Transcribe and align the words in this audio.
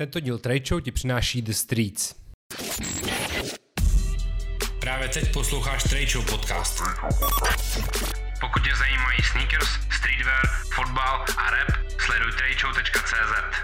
Tento 0.00 0.20
díl 0.20 0.38
Trade 0.38 0.66
Show 0.66 0.80
ti 0.80 0.90
přináší 0.90 1.42
The 1.42 1.52
Streets. 1.52 2.14
Právě 4.80 5.08
teď 5.08 5.32
posloucháš 5.32 5.82
Trade 5.82 6.06
Show 6.06 6.30
podcast. 6.30 6.82
Pokud 8.40 8.62
tě 8.62 8.76
zajímají 8.78 9.18
sneakers, 9.32 9.68
streetwear, 9.68 10.46
fotbal 10.74 11.24
a 11.36 11.50
rap, 11.50 11.68
sleduj 11.98 12.32
tradeshow.cz. 12.32 13.56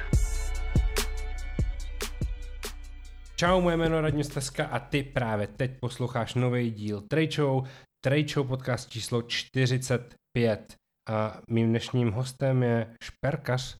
Čau, 3.36 3.60
moje 3.60 3.76
jméno 3.76 3.96
je 3.96 4.02
Radim 4.02 4.24
Steska 4.24 4.66
a 4.66 4.78
ty 4.78 5.02
právě 5.02 5.46
teď 5.46 5.70
posloucháš 5.80 6.34
nový 6.34 6.70
díl 6.70 7.00
Trade 7.00 7.32
Show, 7.32 7.66
Trade 8.04 8.28
Show 8.28 8.48
podcast 8.48 8.90
číslo 8.90 9.22
45. 9.22 10.74
A 11.08 11.40
mým 11.50 11.68
dnešním 11.68 12.10
hostem 12.10 12.62
je 12.62 12.94
šperkař 13.04 13.76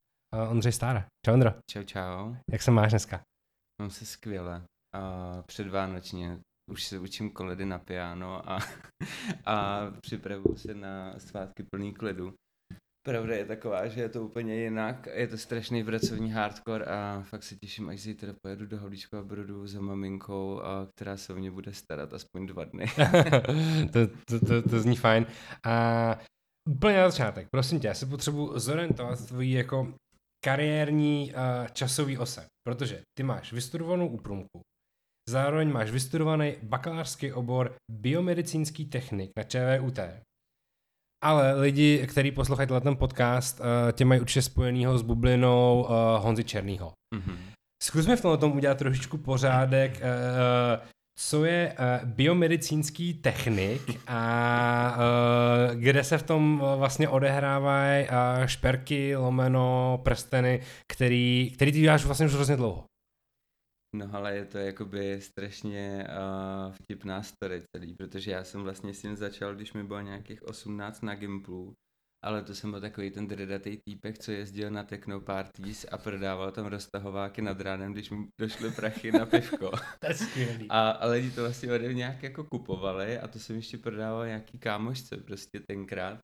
Ondřej 0.49 0.73
Stára. 0.73 1.07
Čau 1.27 1.33
Ondro. 1.33 1.55
Čau, 1.71 1.83
čau. 1.83 2.35
Jak 2.51 2.63
se 2.63 2.71
máš 2.71 2.91
dneska? 2.91 3.21
Mám 3.83 3.91
se 3.91 4.07
skvěle. 4.07 4.63
Uh, 4.97 5.43
předvánočně 5.43 6.39
už 6.71 6.85
se 6.85 6.99
učím 6.99 7.31
koledy 7.31 7.65
na 7.65 7.79
piano 7.79 8.51
a, 8.51 8.59
a 9.47 9.87
připravuju 10.01 10.57
se 10.57 10.75
na 10.75 11.19
svátky 11.19 11.63
plný 11.63 11.95
klidu. 11.95 12.35
Pravda 13.07 13.35
je 13.35 13.45
taková, 13.45 13.89
že 13.89 14.01
je 14.01 14.09
to 14.09 14.25
úplně 14.25 14.55
jinak, 14.55 15.09
je 15.13 15.27
to 15.27 15.39
strašný 15.39 15.85
pracovní 15.85 16.33
hardcore 16.33 16.85
a 16.85 17.23
fakt 17.23 17.43
se 17.43 17.57
těším, 17.57 17.89
až 17.89 18.01
zítra 18.01 18.33
pojedu 18.43 18.67
do 18.67 18.79
Havlíčkova 18.79 19.23
Brodu 19.23 19.67
za 19.67 19.81
maminkou, 19.81 20.61
a 20.61 20.87
která 20.97 21.17
se 21.17 21.33
o 21.33 21.37
mě 21.37 21.51
bude 21.51 21.73
starat 21.73 22.13
aspoň 22.13 22.47
dva 22.47 22.65
dny. 22.65 22.87
to, 23.93 24.07
to, 24.07 24.47
to, 24.47 24.69
to 24.69 24.81
zní 24.81 24.97
fajn. 24.97 25.27
A 25.65 26.19
úplně 26.69 26.97
na 26.97 27.11
začátek, 27.11 27.49
prosím 27.51 27.81
tě, 27.81 27.89
já 27.89 27.95
se 27.95 28.07
potřebuji 28.07 28.59
zorientovat 28.59 29.27
tvojí 29.27 29.51
jako 29.51 29.95
kariérní 30.47 31.33
uh, 31.35 31.67
časový 31.73 32.19
ose, 32.19 32.47
protože 32.67 33.03
ty 33.19 33.23
máš 33.23 33.53
vystudovanou 33.53 34.07
úprumku, 34.07 34.61
zároveň 35.29 35.73
máš 35.73 35.91
vystudovaný 35.91 36.55
bakalářský 36.63 37.33
obor 37.33 37.75
biomedicínský 37.93 38.85
technik 38.85 39.31
na 39.37 39.43
ČVUT, 39.43 39.99
ale 41.25 41.61
lidi, 41.61 42.07
kteří 42.07 42.31
poslouchají 42.31 42.69
ten 42.83 42.97
podcast, 42.97 43.61
uh, 43.61 43.67
tě 43.93 44.05
mají 44.05 44.21
určitě 44.21 44.43
spojenýho 44.43 44.99
s 44.99 45.03
bublinou 45.03 45.83
uh, 45.83 45.91
Honzy 46.25 46.45
Černýho. 46.45 46.93
Mm-hmm. 47.15 47.37
Zkusme 47.83 48.17
v 48.17 48.23
tom 48.23 48.53
udělat 48.53 48.79
trošičku 48.79 49.19
pořádek. 49.19 50.01
Uh, 50.01 50.96
co 51.19 51.45
je 51.45 51.77
uh, 51.79 52.09
biomedicínský 52.09 53.15
technik 53.15 53.83
a 54.07 54.97
uh, 54.97 55.81
kde 55.81 56.05
se 56.05 56.19
v 56.19 56.23
tom 56.23 56.63
vlastně 56.77 57.09
odehrávají 57.09 58.09
uh, 58.09 58.47
šperky, 58.47 59.17
lomeno, 59.17 60.01
prsteny, 60.05 60.63
který, 60.93 61.51
který 61.55 61.73
ty 61.73 61.81
děláš 61.81 62.05
vlastně 62.05 62.27
už 62.27 62.35
hrozně 62.35 62.57
dlouho. 62.57 62.85
No 63.97 64.09
ale 64.13 64.37
je 64.37 64.45
to 64.45 64.59
jakoby 64.59 65.21
strašně 65.21 66.07
uh, 66.09 66.73
vtipná 66.73 67.23
story 67.23 67.63
celý, 67.77 67.95
protože 67.95 68.31
já 68.31 68.45
jsem 68.45 68.63
vlastně 68.63 68.95
s 68.95 69.03
tím 69.03 69.17
začal, 69.17 69.55
když 69.55 69.73
mi 69.73 69.85
bylo 69.85 70.01
nějakých 70.01 70.43
18 70.43 71.03
na 71.03 71.15
Gimplu, 71.15 71.75
ale 72.27 72.43
to 72.43 72.55
jsem 72.55 72.71
byl 72.71 72.81
takový 72.81 73.11
ten 73.11 73.27
dredatý 73.27 73.79
týpek, 73.89 74.19
co 74.19 74.33
jezdil 74.33 74.71
na 74.71 74.83
techno 74.83 75.21
parties 75.21 75.87
a 75.91 75.99
prodával 75.99 76.53
tam 76.53 76.67
roztahováky 76.67 77.43
nad 77.43 77.61
ránem, 77.61 77.93
když 77.93 78.11
mu 78.11 78.29
došly 78.41 78.71
prachy 78.71 79.13
na 79.13 79.27
pivko. 79.27 79.71
to 80.01 80.07
je 80.07 80.15
skvělý. 80.15 80.67
A, 80.69 80.91
a 80.91 81.07
lidi 81.07 81.31
to 81.31 81.41
vlastně 81.41 81.73
ode 81.73 81.95
nějak 81.95 82.23
jako 82.23 82.45
kupovali 82.45 83.19
a 83.19 83.29
to 83.29 83.39
jsem 83.39 83.57
ještě 83.57 83.79
prodával 83.79 84.27
nějaký 84.27 84.59
kámošce 84.59 85.17
prostě 85.17 85.61
tenkrát. 85.69 86.19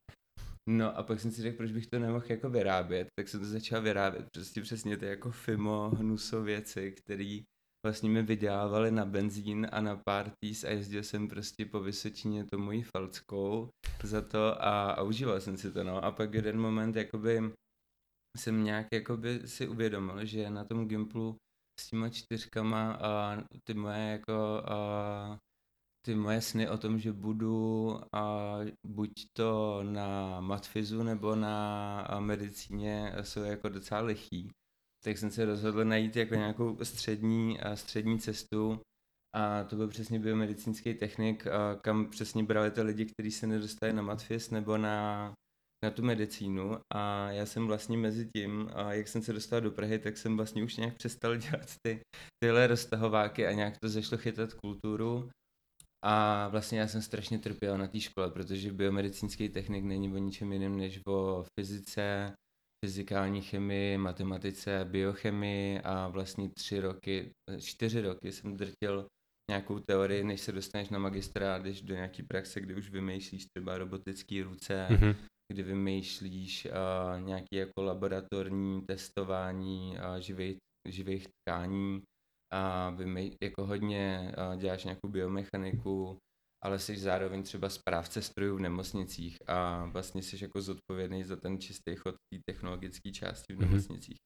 No 0.69 0.99
a 0.99 1.03
pak 1.03 1.21
jsem 1.21 1.31
si 1.31 1.43
řekl, 1.43 1.57
proč 1.57 1.73
bych 1.73 1.87
to 1.87 1.99
nemohl 1.99 2.25
jako 2.29 2.51
vyrábět, 2.51 3.09
tak 3.19 3.29
jsem 3.29 3.41
to 3.41 3.47
začal 3.47 3.83
vyrábět, 3.83 4.27
prostě 4.35 4.61
přesně 4.61 4.97
ty 4.97 5.07
jako 5.07 5.31
fimo, 5.31 5.91
hnuso 5.91 6.43
věci, 6.43 6.93
které 6.93 7.39
vlastně 7.87 8.11
mi 8.11 8.23
vydělávali 8.23 8.91
na 8.91 9.05
benzín 9.05 9.67
a 9.73 9.81
na 9.81 9.97
parties 9.97 10.65
a 10.65 10.71
jezdil 10.71 11.03
jsem 11.03 11.29
prostě 11.29 11.67
po 11.67 11.81
Vysočině 11.81 12.45
to 12.45 12.59
mojí 12.59 12.83
falckou 12.83 13.69
za 14.03 14.23
to 14.23 14.65
a, 14.65 14.93
a 14.93 15.03
užíval 15.03 15.41
jsem 15.41 15.57
si 15.57 15.73
to, 15.73 15.85
no. 15.85 16.05
A 16.05 16.11
pak 16.11 16.35
jeden 16.35 16.61
moment, 16.61 16.97
jakoby 16.97 17.53
jsem 18.39 18.65
nějak 18.65 18.87
jakoby 18.93 19.49
si 19.49 19.69
uvědomil, 19.69 20.25
že 20.25 20.51
na 20.51 20.65
tom 20.65 20.89
Gimplu 20.89 21.37
s 21.81 21.89
těma 21.89 22.09
čtyřkama 22.09 22.93
a 22.93 23.43
ty 23.65 23.75
moje 23.75 24.11
jako 24.11 24.63
a, 24.65 25.39
ty 26.07 26.15
moje 26.15 26.41
sny 26.41 26.69
o 26.69 26.79
tom, 26.79 26.99
že 26.99 27.13
budu 27.13 27.91
a, 28.15 28.57
buď 28.87 29.11
to 29.37 29.83
na 29.83 30.41
matfizu 30.41 31.03
nebo 31.03 31.37
na 31.37 32.07
medicíně 32.21 33.13
jsou 33.23 33.43
jako 33.43 33.69
docela 33.69 34.01
lichý 34.01 34.51
tak 35.05 35.19
jsem 35.19 35.31
se 35.31 35.45
rozhodl 35.45 35.85
najít 35.85 36.17
jako 36.17 36.35
nějakou 36.35 36.79
střední, 36.83 37.59
střední 37.75 38.19
cestu. 38.19 38.81
A 39.37 39.65
to 39.65 39.77
byl 39.77 39.89
přesně 39.89 40.19
biomedicínský 40.19 40.95
technik, 40.95 41.47
kam 41.81 42.11
přesně 42.11 42.43
brali 42.45 42.71
ty 42.71 42.83
lidi, 42.83 43.07
kteří 43.07 43.31
se 43.31 43.47
nedostali 43.47 43.93
na 43.93 44.03
matfis 44.03 44.51
nebo 44.51 44.79
na, 44.79 45.33
na 45.85 45.91
tu 45.91 46.03
medicínu. 46.03 46.79
A 46.95 47.31
já 47.31 47.47
jsem 47.47 47.67
vlastně 47.67 47.99
mezi 47.99 48.29
tím, 48.37 48.71
a 48.75 48.93
jak 48.93 49.09
jsem 49.09 49.23
se 49.23 49.33
dostal 49.33 49.61
do 49.61 49.71
Prahy, 49.71 49.99
tak 49.99 50.17
jsem 50.17 50.37
vlastně 50.37 50.65
už 50.65 50.77
nějak 50.77 50.97
přestal 50.97 51.37
dělat 51.37 51.75
ty, 51.87 52.01
tyhle 52.45 52.67
roztahováky 52.67 53.47
a 53.47 53.53
nějak 53.53 53.75
to 53.83 53.89
zašlo 53.89 54.19
chytat 54.19 54.55
kulturu. 54.55 55.31
A 56.05 56.49
vlastně 56.49 56.79
já 56.79 56.89
jsem 56.89 57.03
strašně 57.03 57.39
trpěl 57.39 57.79
na 57.79 57.87
té 57.87 58.01
škole, 58.01 58.31
protože 58.31 58.73
biomedicínský 58.73 59.49
technik 59.49 59.85
není 59.85 60.13
o 60.13 60.19
ničem 60.19 60.53
jiném 60.53 60.77
než 60.77 61.01
o 61.07 61.45
fyzice, 61.59 62.33
fyzikální 62.85 63.43
chemii, 63.43 63.99
matematice, 63.99 64.85
biochemii 64.85 65.81
a 65.81 66.09
vlastně 66.09 66.49
tři 66.49 66.81
roky, 66.81 67.31
čtyři 67.61 68.01
roky 68.01 68.33
jsem 68.33 68.57
drtil 68.57 69.07
nějakou 69.51 69.79
teorii, 69.79 70.25
než 70.25 70.41
se 70.41 70.53
dostaneš 70.53 70.89
na 70.89 70.99
magistra, 70.99 71.59
jdeš 71.59 71.83
do 71.83 71.95
nějaký 71.95 72.23
praxe, 72.23 72.61
kdy 72.61 72.75
už 72.75 72.91
vymýšlíš 72.91 73.47
třeba 73.55 73.79
robotické 73.79 74.43
ruce, 74.43 74.87
mm-hmm. 74.91 75.17
kdy 75.53 75.63
vymýšlíš 75.63 76.67
uh, 76.67 77.21
nějaké 77.21 77.57
jako 77.57 77.83
laboratorní 77.83 78.83
testování 78.83 79.97
uh, 79.97 80.21
živých, 80.21 80.57
živých 80.89 81.27
tkání 81.29 82.03
a 82.53 82.91
vymej, 82.91 83.37
jako 83.43 83.67
hodně 83.67 84.35
uh, 84.53 84.61
děláš 84.61 84.85
nějakou 84.85 85.09
biomechaniku, 85.09 86.19
ale 86.65 86.79
jsi 86.79 86.97
zároveň 86.97 87.43
třeba 87.43 87.69
správce 87.69 88.23
strojů 88.23 88.57
v 88.57 88.61
nemocnicích 88.61 89.39
a 89.47 89.85
vlastně 89.85 90.23
jsi 90.23 90.45
jako 90.45 90.63
zodpovědný 90.63 91.25
za 91.25 91.37
ten 91.37 91.61
čistý 91.61 91.97
chod 91.97 92.15
té 92.15 92.41
technologické 92.51 93.11
části 93.13 93.55
v 93.55 93.59
mhm. 93.59 93.69
nemocnicích. 93.69 94.17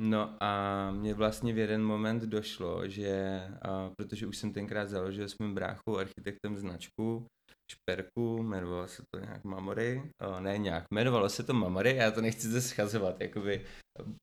No 0.00 0.36
a 0.40 0.90
mě 0.90 1.14
vlastně 1.14 1.52
v 1.52 1.58
jeden 1.58 1.82
moment 1.82 2.22
došlo, 2.22 2.88
že 2.88 3.40
a, 3.62 3.90
protože 3.98 4.26
už 4.26 4.36
jsem 4.36 4.52
tenkrát 4.52 4.88
založil 4.88 5.28
s 5.28 5.38
mým 5.38 5.54
bráchou 5.54 5.96
architektem 5.96 6.56
značku, 6.56 7.26
šperku, 7.72 8.42
jmenovalo 8.42 8.88
se 8.88 9.02
to 9.14 9.20
nějak 9.20 9.44
Mamory, 9.44 10.02
o, 10.22 10.40
ne 10.40 10.58
nějak, 10.58 10.84
jmenovalo 10.94 11.28
se 11.28 11.42
to 11.42 11.54
Mamory, 11.54 11.96
já 11.96 12.10
to 12.10 12.20
nechci 12.20 12.48
zase 12.48 12.68
schazovat, 12.68 13.20
jakoby 13.20 13.64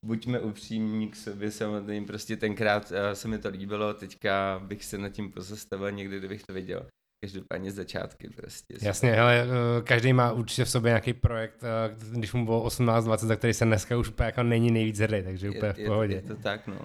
buďme 0.06 0.40
upřímní 0.40 1.12
k 1.12 1.16
sobě 1.16 1.52
samotným, 1.52 2.06
prostě 2.06 2.38
tenkrát 2.38 2.92
se 3.14 3.28
mi 3.28 3.40
to 3.40 3.50
líbilo, 3.50 3.94
teďka 3.94 4.62
bych 4.66 4.86
se 4.86 4.98
nad 4.98 5.10
tím 5.10 5.32
pozastavil 5.32 5.92
někdy, 5.92 6.20
kdybych 6.20 6.44
to 6.44 6.54
viděl 6.54 6.88
každopádně 7.26 7.72
začátky 7.72 8.30
prostě. 8.30 8.76
Jasně, 8.82 9.12
hele, 9.12 9.44
eh, 9.44 9.82
každý 9.82 10.14
má 10.14 10.32
určitě 10.32 10.66
v 10.66 10.70
sobě 10.70 10.90
nějaký 10.90 11.14
projekt, 11.14 11.64
eh, 11.64 11.96
když 12.12 12.34
mu 12.34 12.46
bylo 12.46 12.64
18-20, 12.64 13.28
za 13.28 13.36
který 13.36 13.54
se 13.54 13.66
dneska 13.66 13.98
už 13.98 14.10
úplně 14.10 14.26
jako 14.26 14.44
není 14.44 14.72
nejvíc 14.72 15.00
hrdý, 15.00 15.24
takže 15.24 15.50
úplně 15.50 15.74
je, 15.78 15.86
v 15.86 15.88
pohodě. 15.88 16.16
Je 16.16 16.22
to, 16.22 16.32
je 16.32 16.36
to 16.36 16.42
tak, 16.42 16.68
no. 16.68 16.82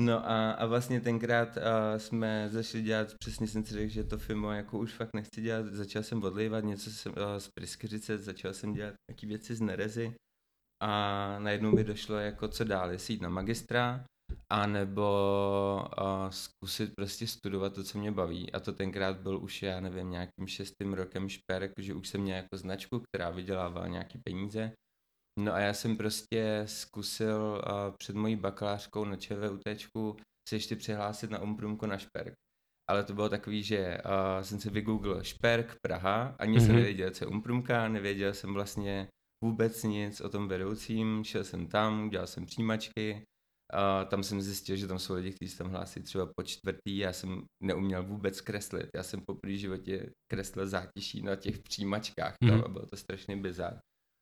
No 0.00 0.30
a, 0.30 0.50
a 0.50 0.66
vlastně 0.66 1.00
tenkrát 1.00 1.56
uh, 1.56 1.62
jsme 1.98 2.48
začali 2.48 2.84
dělat, 2.84 3.14
přesně 3.18 3.46
jsem 3.46 3.64
si 3.64 3.74
řekl, 3.74 3.92
že 3.92 4.04
to 4.04 4.18
FIMO 4.18 4.52
jako 4.52 4.78
už 4.78 4.92
fakt 4.92 5.14
nechci 5.14 5.42
dělat, 5.42 5.66
začal 5.66 6.02
jsem 6.02 6.22
odlejvat 6.22 6.64
něco 6.64 6.90
jsem, 6.90 7.12
uh, 7.12 7.18
z 7.38 7.48
pryskyřice, 7.58 8.18
začal 8.18 8.52
jsem 8.52 8.74
dělat 8.74 8.94
nějaké 9.10 9.26
věci 9.26 9.54
z 9.54 9.60
nerezy 9.60 10.14
a 10.82 11.38
najednou 11.38 11.72
mi 11.72 11.84
došlo 11.84 12.16
jako 12.16 12.48
co 12.48 12.64
dál, 12.64 12.90
jestli 12.90 13.14
jít 13.14 13.22
na 13.22 13.28
magistra, 13.28 14.04
a 14.52 14.66
nebo 14.66 15.08
uh, 16.00 16.30
zkusit 16.30 16.92
prostě 16.96 17.26
studovat 17.26 17.74
to, 17.74 17.84
co 17.84 17.98
mě 17.98 18.12
baví. 18.12 18.52
A 18.52 18.60
to 18.60 18.72
tenkrát 18.72 19.16
byl 19.16 19.38
už, 19.38 19.62
já 19.62 19.80
nevím, 19.80 20.10
nějakým 20.10 20.46
šestým 20.46 20.92
rokem 20.92 21.28
šperk, 21.28 21.72
že 21.78 21.94
už 21.94 22.08
jsem 22.08 22.20
měl 22.20 22.36
jako 22.36 22.56
značku, 22.56 23.00
která 23.00 23.30
vydělávala 23.30 23.86
nějaký 23.86 24.18
peníze. 24.28 24.72
No 25.40 25.52
a 25.52 25.58
já 25.58 25.72
jsem 25.74 25.96
prostě 25.96 26.62
zkusil 26.66 27.62
uh, 27.66 27.96
před 27.98 28.16
mojí 28.16 28.36
bakalářkou 28.36 29.04
na 29.04 29.16
ČVUT 29.16 30.20
se 30.48 30.56
ještě 30.56 30.76
přihlásit 30.76 31.30
na 31.30 31.38
Umprumko 31.38 31.86
na 31.86 31.98
šperk. 31.98 32.34
Ale 32.90 33.04
to 33.04 33.14
bylo 33.14 33.28
takový, 33.28 33.62
že 33.62 33.98
uh, 34.04 34.42
jsem 34.42 34.60
si 34.60 34.70
vygooglil 34.70 35.22
šperk 35.22 35.76
Praha, 35.86 36.36
ani 36.38 36.58
mm-hmm. 36.58 36.66
jsem 36.66 36.74
nevěděl, 36.74 37.10
co 37.10 37.24
je 37.24 37.28
Umprumka, 37.28 37.88
nevěděl 37.88 38.34
jsem 38.34 38.54
vlastně 38.54 39.08
vůbec 39.44 39.82
nic 39.82 40.20
o 40.20 40.28
tom 40.28 40.48
vedoucím, 40.48 41.24
šel 41.24 41.44
jsem 41.44 41.66
tam, 41.66 42.10
dělal 42.10 42.26
jsem 42.26 42.46
přijímačky, 42.46 43.24
a 43.72 44.04
tam 44.04 44.22
jsem 44.22 44.42
zjistil, 44.42 44.76
že 44.76 44.86
tam 44.86 44.98
jsou 44.98 45.14
lidi, 45.14 45.32
kteří 45.32 45.50
se 45.50 45.58
tam 45.58 45.70
hlásí 45.70 46.02
třeba 46.02 46.26
po 46.36 46.42
čtvrtý. 46.42 46.98
Já 46.98 47.12
jsem 47.12 47.42
neuměl 47.62 48.02
vůbec 48.02 48.40
kreslit. 48.40 48.86
Já 48.94 49.02
jsem 49.02 49.20
po 49.20 49.38
životě 49.48 50.10
kreslil 50.32 50.66
zátiší 50.66 51.22
na 51.22 51.36
těch 51.36 51.58
přijímačkách. 51.58 52.34
Mm. 52.44 52.50
a 52.64 52.68
bylo 52.68 52.86
to 52.86 52.96
strašně 52.96 53.36
bizar. 53.36 53.78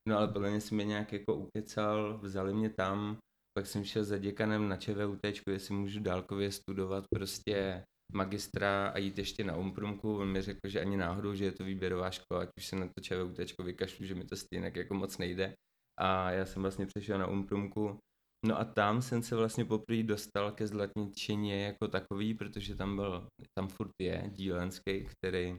No 0.09 0.19
ale 0.19 0.29
podle 0.29 0.51
mě 0.51 0.61
si 0.61 0.75
mě 0.75 0.85
nějak 0.85 1.13
jako 1.13 1.35
ukecal, 1.35 2.19
vzali 2.23 2.55
mě 2.55 2.71
tam 2.71 3.19
pak 3.59 3.67
jsem 3.67 3.85
šel 3.85 4.05
za 4.05 4.19
děkanem 4.19 4.69
na 4.69 4.77
ČVUT, 4.77 5.19
jestli 5.47 5.75
můžu 5.75 6.01
dálkově 6.01 6.53
studovat 6.53 7.05
prostě 7.15 7.85
magistra 8.13 8.89
a 8.89 8.99
jít 8.99 9.19
ještě 9.19 9.45
na 9.45 9.57
umprumku. 9.57 10.17
On 10.17 10.33
mi 10.33 10.43
řekl, 10.43 10.69
že 10.69 10.81
ani 10.81 10.97
náhodou, 10.97 11.35
že 11.35 11.45
je 11.45 11.53
to 11.53 11.65
výběrová 11.65 12.11
škola, 12.11 12.41
ať 12.41 12.49
už 12.59 12.67
se 12.67 12.77
na 12.77 12.87
to 12.87 13.03
ČVUT 13.03 13.65
vykašlu, 13.65 14.07
že 14.07 14.15
mi 14.15 14.25
to 14.25 14.37
stejně 14.37 14.73
jako 14.75 14.95
moc 14.95 15.19
nejde. 15.19 15.55
A 16.01 16.31
já 16.31 16.47
jsem 16.47 16.63
vlastně 16.63 16.87
přešel 16.87 17.19
na 17.19 17.27
umprumku. 17.27 17.99
No 18.47 18.59
a 18.59 18.65
tam 18.65 19.03
jsem 19.03 19.23
se 19.23 19.37
vlastně 19.37 19.65
poprvé 19.65 20.03
dostal 20.03 20.53
ke 20.53 20.67
zlatničeně 20.67 21.65
jako 21.65 21.89
takový, 21.89 22.35
protože 22.35 22.75
tam 22.75 22.97
byl, 22.97 23.27
tam 23.59 23.69
furt 23.69 23.93
je 24.03 24.31
dílenský, 24.35 25.05
který 25.05 25.59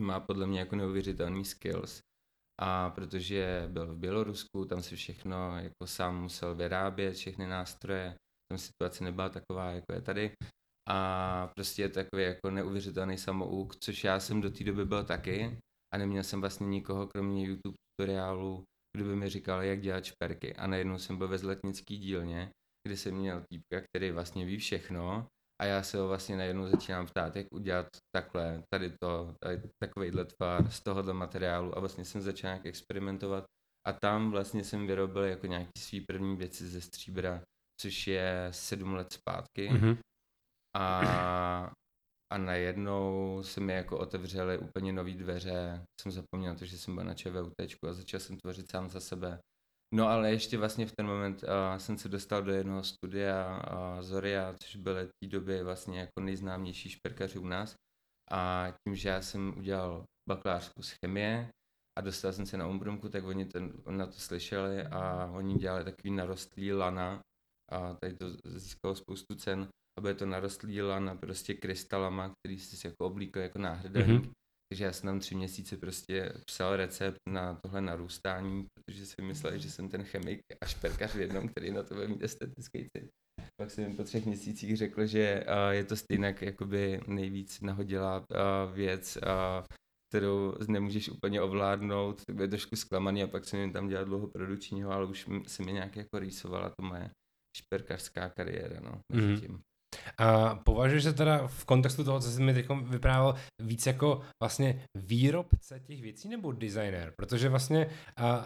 má 0.00 0.20
podle 0.20 0.46
mě 0.46 0.60
jako 0.60 0.76
neuvěřitelný 0.76 1.44
skills. 1.44 2.00
A 2.60 2.90
protože 2.90 3.68
byl 3.72 3.94
v 3.94 3.98
Bělorusku, 3.98 4.64
tam 4.64 4.82
si 4.82 4.96
všechno 4.96 5.58
jako 5.58 5.86
sám 5.86 6.22
musel 6.22 6.54
vyrábět, 6.54 7.12
všechny 7.12 7.46
nástroje, 7.46 8.16
tam 8.52 8.58
situace 8.58 9.04
nebyla 9.04 9.28
taková, 9.28 9.70
jako 9.70 9.92
je 9.92 10.00
tady. 10.00 10.32
A 10.88 11.46
prostě 11.56 11.82
je 11.82 11.88
takový 11.88 12.22
jako 12.22 12.50
neuvěřitelný 12.50 13.18
samouk, 13.18 13.76
což 13.76 14.04
já 14.04 14.20
jsem 14.20 14.40
do 14.40 14.50
té 14.50 14.64
doby 14.64 14.84
byl 14.84 15.04
taky 15.04 15.58
a 15.94 15.98
neměl 15.98 16.22
jsem 16.22 16.40
vlastně 16.40 16.66
nikoho, 16.66 17.06
kromě 17.06 17.46
YouTube 17.46 17.76
tutoriálu, 17.98 18.64
kdo 18.96 19.04
by 19.04 19.16
mi 19.16 19.28
říkal, 19.28 19.62
jak 19.62 19.80
dělat 19.80 20.04
šperky. 20.04 20.56
A 20.56 20.66
najednou 20.66 20.98
jsem 20.98 21.16
byl 21.16 21.28
ve 21.28 21.38
zletnický 21.38 21.98
dílně, 21.98 22.50
kde 22.86 22.96
jsem 22.96 23.14
měl 23.14 23.44
týpka, 23.52 23.80
který 23.80 24.10
vlastně 24.10 24.44
ví 24.44 24.58
všechno 24.58 25.26
a 25.62 25.64
já 25.64 25.82
se 25.82 25.98
ho 25.98 26.08
vlastně 26.08 26.36
najednou 26.36 26.66
začínám 26.66 27.06
ptát, 27.06 27.36
jak 27.36 27.46
udělat 27.54 27.86
takhle, 28.16 28.62
tady 28.74 28.90
to, 29.02 29.34
tady 29.44 29.62
takovýhle 29.82 30.24
tvar 30.24 30.70
z 30.70 30.82
tohohle 30.82 31.12
materiálu 31.12 31.76
a 31.76 31.80
vlastně 31.80 32.04
jsem 32.04 32.20
začal 32.20 32.48
nějak 32.48 32.66
experimentovat 32.66 33.44
a 33.86 33.92
tam 33.92 34.30
vlastně 34.30 34.64
jsem 34.64 34.86
vyrobil 34.86 35.24
jako 35.24 35.46
nějaký 35.46 35.78
svý 35.78 36.00
první 36.00 36.36
věci 36.36 36.68
ze 36.68 36.80
stříbra, 36.80 37.42
což 37.80 38.06
je 38.06 38.48
sedm 38.50 38.94
let 38.94 39.12
zpátky. 39.12 39.70
Mm-hmm. 39.70 39.98
A, 40.76 41.72
a 42.32 42.38
najednou 42.38 43.38
se 43.42 43.60
mi 43.60 43.72
jako 43.72 43.98
otevřely 43.98 44.58
úplně 44.58 44.92
nové 44.92 45.14
dveře. 45.14 45.84
Jsem 46.00 46.12
zapomněl 46.12 46.56
to, 46.56 46.64
že 46.64 46.78
jsem 46.78 46.94
byl 46.94 47.04
na 47.04 47.14
ČVUT 47.14 47.52
a 47.88 47.92
začal 47.92 48.20
jsem 48.20 48.36
tvořit 48.36 48.70
sám 48.70 48.90
za 48.90 49.00
sebe. 49.00 49.38
No 49.94 50.08
ale 50.08 50.30
ještě 50.30 50.58
vlastně 50.58 50.86
v 50.86 50.92
ten 50.96 51.06
moment 51.06 51.42
uh, 51.42 51.78
jsem 51.78 51.98
se 51.98 52.08
dostal 52.08 52.42
do 52.42 52.52
jednoho 52.52 52.84
studia 52.84 53.62
uh, 53.72 54.02
Zoria, 54.02 54.54
což 54.62 54.76
byly 54.76 55.06
té 55.06 55.28
době 55.28 55.64
vlastně 55.64 56.00
jako 56.00 56.20
nejznámější 56.20 56.88
šperkaři 56.88 57.38
u 57.38 57.46
nás. 57.46 57.74
A 58.30 58.72
tím, 58.84 58.96
že 58.96 59.08
já 59.08 59.22
jsem 59.22 59.58
udělal 59.58 60.04
bakalářku 60.28 60.82
z 60.82 60.90
chemie 60.90 61.50
a 61.98 62.00
dostal 62.00 62.32
jsem 62.32 62.46
se 62.46 62.56
na 62.56 62.66
Umbrumku, 62.66 63.08
tak 63.08 63.24
oni 63.24 63.44
ten, 63.44 63.72
na 63.90 64.06
to 64.06 64.12
slyšeli 64.12 64.82
a 64.82 65.30
oni 65.34 65.54
dělali 65.54 65.84
takový 65.84 66.10
narostlý 66.10 66.72
lana 66.72 67.20
a 67.72 67.94
tady 67.94 68.14
to 68.14 68.26
získalo 68.44 68.94
spoustu 68.94 69.34
cen 69.34 69.68
a 69.98 70.00
bude 70.00 70.14
to 70.14 70.26
narostlý 70.26 70.82
lana 70.82 71.14
prostě 71.14 71.54
krystalama, 71.54 72.32
který 72.34 72.58
si 72.58 72.86
jako 72.86 73.06
oblíkl 73.06 73.38
jako 73.38 73.58
náhrdelník. 73.58 74.24
Mm-hmm. 74.24 74.32
Takže 74.72 74.84
já 74.84 74.92
jsem 74.92 75.06
tam 75.06 75.20
tři 75.20 75.34
měsíce 75.34 75.76
prostě 75.76 76.32
psal 76.46 76.76
recept 76.76 77.18
na 77.28 77.54
tohle 77.54 77.80
narůstání, 77.80 78.66
protože 78.74 79.06
si 79.06 79.22
myslel, 79.22 79.58
že 79.58 79.70
jsem 79.70 79.88
ten 79.88 80.04
chemik 80.04 80.40
a 80.62 80.66
šperkař 80.66 81.14
v 81.14 81.20
jednom, 81.20 81.48
který 81.48 81.70
na 81.70 81.82
to 81.82 81.94
bude 81.94 82.08
mít 82.08 82.22
estetický 82.22 82.78
cit. 82.78 83.10
Pak 83.60 83.70
jsem 83.70 83.84
jim 83.84 83.96
po 83.96 84.04
třech 84.04 84.26
měsících 84.26 84.76
řekl, 84.76 85.06
že 85.06 85.44
uh, 85.44 85.70
je 85.70 85.84
to 85.84 85.96
stejně 85.96 86.34
jakoby 86.40 87.00
nejvíc 87.06 87.60
nahodilá 87.60 88.18
uh, 88.18 88.74
věc, 88.74 89.16
uh, 89.16 89.66
kterou 90.12 90.54
nemůžeš 90.68 91.08
úplně 91.08 91.40
ovládnout, 91.42 92.22
tak 92.26 92.36
bude 92.36 92.48
trošku 92.48 92.76
zklamaný 92.76 93.22
a 93.22 93.26
pak 93.26 93.44
jsem 93.44 93.60
jim 93.60 93.72
tam 93.72 93.88
dělal 93.88 94.04
dlouho 94.04 94.28
produkčního, 94.28 94.90
ale 94.90 95.06
už 95.06 95.28
se 95.46 95.62
mi 95.62 95.72
nějak 95.72 95.96
jako 95.96 96.18
rýsovala 96.18 96.68
to 96.68 96.86
moje 96.86 97.10
šperkařská 97.56 98.28
kariéra, 98.28 98.80
no, 98.80 99.00
mezi 99.12 99.26
mm-hmm. 99.26 99.40
tím. 99.40 99.60
A 100.18 100.54
považuješ 100.54 101.04
se 101.04 101.12
teda 101.12 101.46
v 101.46 101.64
kontextu 101.64 102.04
toho, 102.04 102.20
co 102.20 102.30
jsi 102.30 102.42
mi 102.42 102.54
teď 102.54 102.66
vyprávěl, 102.82 103.34
víc 103.62 103.86
jako 103.86 104.20
vlastně 104.42 104.82
výrobce 104.94 105.80
těch 105.80 106.02
věcí 106.02 106.28
nebo 106.28 106.52
designer? 106.52 107.12
Protože 107.16 107.48
vlastně 107.48 107.86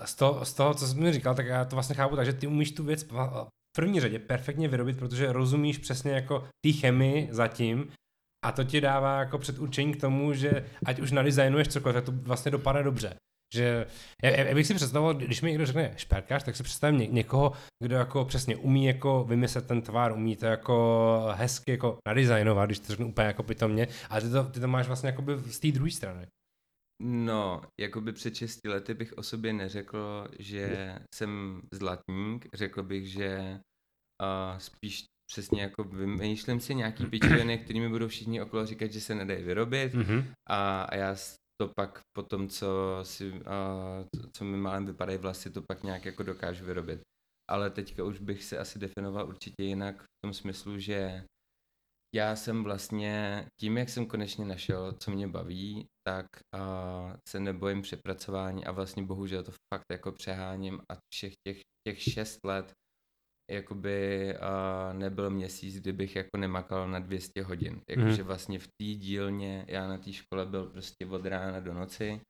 z 0.04 0.14
toho, 0.14 0.44
z 0.44 0.54
toho, 0.54 0.74
co 0.74 0.86
jsi 0.86 1.00
mi 1.00 1.12
říkal, 1.12 1.34
tak 1.34 1.46
já 1.46 1.64
to 1.64 1.76
vlastně 1.76 1.94
chápu 1.94 2.16
tak, 2.16 2.26
že 2.26 2.32
ty 2.32 2.46
umíš 2.46 2.72
tu 2.72 2.84
věc 2.84 3.06
v 3.10 3.46
první 3.76 4.00
řadě 4.00 4.18
perfektně 4.18 4.68
vyrobit, 4.68 4.98
protože 4.98 5.32
rozumíš 5.32 5.78
přesně 5.78 6.12
jako 6.12 6.48
ty 6.64 6.72
chemii 6.72 7.28
zatím 7.30 7.92
a 8.44 8.52
to 8.52 8.64
ti 8.64 8.80
dává 8.80 9.18
jako 9.18 9.38
předurčení 9.38 9.94
k 9.94 10.00
tomu, 10.00 10.32
že 10.32 10.66
ať 10.84 11.00
už 11.00 11.12
nadizajnuješ 11.12 11.68
cokoliv, 11.68 11.94
tak 11.94 12.04
to 12.04 12.12
vlastně 12.12 12.50
dopadne 12.50 12.82
dobře. 12.82 13.14
Že 13.54 13.86
já, 14.22 14.30
já 14.30 14.54
bych 14.54 14.66
si 14.66 14.74
představoval, 14.74 15.14
když 15.14 15.42
mi 15.42 15.48
někdo 15.48 15.66
řekne 15.66 15.94
šperkář, 15.96 16.42
tak 16.42 16.56
si 16.56 16.62
představím 16.62 17.00
ně, 17.00 17.06
někoho, 17.06 17.52
kdo 17.82 17.96
jako 17.96 18.24
přesně 18.24 18.56
umí 18.56 18.84
jako 18.84 19.24
vymyslet 19.24 19.66
ten 19.66 19.82
tvar, 19.82 20.12
umí 20.12 20.36
to 20.36 20.46
jako 20.46 21.26
hezky 21.34 21.70
jako 21.70 21.98
nadizajnovat, 22.08 22.68
když 22.68 22.78
to 22.78 22.86
řeknu 22.86 23.08
úplně 23.08 23.26
jako 23.26 23.42
pitomně, 23.42 23.88
ale 24.10 24.20
ty 24.20 24.30
to, 24.30 24.44
ty 24.44 24.60
to 24.60 24.68
máš 24.68 24.86
vlastně 24.86 25.08
jako 25.08 25.24
z 25.38 25.58
té 25.58 25.72
druhé 25.72 25.90
strany. 25.90 26.26
No, 27.02 27.62
jako 27.80 28.00
by 28.00 28.12
před 28.12 28.34
6 28.34 28.66
lety 28.66 28.94
bych 28.94 29.12
o 29.18 29.22
sobě 29.22 29.52
neřekl, 29.52 30.28
že 30.38 30.94
jsem 31.14 31.62
zlatník, 31.74 32.48
řekl 32.54 32.82
bych, 32.82 33.08
že 33.08 33.60
uh, 34.22 34.58
spíš 34.58 35.04
přesně 35.32 35.62
jako 35.62 35.84
vymýšlím 35.84 36.60
si 36.60 36.74
nějaký 36.74 37.06
pičoviny, 37.10 37.58
kterými 37.58 37.88
budou 37.88 38.08
všichni 38.08 38.42
okolo 38.42 38.66
říkat, 38.66 38.92
že 38.92 39.00
se 39.00 39.14
nedají 39.14 39.44
vyrobit 39.44 39.94
mm-hmm. 39.94 40.24
a, 40.48 40.82
a 40.82 40.96
já 40.96 41.16
to 41.60 41.68
pak 41.76 42.00
po 42.16 42.22
tom, 42.22 42.48
co, 42.48 42.98
si, 43.02 43.32
uh, 43.32 43.40
co 44.32 44.44
mi 44.44 44.56
málem 44.56 44.86
vypadají 44.86 45.18
vlasy, 45.18 45.50
to 45.50 45.62
pak 45.62 45.82
nějak 45.82 46.04
jako 46.04 46.22
dokážu 46.22 46.64
vyrobit. 46.64 47.00
Ale 47.50 47.70
teďka 47.70 48.04
už 48.04 48.20
bych 48.20 48.44
se 48.44 48.58
asi 48.58 48.78
definoval 48.78 49.28
určitě 49.28 49.62
jinak 49.62 50.02
v 50.02 50.20
tom 50.24 50.34
smyslu, 50.34 50.78
že 50.78 51.24
já 52.16 52.36
jsem 52.36 52.64
vlastně 52.64 53.46
tím, 53.60 53.78
jak 53.78 53.88
jsem 53.88 54.06
konečně 54.06 54.44
našel, 54.44 54.92
co 54.92 55.10
mě 55.10 55.28
baví, 55.28 55.86
tak 56.08 56.26
uh, 56.56 57.12
se 57.28 57.40
nebojím 57.40 57.82
přepracování 57.82 58.64
a 58.64 58.72
vlastně 58.72 59.02
bohužel 59.02 59.42
to 59.42 59.52
fakt 59.74 59.86
jako 59.92 60.12
přeháním 60.12 60.80
a 60.92 60.96
všech 61.12 61.32
těch, 61.46 61.60
těch 61.88 62.02
šest 62.02 62.38
let 62.44 62.72
jakoby 63.50 64.34
uh, 64.34 64.98
nebyl 64.98 65.30
měsíc, 65.30 65.80
kdybych 65.80 66.16
jako 66.16 66.36
nemakal 66.36 66.88
na 66.88 66.98
200 66.98 67.42
hodin. 67.42 67.80
Jakože 67.88 68.22
mm. 68.22 68.26
vlastně 68.26 68.58
v 68.58 68.66
té 68.66 68.84
dílně, 68.84 69.64
já 69.68 69.88
na 69.88 69.98
té 69.98 70.12
škole 70.12 70.46
byl 70.46 70.66
prostě 70.66 71.06
od 71.06 71.26
rána 71.26 71.60
do 71.60 71.74
noci 71.74 72.20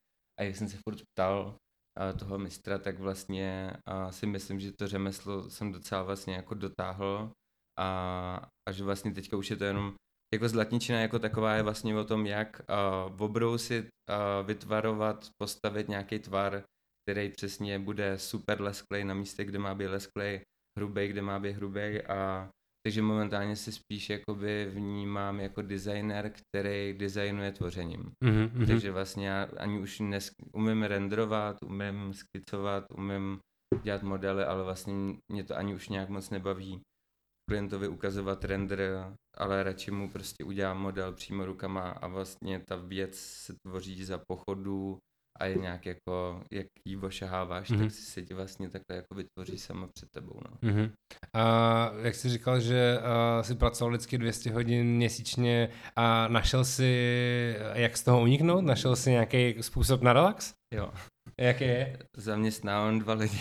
a 0.41 0.43
jak 0.43 0.57
jsem 0.57 0.69
se 0.69 0.79
furt 0.89 0.99
ptal 1.15 1.57
uh, 2.01 2.19
toho 2.19 2.39
mistra, 2.39 2.79
tak 2.79 2.99
vlastně 2.99 3.73
uh, 3.93 4.11
si 4.11 4.27
myslím, 4.27 4.61
že 4.61 4.73
to 4.73 4.89
řemeslo 4.89 5.51
jsem 5.51 5.73
docela 5.73 6.03
vlastně 6.03 6.35
jako 6.35 6.55
dotáhl 6.55 7.33
a, 7.79 8.49
a 8.69 8.73
že 8.73 8.85
vlastně 8.85 9.15
teďka 9.15 9.37
už 9.37 9.51
je 9.51 9.57
to 9.57 9.65
jenom 9.65 9.95
jako 10.35 10.49
zlatničina 10.49 11.01
jako 11.01 11.19
taková 11.19 11.55
je 11.55 11.63
vlastně 11.63 11.97
o 11.97 12.05
tom, 12.05 12.27
jak 12.27 12.63
uh, 13.09 13.23
obrousit, 13.23 13.87
uh, 13.87 14.47
vytvarovat, 14.47 15.29
postavit 15.43 15.89
nějaký 15.89 16.19
tvar, 16.19 16.63
který 17.05 17.29
přesně 17.29 17.79
bude 17.79 18.19
super 18.19 18.61
lesklej 18.61 19.05
na 19.05 19.15
místě, 19.15 19.45
kde 19.45 19.59
má 19.59 19.75
být 19.75 19.87
lesklej 19.87 20.41
hrubý, 20.79 21.09
kde 21.09 21.23
má 21.23 21.39
být 21.39 21.53
hrubý 21.53 22.03
a 22.03 22.49
takže 22.87 23.03
momentálně 23.03 23.57
se 23.57 23.73
spíš 23.73 24.11
jakoby 24.11 24.71
vnímám 24.75 25.41
jako 25.41 25.63
designer, 25.63 26.33
který 26.33 26.95
designuje 26.99 27.53
tvořením. 27.53 28.13
Mm-hmm. 28.25 28.67
Takže 28.67 28.93
vlastně 28.93 29.29
já 29.29 29.49
ani 29.57 29.79
už 29.79 30.01
nes, 30.01 30.31
umím 30.53 30.83
renderovat, 30.83 31.63
umím 31.63 32.15
skicovat, 32.15 32.85
umím 32.97 33.41
dělat 33.83 34.03
modely, 34.03 34.45
ale 34.45 34.65
vlastně 34.65 34.95
mě 35.33 35.45
to 35.45 35.57
ani 35.57 35.75
už 35.75 35.89
nějak 35.89 36.09
moc 36.09 36.31
nebaví 36.31 36.81
klientovi 37.51 37.89
ukazovat 37.89 38.45
render, 38.45 38.81
ale 39.37 39.63
radši 39.63 39.91
mu 39.91 40.11
prostě 40.11 40.45
udělám 40.45 40.81
model 40.81 41.13
přímo 41.13 41.45
rukama 41.45 41.91
a 41.91 42.09
vlastně 42.09 42.61
ta 42.61 42.77
věc 42.77 43.17
se 43.17 43.55
tvoří 43.67 44.05
za 44.05 44.21
pochodu, 44.29 44.99
a 45.41 45.47
je 45.47 45.55
nějak 45.55 45.87
jako, 45.87 46.43
jak 46.53 46.67
jí 46.89 46.97
ošaháváš, 46.97 47.71
mm-hmm. 47.71 47.81
tak 47.81 47.91
si 47.91 48.03
se 48.03 48.23
ti 48.23 48.35
vlastně 48.35 48.69
takhle 48.69 48.97
jako 48.97 49.15
vytvoří 49.15 49.59
sama 49.59 49.87
před 49.87 50.09
tebou. 50.11 50.41
No. 50.45 50.71
Mm-hmm. 50.71 50.91
A 51.35 51.93
jak 52.03 52.15
jsi 52.15 52.29
říkal, 52.29 52.61
že 52.61 52.99
uh, 52.99 53.43
jsi 53.43 53.55
pracoval 53.55 53.91
vždycky 53.91 54.19
200 54.19 54.51
hodin 54.51 54.87
měsíčně 54.87 55.69
a 55.97 56.29
našel 56.29 56.65
si, 56.65 57.57
jak 57.75 57.97
z 57.97 58.03
toho 58.03 58.21
uniknout? 58.23 58.65
Našel 58.65 58.97
si 58.97 59.11
nějaký 59.11 59.55
způsob 59.61 60.03
na 60.03 60.13
relax? 60.13 60.53
Jo. 60.75 60.93
Jak 61.41 61.61
je? 61.61 61.99
Zaměstnávám 62.17 62.99
dva 62.99 63.15
lidi. 63.15 63.39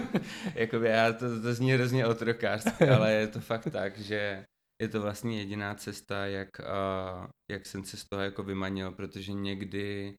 Jakoby 0.54 0.88
já 0.88 1.12
to, 1.12 1.42
to 1.42 1.54
zní 1.54 1.72
hrozně 1.72 2.06
otrokářsky, 2.06 2.84
ale 2.88 3.12
je 3.12 3.26
to 3.26 3.40
fakt 3.40 3.68
tak, 3.72 3.98
že 3.98 4.44
je 4.82 4.88
to 4.88 5.00
vlastně 5.00 5.38
jediná 5.38 5.74
cesta, 5.74 6.26
jak, 6.26 6.48
uh, 6.58 7.26
jak 7.50 7.66
jsem 7.66 7.84
se 7.84 7.96
z 7.96 8.04
toho 8.04 8.22
jako 8.22 8.42
vymanil, 8.42 8.92
protože 8.92 9.32
někdy 9.32 10.14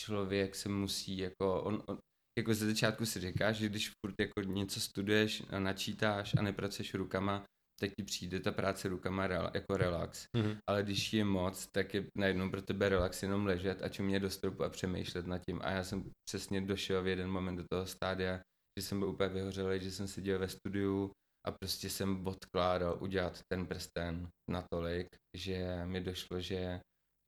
člověk 0.00 0.54
se 0.54 0.68
musí 0.68 1.18
jako, 1.18 1.62
on, 1.62 1.82
on 1.86 1.98
jako 2.38 2.54
ze 2.54 2.66
začátku 2.66 3.06
si 3.06 3.20
říkáš, 3.20 3.56
že 3.56 3.68
když 3.68 3.92
furt 4.04 4.14
jako 4.20 4.40
něco 4.40 4.80
studuješ 4.80 5.42
a 5.50 5.58
načítáš 5.58 6.34
a 6.34 6.42
nepracuješ 6.42 6.94
rukama, 6.94 7.44
tak 7.80 7.90
ti 7.98 8.04
přijde 8.04 8.40
ta 8.40 8.52
práce 8.52 8.88
rukama 8.88 9.24
jako 9.54 9.76
relax. 9.76 10.26
Mm-hmm. 10.36 10.56
Ale 10.68 10.82
když 10.82 11.12
je 11.12 11.24
moc, 11.24 11.66
tak 11.72 11.94
je 11.94 12.06
najednou 12.18 12.50
pro 12.50 12.62
tebe 12.62 12.88
relax 12.88 13.22
jenom 13.22 13.46
ležet 13.46 13.82
a 13.82 13.88
čumět 13.88 14.22
do 14.22 14.30
stropu 14.30 14.64
a 14.64 14.68
přemýšlet 14.68 15.26
nad 15.26 15.40
tím. 15.48 15.60
A 15.62 15.70
já 15.70 15.84
jsem 15.84 16.10
přesně 16.28 16.60
došel 16.60 17.02
v 17.02 17.06
jeden 17.06 17.30
moment 17.30 17.56
do 17.56 17.64
toho 17.72 17.86
stádia, 17.86 18.40
že 18.78 18.84
jsem 18.84 18.98
byl 18.98 19.08
úplně 19.08 19.28
vyhořelý, 19.28 19.80
že 19.80 19.90
jsem 19.90 20.08
seděl 20.08 20.38
ve 20.38 20.48
studiu 20.48 21.10
a 21.46 21.50
prostě 21.50 21.90
jsem 21.90 22.26
odkládal 22.26 22.98
udělat 23.00 23.40
ten 23.52 23.66
prsten 23.66 24.28
natolik, 24.50 25.08
že 25.36 25.84
mi 25.84 26.00
došlo, 26.00 26.40
že 26.40 26.80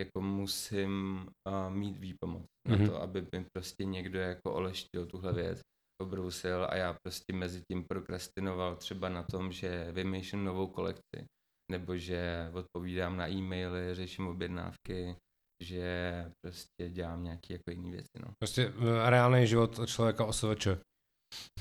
jako 0.04 0.20
musím 0.20 1.26
uh, 1.48 1.70
mít 1.74 1.96
výpomoc 1.98 2.42
mm-hmm. 2.42 2.70
na 2.70 2.76
Mhm. 2.76 2.86
to, 2.88 3.02
aby 3.02 3.22
mi 3.34 3.44
prostě 3.56 3.84
někdo 3.84 4.18
jako 4.20 4.54
oleštil 4.54 5.06
tuhle 5.06 5.32
věc, 5.32 5.60
obrousil 6.02 6.66
a 6.70 6.76
já 6.76 6.96
prostě 7.04 7.32
mezi 7.32 7.62
tím 7.70 7.84
prokrastinoval 7.84 8.76
třeba 8.76 9.08
na 9.08 9.22
tom, 9.22 9.52
že 9.52 9.92
vymýšlím 9.92 10.44
novou 10.44 10.66
kolekci, 10.66 11.26
nebo 11.72 11.96
že 11.96 12.50
odpovídám 12.52 13.16
na 13.16 13.28
e-maily, 13.28 13.94
řeším 13.94 14.26
objednávky, 14.26 15.16
že 15.62 16.24
prostě 16.44 16.88
dělám 16.90 17.24
nějaké 17.24 17.52
jako 17.54 17.70
jiné 17.70 17.90
věci, 17.90 18.18
no. 18.20 18.28
Prostě 18.42 18.62
eh, 19.06 19.10
reálný 19.10 19.46
život 19.46 19.80
člověka 19.86 20.24
OSVČ. 20.24 20.68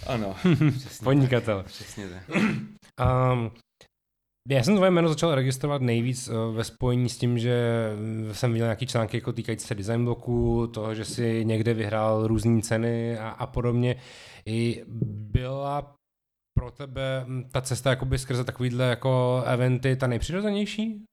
Ano, 0.07 0.36
přesně 0.79 1.03
Podnikatel. 1.03 1.57
tak, 1.63 1.65
přesně 1.67 2.10
tak. 2.10 2.29
Um, 2.29 3.51
já 4.50 4.63
jsem 4.63 4.75
tvoje 4.75 4.91
jméno 4.91 5.10
začal 5.10 5.36
registrovat 5.36 5.81
nejvíc 5.81 6.27
uh, 6.27 6.55
ve 6.55 6.63
spojení 6.63 7.10
s 7.10 7.17
tím, 7.17 7.39
že 7.39 7.88
jsem 8.31 8.51
viděl 8.51 8.65
nějaký 8.65 8.88
články 8.88 9.17
jako 9.17 9.33
týkající 9.33 9.67
se 9.67 9.75
design 9.75 10.05
bloku, 10.05 10.67
toho, 10.67 10.95
že 10.95 11.05
si 11.05 11.45
někde 11.45 11.74
vyhrál 11.74 12.27
různé 12.27 12.62
ceny 12.62 13.17
a, 13.17 13.29
a 13.29 13.48
podobně. 13.48 13.95
I 14.45 14.83
byla 15.31 15.95
pro 16.57 16.71
tebe 16.71 17.25
mm, 17.25 17.50
ta 17.50 17.62
cesta 17.62 17.89
jakoby 17.89 18.19
skrze 18.19 18.43
takovýhle 18.43 18.86
jako 18.86 19.43
eventy 19.45 19.95
ta 19.95 20.07
nejpřirozenější? 20.07 21.05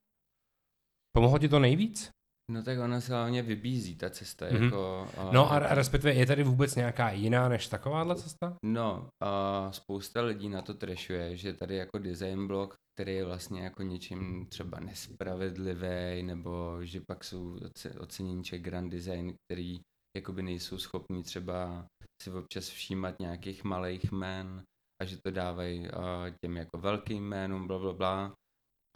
Pomohlo 1.16 1.38
ti 1.38 1.48
to 1.48 1.58
nejvíc? 1.58 2.10
No 2.50 2.62
tak 2.62 2.78
ona 2.78 3.00
se 3.00 3.12
hlavně 3.14 3.42
vybízí, 3.42 3.96
ta 3.96 4.10
cesta, 4.10 4.46
Mhm. 4.46 4.54
mm-hmm. 4.56 4.64
jako... 4.64 5.08
a- 5.16 5.32
No 5.32 5.52
a 5.52 5.58
respektive 5.74 6.14
je 6.14 6.26
tady 6.26 6.42
vůbec 6.42 6.74
nějaká 6.74 7.10
jiná 7.10 7.48
než 7.48 7.68
takováhle 7.68 8.14
cesta? 8.16 8.56
No, 8.64 9.08
a 9.22 9.72
spousta 9.72 10.22
lidí 10.22 10.48
na 10.48 10.62
to 10.62 10.74
trešuje, 10.74 11.36
že 11.36 11.52
tady 11.54 11.76
jako 11.76 11.98
design 11.98 12.46
blok, 12.46 12.74
který 12.96 13.14
je 13.14 13.24
vlastně 13.24 13.60
jako 13.62 13.82
něčím 13.82 14.46
třeba 14.46 14.80
nespravedlivý, 14.80 16.22
nebo 16.22 16.78
že 16.84 17.00
pak 17.10 17.24
jsou 17.24 17.54
oce- 17.54 18.00
ocenění 18.00 18.44
Czech 18.44 18.62
Grand 18.62 18.92
Design, 18.92 19.34
který 19.50 19.80
jakoby 20.16 20.42
nejsou 20.42 20.78
schopní 20.78 21.22
třeba 21.22 21.84
si 22.22 22.30
občas 22.30 22.68
všímat 22.68 23.18
nějakých 23.20 23.64
malých 23.64 24.12
jmen 24.12 24.62
a 25.02 25.04
že 25.04 25.16
to 25.24 25.30
dávají 25.30 25.88
a, 25.88 26.26
těm 26.44 26.56
jako 26.56 26.78
velkým 26.78 27.24
jménům, 27.24 27.66
bla, 27.66 27.78
bla, 27.78 27.92
bla. 27.92 28.32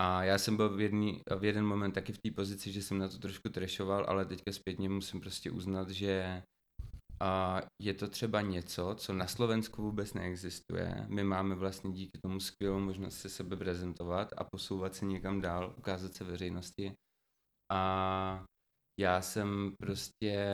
A 0.02 0.24
já 0.24 0.38
jsem 0.38 0.56
byl 0.56 0.76
v, 0.76 0.80
jedný, 0.80 1.20
v 1.38 1.44
jeden 1.44 1.64
moment 1.64 1.92
taky 1.92 2.12
v 2.12 2.18
té 2.18 2.30
pozici, 2.30 2.72
že 2.72 2.82
jsem 2.82 2.98
na 2.98 3.08
to 3.08 3.18
trošku 3.18 3.48
trešoval, 3.48 4.04
ale 4.08 4.24
teďka 4.24 4.52
zpětně 4.52 4.88
musím 4.88 5.20
prostě 5.20 5.50
uznat, 5.50 5.90
že 5.90 6.42
a 7.20 7.60
je 7.82 7.94
to 7.94 8.08
třeba 8.08 8.40
něco, 8.40 8.94
co 8.98 9.12
na 9.12 9.26
Slovensku 9.26 9.82
vůbec 9.82 10.14
neexistuje. 10.14 11.06
My 11.08 11.24
máme 11.24 11.54
vlastně 11.54 11.92
díky 11.92 12.18
tomu 12.24 12.40
skvělou 12.40 12.78
možnost 12.78 13.14
se 13.18 13.28
sebe 13.28 13.56
prezentovat 13.56 14.32
a 14.36 14.44
posouvat 14.44 14.94
se 14.94 15.04
někam 15.04 15.40
dál, 15.40 15.74
ukázat 15.78 16.14
se 16.14 16.24
veřejnosti. 16.24 16.92
A 17.72 18.44
já 19.00 19.22
jsem 19.22 19.72
prostě, 19.82 20.44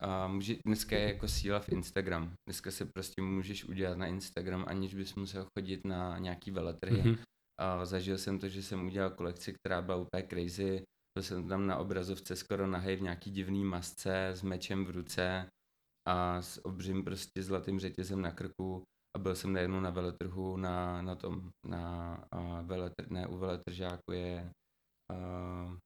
a 0.00 0.28
může, 0.28 0.56
dneska 0.66 0.96
je 0.96 1.08
jako 1.08 1.28
síla 1.28 1.60
v 1.60 1.68
Instagram. 1.68 2.32
Dneska 2.48 2.70
se 2.70 2.86
prostě 2.94 3.22
můžeš 3.22 3.64
udělat 3.64 3.98
na 3.98 4.06
Instagram, 4.06 4.64
aniž 4.68 4.94
bys 4.94 5.14
musel 5.14 5.46
chodit 5.58 5.84
na 5.84 6.18
nějaký 6.18 6.50
veletrhy. 6.50 7.02
Mhm. 7.02 7.31
A 7.60 7.84
zažil 7.84 8.18
jsem 8.18 8.38
to, 8.38 8.48
že 8.48 8.62
jsem 8.62 8.86
udělal 8.86 9.10
kolekci, 9.10 9.52
která 9.52 9.82
byla 9.82 9.96
úplně 9.96 10.22
crazy. 10.28 10.84
Byl 11.16 11.22
jsem 11.22 11.48
tam 11.48 11.66
na 11.66 11.76
obrazovce 11.76 12.36
skoro 12.36 12.66
nahej 12.66 12.96
v 12.96 13.02
nějaký 13.02 13.30
divný 13.30 13.64
masce 13.64 14.28
s 14.28 14.42
mečem 14.42 14.84
v 14.84 14.90
ruce 14.90 15.50
a 16.08 16.42
s 16.42 16.64
obřím 16.64 17.04
prostě 17.04 17.42
zlatým 17.42 17.80
řetězem 17.80 18.22
na 18.22 18.32
krku 18.32 18.82
a 19.16 19.18
byl 19.18 19.34
jsem 19.34 19.52
najednou 19.52 19.80
na 19.80 19.90
veletrhu 19.90 20.56
na, 20.56 21.02
na 21.02 21.14
tom, 21.14 21.50
na 21.66 22.16
uh, 22.34 22.66
veletr, 22.66 23.10
ne, 23.10 23.26
u 23.26 23.36
veletržáku 23.36 24.12
je 24.12 24.52
uh, 25.12 25.76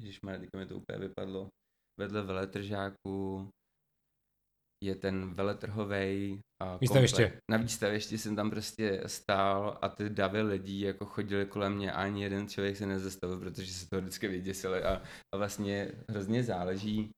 Ježišmarja, 0.00 0.40
teďka 0.40 0.58
mi 0.58 0.66
to 0.66 0.76
úplně 0.76 0.98
vypadlo. 0.98 1.48
Vedle 2.00 2.22
veletržáku 2.22 3.48
je 4.84 4.94
ten 4.94 5.34
veletrhovej 5.34 6.40
uh, 6.62 6.80
Výstaviště. 6.80 7.40
Na 7.50 7.56
výstavišti 7.56 8.18
jsem 8.18 8.36
tam 8.36 8.50
prostě 8.50 9.02
stál 9.06 9.78
a 9.82 9.88
ty 9.88 10.10
davy 10.10 10.42
lidí 10.42 10.80
jako 10.80 11.04
chodili 11.04 11.46
kolem 11.46 11.74
mě 11.74 11.92
a 11.92 12.02
ani 12.02 12.22
jeden 12.22 12.48
člověk 12.48 12.76
se 12.76 12.86
nezastavil, 12.86 13.38
protože 13.38 13.72
se 13.72 13.88
toho 13.88 14.00
vždycky 14.02 14.28
vyděsili 14.28 14.82
a, 14.82 15.02
a 15.34 15.36
vlastně 15.36 15.92
hrozně 16.08 16.44
záleží, 16.44 17.10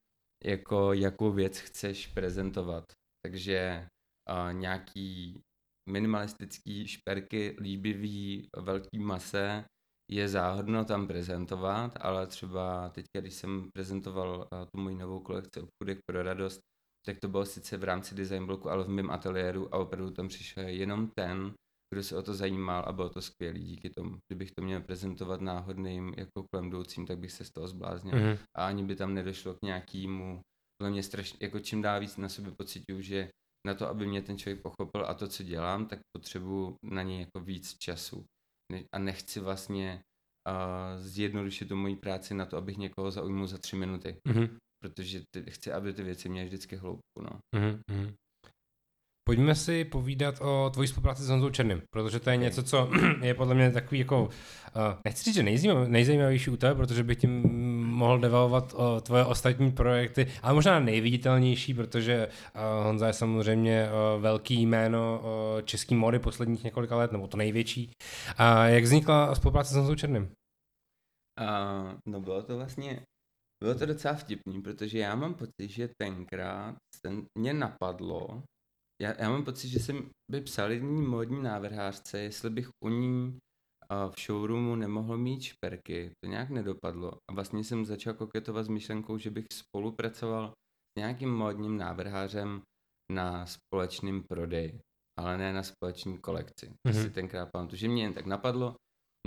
jako 0.45 0.93
jakou 0.93 1.33
věc 1.33 1.59
chceš 1.59 2.07
prezentovat. 2.07 2.85
Takže 3.27 3.87
uh, 4.31 4.53
nějaký 4.53 5.41
minimalistický 5.91 6.89
šperky, 6.89 7.57
líbivý, 7.61 8.49
velký 8.57 8.99
mase 8.99 9.65
je 10.11 10.29
záhodno 10.29 10.85
tam 10.85 11.07
prezentovat, 11.07 11.93
ale 12.01 12.27
třeba 12.27 12.89
teď, 12.89 13.07
když 13.19 13.35
jsem 13.35 13.71
prezentoval 13.75 14.39
uh, 14.39 14.65
tu 14.75 14.81
moji 14.81 14.97
novou 14.97 15.21
kolekci 15.21 15.61
Obchůdek 15.61 15.99
pro 16.11 16.23
radost, 16.23 16.61
tak 17.07 17.21
to 17.21 17.29
bylo 17.29 17.47
sice 17.47 17.77
v 17.77 17.85
rámci 17.85 18.15
design 18.15 18.47
bloku, 18.47 18.71
ale 18.71 18.85
v 18.85 18.89
mém 18.89 19.11
ateliéru 19.11 19.75
a 19.75 19.79
opravdu 19.79 20.11
tam 20.11 20.29
přišel 20.29 20.69
jenom 20.69 21.11
ten, 21.19 21.55
kdo 21.95 22.03
se 22.03 22.17
o 22.17 22.23
to 22.23 22.35
zajímal 22.35 22.85
a 22.87 22.93
bylo 22.93 23.09
to 23.09 23.23
skvělý 23.23 23.65
díky 23.65 23.91
tomu. 23.91 24.19
Kdybych 24.29 24.51
to 24.51 24.63
měl 24.63 24.81
prezentovat 24.81 25.41
náhodným 25.41 26.15
jako 26.17 26.45
kolem 26.53 26.69
jdoucím, 26.69 27.07
tak 27.07 27.19
bych 27.19 27.33
se 27.33 27.45
z 27.45 27.51
toho 27.51 27.69
zbláznil. 27.69 28.17
Mhm. 28.17 28.39
A 28.57 28.67
ani 28.67 28.85
by 28.85 28.97
tam 28.97 29.15
nedošlo 29.15 29.55
k 29.55 29.63
nějakému, 29.65 30.41
podle 30.79 30.91
mě 30.91 31.03
strašně, 31.03 31.39
jako 31.41 31.61
čím 31.61 31.83
dál 31.83 32.01
víc 32.01 32.17
na 32.17 32.29
sebe 32.29 32.51
pocituju, 32.59 33.01
že 33.01 33.29
na 33.67 33.75
to, 33.75 33.89
aby 33.89 34.07
mě 34.07 34.23
ten 34.23 34.39
člověk 34.39 34.63
pochopil 34.63 35.07
a 35.07 35.15
to, 35.15 35.29
co 35.29 35.43
dělám, 35.43 35.87
tak 35.87 35.99
potřebuju 36.17 36.77
na 36.83 37.03
něj 37.03 37.21
jako 37.21 37.41
víc 37.41 37.79
času. 37.79 38.25
A 38.95 38.99
nechci 38.99 39.41
vlastně 39.41 40.03
uh, 40.49 41.03
zjednodušit 41.03 41.69
tu 41.69 41.77
moji 41.77 41.97
práci 41.97 42.35
na 42.35 42.47
to, 42.47 42.57
abych 42.57 42.77
někoho 42.77 43.11
zaujmul 43.11 43.47
za 43.47 43.59
tři 43.59 43.77
minuty. 43.77 44.17
Mhm. 44.29 44.59
Protože 44.83 45.21
ty, 45.35 45.51
chci, 45.51 45.73
aby 45.73 45.93
ty 45.93 46.03
věci 46.03 46.29
měly 46.29 46.47
vždycky 46.47 46.77
hloubku, 46.77 47.23
no. 47.23 47.31
Mhm, 47.57 47.81
mhm. 47.91 48.15
Pojďme 49.29 49.55
si 49.55 49.85
povídat 49.85 50.41
o 50.41 50.71
tvojí 50.71 50.89
spolupráci 50.89 51.23
s 51.23 51.29
Honzou 51.29 51.51
Černým, 51.51 51.83
protože 51.95 52.21
to 52.21 52.31
je 52.31 52.37
Ok. 52.37 52.43
něco, 52.43 52.63
co 52.63 52.91
je 53.23 53.35
podle 53.35 53.55
mě 53.55 53.71
takový 53.71 53.99
jako, 53.99 54.23
uh, 54.25 54.31
nechci 55.05 55.25
říct, 55.25 55.35
že 55.35 55.43
nejzajímav- 55.43 55.89
nejzajímavější 55.89 56.51
u 56.51 56.57
tebe, 56.57 56.75
protože 56.75 57.05
bych 57.05 57.19
tím 57.19 57.43
mohl 57.87 58.19
devalovat 58.19 58.73
o 58.77 59.01
tvoje 59.01 59.25
ostatní 59.25 59.73
projekty, 59.73 60.27
ale 60.43 60.55
možná 60.55 60.81
nejviditelnější, 60.81 61.75
protože 61.75 62.29
uh, 62.29 62.85
Honza 62.85 63.07
je 63.07 63.13
samozřejmě 63.13 63.89
uh, 63.89 64.23
velký 64.23 64.67
jméno 64.67 65.21
uh, 65.23 65.63
český 65.63 65.95
mody 65.95 66.19
posledních 66.19 66.65
několika 66.65 66.97
let, 66.97 67.13
nebo 67.13 67.27
to 67.27 67.37
největší. 67.37 67.91
A 68.37 68.67
jak 68.67 68.85
vznikla 68.85 69.35
spolupráce 69.35 69.75
s 69.75 69.77
Honzou 69.77 69.95
Černým? 69.95 70.31
A, 71.39 71.99
no 72.09 72.21
bylo 72.21 72.43
to 72.43 72.57
vlastně, 72.57 73.03
bylo 73.65 73.75
to 73.79 73.87
docela 73.87 74.15
vtipný, 74.15 74.63
protože 74.63 74.99
já 74.99 75.15
mám 75.15 75.35
pocit, 75.35 75.69
že 75.69 75.89
tenkrát 76.03 76.77
jsem, 76.97 77.27
mě 77.39 77.55
napadlo, 77.55 78.43
já, 79.03 79.15
já 79.23 79.31
mám 79.31 79.45
pocit, 79.45 79.69
že 79.69 79.79
jsem 79.79 80.11
by 80.31 80.41
psal 80.41 80.73
jedný 80.73 81.03
módní 81.03 81.43
návrhářce, 81.43 82.19
jestli 82.19 82.51
bych 82.51 82.69
u 82.85 82.89
ní 82.89 83.39
v 84.11 84.21
showroomu 84.21 84.77
nemohl 84.77 85.19
mít 85.19 85.43
šperky. 85.43 86.11
To 86.25 86.31
nějak 86.31 86.51
nedopadlo. 86.51 87.13
A 87.31 87.35
vlastně 87.35 87.65
jsem 87.65 87.85
začal 87.87 88.15
koketovat 88.15 88.65
s 88.65 88.69
myšlenkou, 88.69 89.19
že 89.19 89.31
bych 89.31 89.47
spolupracoval 89.53 90.49
s 90.51 90.99
nějakým 90.99 91.35
módním 91.37 91.77
návrhářem 91.79 92.63
na 93.13 93.47
společným 93.47 94.23
prodeji, 94.31 94.81
ale 95.21 95.39
ne 95.39 95.53
na 95.53 95.63
společný 95.63 96.19
kolekci. 96.19 96.67
To 96.87 96.93
Mhm. 96.93 97.03
si 97.03 97.11
tenkrát 97.11 97.49
pamatuju, 97.53 97.79
že 97.79 97.89
mě 97.89 98.03
jen 98.03 98.13
tak 98.13 98.27
napadlo. 98.27 98.75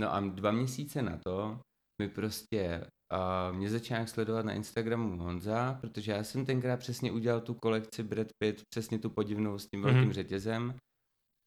No 0.00 0.14
a 0.14 0.20
dva 0.20 0.50
měsíce 0.50 1.02
na 1.02 1.18
to 1.26 1.60
mi 2.02 2.08
prostě 2.08 2.86
uh, 3.14 3.56
mě 3.56 3.70
začal 3.70 3.94
nějak 3.96 4.08
sledovat 4.08 4.44
na 4.46 4.52
Instagramu 4.52 5.18
Honza, 5.22 5.78
protože 5.80 6.12
já 6.12 6.24
jsem 6.24 6.46
tenkrát 6.46 6.76
přesně 6.76 7.12
udělal 7.12 7.40
tu 7.40 7.54
kolekci 7.54 8.02
Brad 8.02 8.26
Pitt, 8.42 8.62
přesně 8.74 8.98
tu 8.98 9.10
podivnou 9.10 9.58
s 9.58 9.66
tím 9.66 9.82
velkým 9.82 10.02
Mhm. 10.02 10.12
řetězem. 10.12 10.74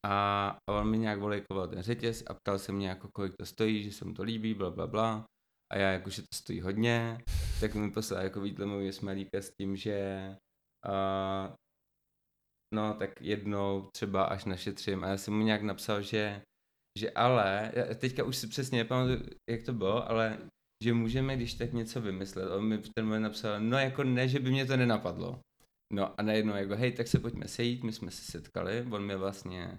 A, 0.06 0.48
a 0.70 0.72
on 0.72 0.90
mi 0.90 0.98
nějak 0.98 1.18
volejkoval 1.18 1.68
ten 1.68 1.82
řetěz 1.82 2.24
a 2.26 2.34
ptal 2.34 2.58
se 2.58 2.72
mě 2.72 2.88
jako 2.88 3.08
kolik 3.14 3.32
to 3.38 3.46
stojí, 3.46 3.82
že 3.84 3.92
se 3.92 4.04
mu 4.04 4.14
to 4.14 4.22
líbí, 4.22 4.54
bla 4.54 4.70
bla 4.70 4.86
bla. 4.86 5.24
A 5.72 5.78
já 5.78 5.90
jako, 5.90 6.10
že 6.10 6.22
to 6.22 6.28
stojí 6.34 6.60
hodně, 6.60 7.18
tak 7.60 7.74
mi 7.74 7.90
poslal 7.90 8.22
jako 8.22 8.40
výtlemový 8.40 8.92
smelíka 8.92 9.38
s 9.38 9.50
tím, 9.60 9.76
že 9.76 10.28
uh, 10.88 11.54
no 12.74 12.94
tak 12.94 13.10
jednou 13.20 13.88
třeba 13.96 14.24
až 14.24 14.44
našetřím. 14.44 15.04
A 15.04 15.08
já 15.08 15.16
jsem 15.16 15.34
mu 15.34 15.44
nějak 15.44 15.62
napsal, 15.62 16.02
že 16.02 16.42
že 16.98 17.10
ale, 17.10 17.72
já 17.74 17.94
teďka 17.94 18.24
už 18.24 18.36
si 18.36 18.46
přesně 18.46 18.78
nepamatuju, 18.78 19.20
jak 19.50 19.62
to 19.62 19.72
bylo, 19.72 20.10
ale 20.10 20.38
že 20.84 20.92
můžeme 20.92 21.36
když 21.36 21.54
tak 21.54 21.72
něco 21.72 22.00
vymyslet. 22.00 22.50
On 22.50 22.68
mi 22.68 22.76
v 22.76 22.90
ten 22.96 23.04
moment 23.04 23.22
napsal, 23.22 23.60
no 23.60 23.78
jako 23.78 24.04
ne, 24.04 24.28
že 24.28 24.38
by 24.38 24.50
mě 24.50 24.66
to 24.66 24.76
nenapadlo. 24.76 25.40
No 25.92 26.20
a 26.20 26.22
najednou 26.22 26.54
jako, 26.54 26.76
hej, 26.76 26.92
tak 26.92 27.08
se 27.08 27.18
pojďme 27.18 27.48
sejít, 27.48 27.84
my 27.84 27.92
jsme 27.92 28.10
se 28.10 28.32
setkali, 28.32 28.86
on 28.90 29.06
mi 29.06 29.16
vlastně 29.16 29.78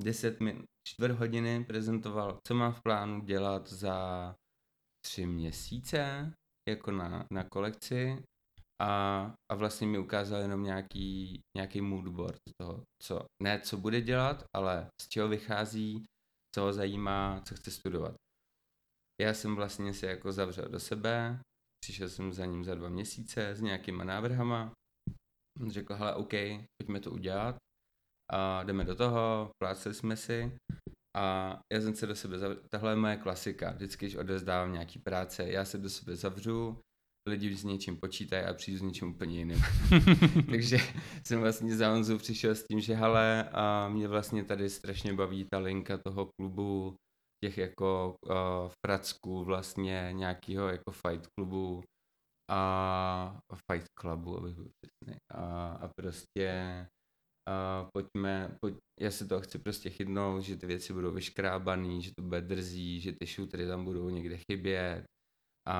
10 0.00 0.40
minut, 0.40 0.64
čtvrt 0.88 1.12
hodiny 1.12 1.64
prezentoval, 1.64 2.38
co 2.46 2.54
mám 2.54 2.72
v 2.72 2.82
plánu 2.82 3.20
dělat 3.20 3.68
za 3.68 4.34
tři 5.06 5.26
měsíce, 5.26 6.32
jako 6.68 6.90
na, 6.90 7.26
na 7.32 7.44
kolekci 7.44 8.22
a, 8.82 9.34
a 9.52 9.54
vlastně 9.54 9.86
mi 9.86 9.98
ukázal 9.98 10.42
jenom 10.42 10.62
nějaký, 10.62 11.40
nějaký 11.56 11.80
moodboard 11.80 12.40
toho, 12.60 12.82
co, 13.02 13.24
ne 13.42 13.60
co 13.60 13.76
bude 13.76 14.00
dělat, 14.00 14.44
ale 14.56 14.86
z 15.02 15.08
čeho 15.08 15.28
vychází, 15.28 16.04
co 16.54 16.62
ho 16.62 16.72
zajímá, 16.72 17.40
co 17.44 17.54
chce 17.54 17.70
studovat. 17.70 18.14
Já 19.22 19.34
jsem 19.34 19.56
vlastně 19.56 19.94
si 19.94 20.06
jako 20.06 20.32
zavřel 20.32 20.68
do 20.68 20.80
sebe, 20.80 21.40
přišel 21.84 22.08
jsem 22.08 22.32
za 22.32 22.46
ním 22.46 22.64
za 22.64 22.74
dva 22.74 22.88
měsíce 22.88 23.54
s 23.54 23.60
nějakýma 23.60 24.04
návrhama, 24.04 24.72
řekl, 25.66 25.94
hele, 25.94 26.14
OK, 26.14 26.32
pojďme 26.82 27.00
to 27.00 27.10
udělat, 27.10 27.56
a 28.32 28.62
jdeme 28.62 28.84
do 28.84 28.96
toho, 28.96 29.50
pláceli 29.62 29.94
jsme 29.94 30.16
si 30.16 30.56
a 31.16 31.58
já 31.72 31.80
jsem 31.80 31.94
se 31.94 32.06
do 32.06 32.14
sebe 32.14 32.38
zavřel, 32.38 32.62
tahle 32.70 32.92
je 32.92 32.96
moje 32.96 33.16
klasika, 33.16 33.70
vždycky, 33.70 34.06
když 34.06 34.16
odezdávám 34.16 34.72
nějaký 34.72 34.98
práce, 34.98 35.48
já 35.48 35.64
se 35.64 35.78
do 35.78 35.90
sebe 35.90 36.16
zavřu, 36.16 36.80
lidi 37.28 37.56
s 37.56 37.64
něčím 37.64 37.96
počítají 37.96 38.44
a 38.44 38.54
přijdu 38.54 38.78
s 38.78 38.82
něčím 38.82 39.08
úplně 39.08 39.38
jiným. 39.38 39.62
Takže 40.50 40.78
jsem 41.26 41.40
vlastně 41.40 41.76
za 41.76 41.88
Honzu 41.88 42.18
přišel 42.18 42.54
s 42.54 42.64
tím, 42.66 42.80
že 42.80 42.94
hele, 42.94 43.48
a 43.52 43.88
mě 43.88 44.08
vlastně 44.08 44.44
tady 44.44 44.70
strašně 44.70 45.12
baví 45.12 45.46
ta 45.50 45.58
linka 45.58 45.98
toho 45.98 46.28
klubu, 46.38 46.94
těch 47.46 47.58
jako 47.58 48.16
uh, 48.26 48.70
fracků 48.86 49.44
vlastně, 49.44 50.08
nějakého 50.12 50.68
jako 50.68 50.90
fight 50.90 51.26
klubu 51.38 51.82
a 52.50 53.38
fight 53.70 53.86
clubu, 54.00 54.38
abych 54.38 54.54
byl 54.54 54.68
přesný. 54.80 55.16
A, 55.32 55.68
a 55.68 55.88
prostě 56.00 56.50
uh, 57.48 57.88
pojďme, 57.94 58.56
pojď, 58.60 58.76
já 59.00 59.10
se 59.10 59.26
toho 59.26 59.40
chci 59.40 59.58
prostě 59.58 59.90
chytnout, 59.90 60.42
že 60.42 60.56
ty 60.56 60.66
věci 60.66 60.92
budou 60.92 61.12
vyškrábaný, 61.12 62.02
že 62.02 62.10
to 62.18 62.22
bude 62.22 62.40
drzí, 62.40 63.00
že 63.00 63.12
ty 63.12 63.26
shootery 63.26 63.66
tam 63.66 63.84
budou 63.84 64.08
někde 64.08 64.36
chybět, 64.50 65.04
a 65.68 65.76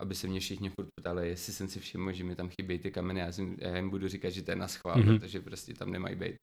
aby 0.00 0.14
se 0.14 0.26
mě 0.26 0.40
všichni 0.40 0.70
furt 0.70 0.88
ptali, 1.00 1.28
jestli 1.28 1.52
jsem 1.52 1.68
si 1.68 1.80
všiml, 1.80 2.12
že 2.12 2.24
mi 2.24 2.36
tam 2.36 2.48
chybějí 2.48 2.80
ty 2.80 2.90
kameny, 2.90 3.20
já, 3.20 3.32
jsem, 3.32 3.56
já 3.60 3.76
jim 3.76 3.90
budu 3.90 4.08
říkat, 4.08 4.30
že 4.30 4.42
to 4.42 4.50
je 4.50 4.56
na 4.56 4.68
schvál, 4.68 4.96
mm-hmm. 4.96 5.18
protože 5.18 5.40
prostě 5.40 5.74
tam 5.74 5.90
nemají 5.90 6.16
být. 6.16 6.36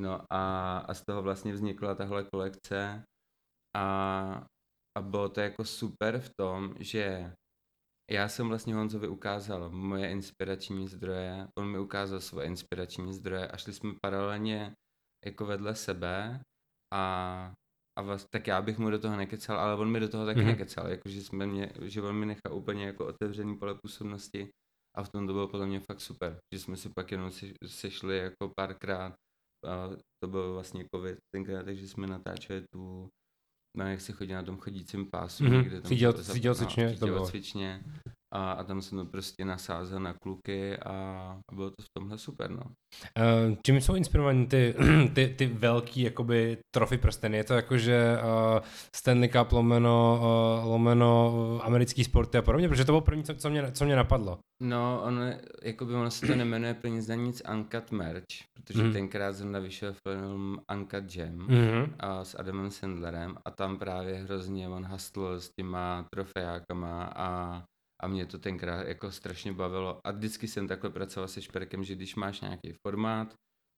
No 0.00 0.20
a, 0.30 0.78
a 0.78 0.94
z 0.94 1.04
toho 1.04 1.22
vlastně 1.22 1.52
vznikla 1.52 1.94
tahle 1.94 2.24
kolekce 2.34 3.04
a, 3.76 4.46
a 4.98 5.02
bylo 5.02 5.28
to 5.28 5.40
jako 5.40 5.64
super 5.64 6.20
v 6.20 6.30
tom, 6.40 6.74
že 6.80 7.32
já 8.10 8.28
jsem 8.28 8.48
vlastně 8.48 8.74
Honzovi 8.74 9.08
ukázal 9.08 9.70
moje 9.70 10.10
inspirační 10.10 10.88
zdroje, 10.88 11.48
on 11.58 11.70
mi 11.70 11.78
ukázal 11.78 12.20
svoje 12.20 12.46
inspirační 12.46 13.12
zdroje 13.12 13.48
a 13.48 13.56
šli 13.56 13.72
jsme 13.72 13.92
paralelně 14.02 14.74
jako 15.24 15.46
vedle 15.46 15.74
sebe 15.74 16.40
a 16.94 17.52
a 17.98 18.02
vlastně, 18.02 18.28
tak 18.32 18.46
já 18.46 18.62
bych 18.62 18.78
mu 18.78 18.90
do 18.90 18.98
toho 18.98 19.16
nekecal, 19.16 19.58
ale 19.58 19.76
on 19.76 19.90
mi 19.90 20.00
do 20.00 20.08
toho 20.08 20.26
taky 20.26 20.40
mm-hmm. 20.40 20.46
nekecal, 20.46 20.88
jakože 20.88 21.22
jsme 21.22 21.46
mě, 21.46 21.72
že 21.82 22.02
on 22.02 22.16
mi 22.16 22.26
nechal 22.26 22.54
úplně 22.54 22.86
jako 22.86 23.06
otevřený 23.06 23.56
pole 23.56 23.74
působnosti 23.82 24.48
a 24.96 25.02
v 25.02 25.08
tom 25.08 25.26
to 25.26 25.32
bylo 25.32 25.48
podle 25.48 25.66
mě 25.66 25.80
fakt 25.80 26.00
super, 26.00 26.38
že 26.54 26.60
jsme 26.60 26.76
se 26.76 26.90
pak 26.96 27.10
jenom 27.10 27.30
sešli 27.66 28.18
jako 28.18 28.52
párkrát, 28.56 29.14
a 29.66 29.90
to 30.24 30.28
byl 30.30 30.52
vlastně 30.52 30.84
covid 30.94 31.18
tenkrát, 31.34 31.64
takže 31.64 31.88
jsme 31.88 32.06
natáčeli 32.06 32.64
tu, 32.72 33.08
no 33.74 33.86
jak 33.86 34.00
se 34.00 34.12
chodí 34.12 34.32
na 34.32 34.42
tom 34.42 34.56
chodícím 34.56 35.06
pásu, 35.06 35.44
mm-hmm. 35.44 35.62
kde 35.62 35.80
tam 35.80 35.88
cítil, 35.88 36.12
cítil 36.12 36.54
cvičně, 36.54 36.96
to 36.98 37.06
bylo. 37.06 37.26
cvičně 37.26 37.84
a, 38.32 38.52
a 38.52 38.64
tam 38.64 38.82
jsem 38.82 38.98
to 38.98 39.04
prostě 39.04 39.44
nasázel 39.44 40.00
na 40.00 40.14
kluky 40.22 40.76
a, 40.76 40.92
a 41.50 41.54
bylo 41.54 41.70
to 41.70 41.82
v 41.82 41.88
tomhle 41.98 42.18
super, 42.18 42.50
no. 42.50 42.62
Uh, 43.18 43.56
čím 43.66 43.80
jsou 43.80 43.94
inspirovaní 43.94 44.46
ty, 44.46 44.74
ty, 45.14 45.34
ty 45.38 45.46
velký 45.46 46.02
jakoby 46.02 46.58
trofy 46.74 46.98
prsteny? 46.98 47.36
Je 47.36 47.44
to 47.44 47.54
jako, 47.54 47.78
že 47.78 48.18
uh, 48.18 48.60
Stanley 48.96 49.28
Cup 49.28 49.52
lomeno, 49.52 50.20
uh, 50.20 50.70
lomeno 50.70 51.60
americký 51.62 52.04
sporty 52.04 52.38
a 52.38 52.42
podobně? 52.42 52.68
Protože 52.68 52.84
to 52.84 52.92
bylo 52.92 53.00
první, 53.00 53.24
co, 53.24 53.34
co, 53.34 53.50
mě, 53.50 53.72
co 53.72 53.84
mě 53.84 53.96
napadlo. 53.96 54.38
No, 54.62 55.02
ono, 55.04 55.22
jakoby 55.62 55.94
ono 55.94 56.10
se 56.10 56.26
to 56.26 56.34
nemenuje 56.34 56.74
pro 56.74 56.90
nic 56.90 57.06
za 57.06 57.14
nic 57.14 57.42
Uncut 57.52 57.90
Merch, 57.90 58.24
protože 58.54 58.82
mm. 58.82 58.92
tenkrát 58.92 59.32
zrovna 59.32 59.58
vyšel 59.58 59.94
film 60.08 60.60
Uncut 60.74 61.04
Gem 61.04 61.38
mm-hmm. 61.38 61.94
a 61.98 62.24
s 62.24 62.38
Adamem 62.38 62.70
Sandlerem 62.70 63.36
a 63.44 63.50
tam 63.50 63.78
právě 63.78 64.14
hrozně 64.14 64.68
on 64.68 64.86
hustl 64.86 65.40
s 65.40 65.50
těma 65.58 66.06
trofejákama 66.14 67.12
a 67.16 67.62
a 68.04 68.08
mě 68.08 68.26
to 68.26 68.38
tenkrát 68.38 68.88
jako 68.88 69.12
strašně 69.12 69.52
bavilo. 69.52 70.00
A 70.06 70.10
vždycky 70.10 70.48
jsem 70.48 70.68
takhle 70.68 70.90
pracoval 70.90 71.28
se 71.28 71.42
šperkem, 71.42 71.84
že 71.84 71.94
když 71.94 72.14
máš 72.14 72.40
nějaký 72.40 72.72
formát, 72.86 73.34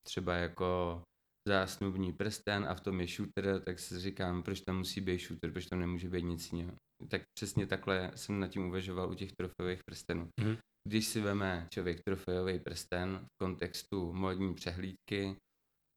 třeba 0.07 0.35
jako 0.35 1.03
zásnubní 1.49 2.13
prsten 2.13 2.65
a 2.65 2.75
v 2.75 2.81
tom 2.81 3.01
je 3.01 3.07
shooter, 3.07 3.61
tak 3.61 3.79
si 3.79 4.01
říkám, 4.01 4.43
proč 4.43 4.61
tam 4.61 4.79
musí 4.79 5.01
být 5.01 5.21
shooter, 5.21 5.53
proč 5.53 5.67
tam 5.67 5.81
nemůže 5.81 6.09
být 6.09 6.23
nic 6.23 6.53
jiného. 6.53 6.77
Tak 7.11 7.23
přesně 7.39 7.67
takhle 7.67 8.11
jsem 8.15 8.41
nad 8.41 8.49
tím 8.49 8.67
uvažoval 8.67 9.11
u 9.11 9.15
těch 9.15 9.33
trofejových 9.33 9.81
prstenů. 9.91 10.29
Mm. 10.41 10.57
Když 10.89 11.07
si 11.07 11.21
veme 11.21 11.69
člověk 11.71 12.01
trofejový 12.07 12.59
prsten 12.59 13.21
v 13.25 13.45
kontextu 13.45 14.13
modní 14.13 14.55
přehlídky, 14.55 15.37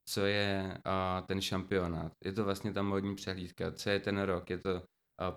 co 0.09 0.25
je 0.25 0.81
uh, 0.85 1.27
ten 1.27 1.41
šampionát. 1.41 2.11
Je 2.25 2.33
to 2.33 2.43
vlastně 2.43 2.73
ta 2.73 2.81
modní 2.81 3.15
přehlídka, 3.15 3.71
co 3.71 3.89
je 3.89 3.99
ten 3.99 4.21
rok, 4.21 4.49
je 4.49 4.57
to 4.57 4.73
uh, 4.75 4.81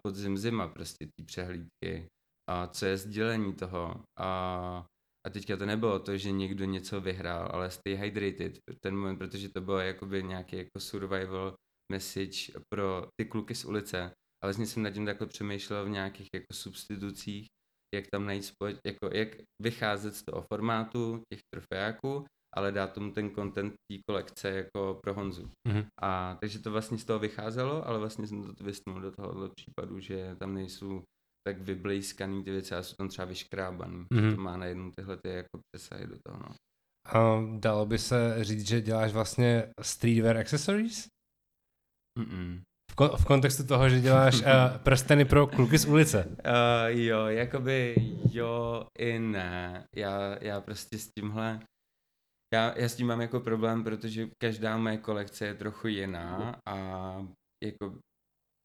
podzim 0.05 0.39
zima 0.39 0.69
prostě 0.69 1.07
ty 1.07 1.25
přehlídky, 1.25 2.07
a 2.51 2.67
co 2.67 2.87
je 2.87 2.97
sdělení 2.97 3.55
toho. 3.55 4.03
A, 4.19 4.87
a 5.27 5.31
teďka 5.31 5.57
to 5.57 5.67
nebylo 5.67 5.99
to, 5.99 6.17
že 6.17 6.31
někdo 6.31 6.65
něco 6.65 7.01
vyhrál, 7.01 7.49
ale 7.53 7.71
stay 7.71 7.95
hydrated 7.95 8.59
ten 8.85 8.97
moment, 8.97 9.19
protože 9.19 9.49
to 9.49 9.61
bylo 9.61 9.79
jakoby 9.79 10.23
nějaký 10.23 10.57
jako 10.57 10.81
survival 10.81 11.55
message 11.93 12.53
pro 12.75 13.07
ty 13.21 13.29
kluky 13.29 13.55
z 13.55 13.65
ulice. 13.65 14.13
A 14.43 14.47
vlastně 14.47 14.67
jsem 14.67 14.83
nad 14.83 14.91
tím 14.91 15.07
takhle 15.07 15.27
přemýšlel 15.27 15.85
v 15.85 15.89
nějakých 15.89 16.29
jako 16.35 16.53
substitucích, 16.53 17.47
jak 17.95 18.05
tam 18.13 18.27
najít 18.27 18.45
společ, 18.45 18.77
jako 18.87 19.11
jak 19.13 19.29
vycházet 19.63 20.15
z 20.15 20.23
toho 20.23 20.47
formátu 20.53 21.23
těch 21.33 21.41
trofejáků, 21.55 22.25
ale 22.57 22.73
dát 22.73 22.93
tomu 22.93 23.13
ten 23.13 23.35
content 23.35 23.75
té 23.93 23.99
kolekce 24.09 24.51
jako 24.51 25.01
pro 25.03 25.15
Honzu. 25.15 25.51
Mm-hmm. 25.69 25.87
A 26.03 26.35
takže 26.41 26.59
to 26.59 26.71
vlastně 26.71 26.99
z 26.99 27.05
toho 27.05 27.19
vycházelo, 27.19 27.87
ale 27.87 27.99
vlastně 27.99 28.27
jsem 28.27 28.55
to 28.55 28.65
vysnul 28.65 29.01
do 29.01 29.13
tohohle 29.13 29.51
případu, 29.57 30.01
že 30.01 30.37
tam 30.39 30.55
nejsou 30.55 31.03
tak 31.49 31.59
vyblejskaný 31.59 32.45
ty 32.45 32.51
věci 32.51 32.75
a 32.75 32.83
jsou 32.83 32.95
tam 32.95 33.09
třeba 33.09 33.25
vyškrábaný. 33.25 34.07
Mm-hmm. 34.15 34.35
To 34.35 34.41
má 34.41 34.57
najednou 34.57 34.91
tyhle 34.91 35.17
ty 35.17 35.29
jako 35.29 35.61
přesahy 35.73 36.07
do 36.07 36.17
toho. 36.27 36.39
No. 36.39 36.55
A 37.07 37.43
dalo 37.59 37.87
by 37.87 37.99
se 37.99 38.45
říct, 38.45 38.69
že 38.69 38.81
děláš 38.81 39.13
vlastně 39.13 39.73
streetwear 39.83 40.37
accessories? 40.37 41.07
Mm-mm. 42.19 42.61
V, 42.91 43.17
v 43.23 43.25
kontextu 43.25 43.67
toho, 43.67 43.89
že 43.89 44.01
děláš 44.01 44.41
uh, 44.41 44.47
prsteny 44.83 45.25
pro 45.25 45.47
kluky 45.47 45.79
z 45.79 45.87
ulice. 45.87 46.25
Uh, 46.27 46.87
jo, 46.87 47.27
jakoby 47.27 47.95
jo 48.33 48.87
i 48.99 49.19
ne. 49.19 49.85
Já, 49.97 50.45
já 50.45 50.61
prostě 50.61 50.99
s 50.99 51.11
tímhle 51.19 51.61
já, 52.55 52.79
já 52.79 52.89
s 52.89 52.97
tím 52.97 53.07
mám 53.07 53.21
jako 53.21 53.41
problém, 53.41 53.85
protože 53.85 54.29
každá 54.43 54.77
moje 54.77 54.99
kolekce 54.99 55.47
je 55.47 55.55
trochu 55.55 55.89
jiná 55.89 56.61
a 56.69 56.77
jako 57.65 57.99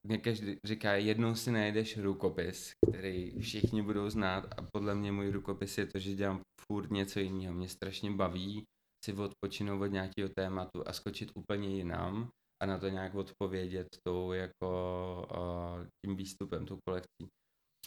mě 0.07 0.17
každý 0.17 0.57
říká, 0.63 0.93
jednou 0.93 1.35
si 1.35 1.51
najdeš 1.51 1.97
rukopis, 1.97 2.71
který 2.89 3.39
všichni 3.39 3.81
budou 3.81 4.09
znát 4.09 4.45
a 4.57 4.67
podle 4.73 4.95
mě 4.95 5.11
můj 5.11 5.31
rukopis 5.31 5.77
je 5.77 5.85
to, 5.85 5.99
že 5.99 6.13
dělám 6.13 6.41
furt 6.71 6.91
něco 6.91 7.19
jiného. 7.19 7.53
Mě 7.53 7.69
strašně 7.69 8.11
baví 8.11 8.63
si 9.05 9.13
odpočinout 9.13 9.81
od 9.81 9.87
nějakého 9.87 10.29
tématu 10.37 10.87
a 10.87 10.93
skočit 10.93 11.31
úplně 11.35 11.75
jinam 11.75 12.29
a 12.63 12.65
na 12.65 12.77
to 12.77 12.89
nějak 12.89 13.15
odpovědět 13.15 13.87
tou 14.07 14.31
jako 14.31 14.69
uh, 15.31 15.87
tím 16.05 16.15
výstupem, 16.15 16.65
tou 16.65 16.77
kolekcí. 16.87 17.27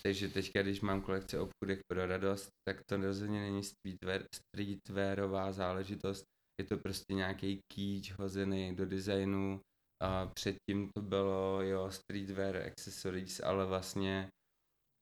Takže 0.03 0.29
teďka, 0.29 0.63
když 0.63 0.81
mám 0.81 1.03
kolekci 1.03 1.39
obchůdek 1.39 1.81
pro 1.93 2.07
radost, 2.07 2.49
tak 2.69 2.81
to 2.91 2.97
rozhodně 2.97 3.41
není 3.41 3.63
streetwear, 3.65 4.25
streetwearová 4.35 5.53
záležitost. 5.53 6.25
Je 6.61 6.67
to 6.67 6.77
prostě 6.77 7.15
nějaký 7.15 7.59
kýč 7.73 8.13
hozený 8.13 8.77
do 8.77 8.87
designu, 8.87 9.61
a 10.03 10.27
předtím 10.27 10.91
to 10.97 11.03
bylo, 11.03 11.63
jo, 11.63 11.91
streetwear 11.91 12.57
accessories, 12.57 13.41
ale 13.41 13.67
vlastně 13.67 14.29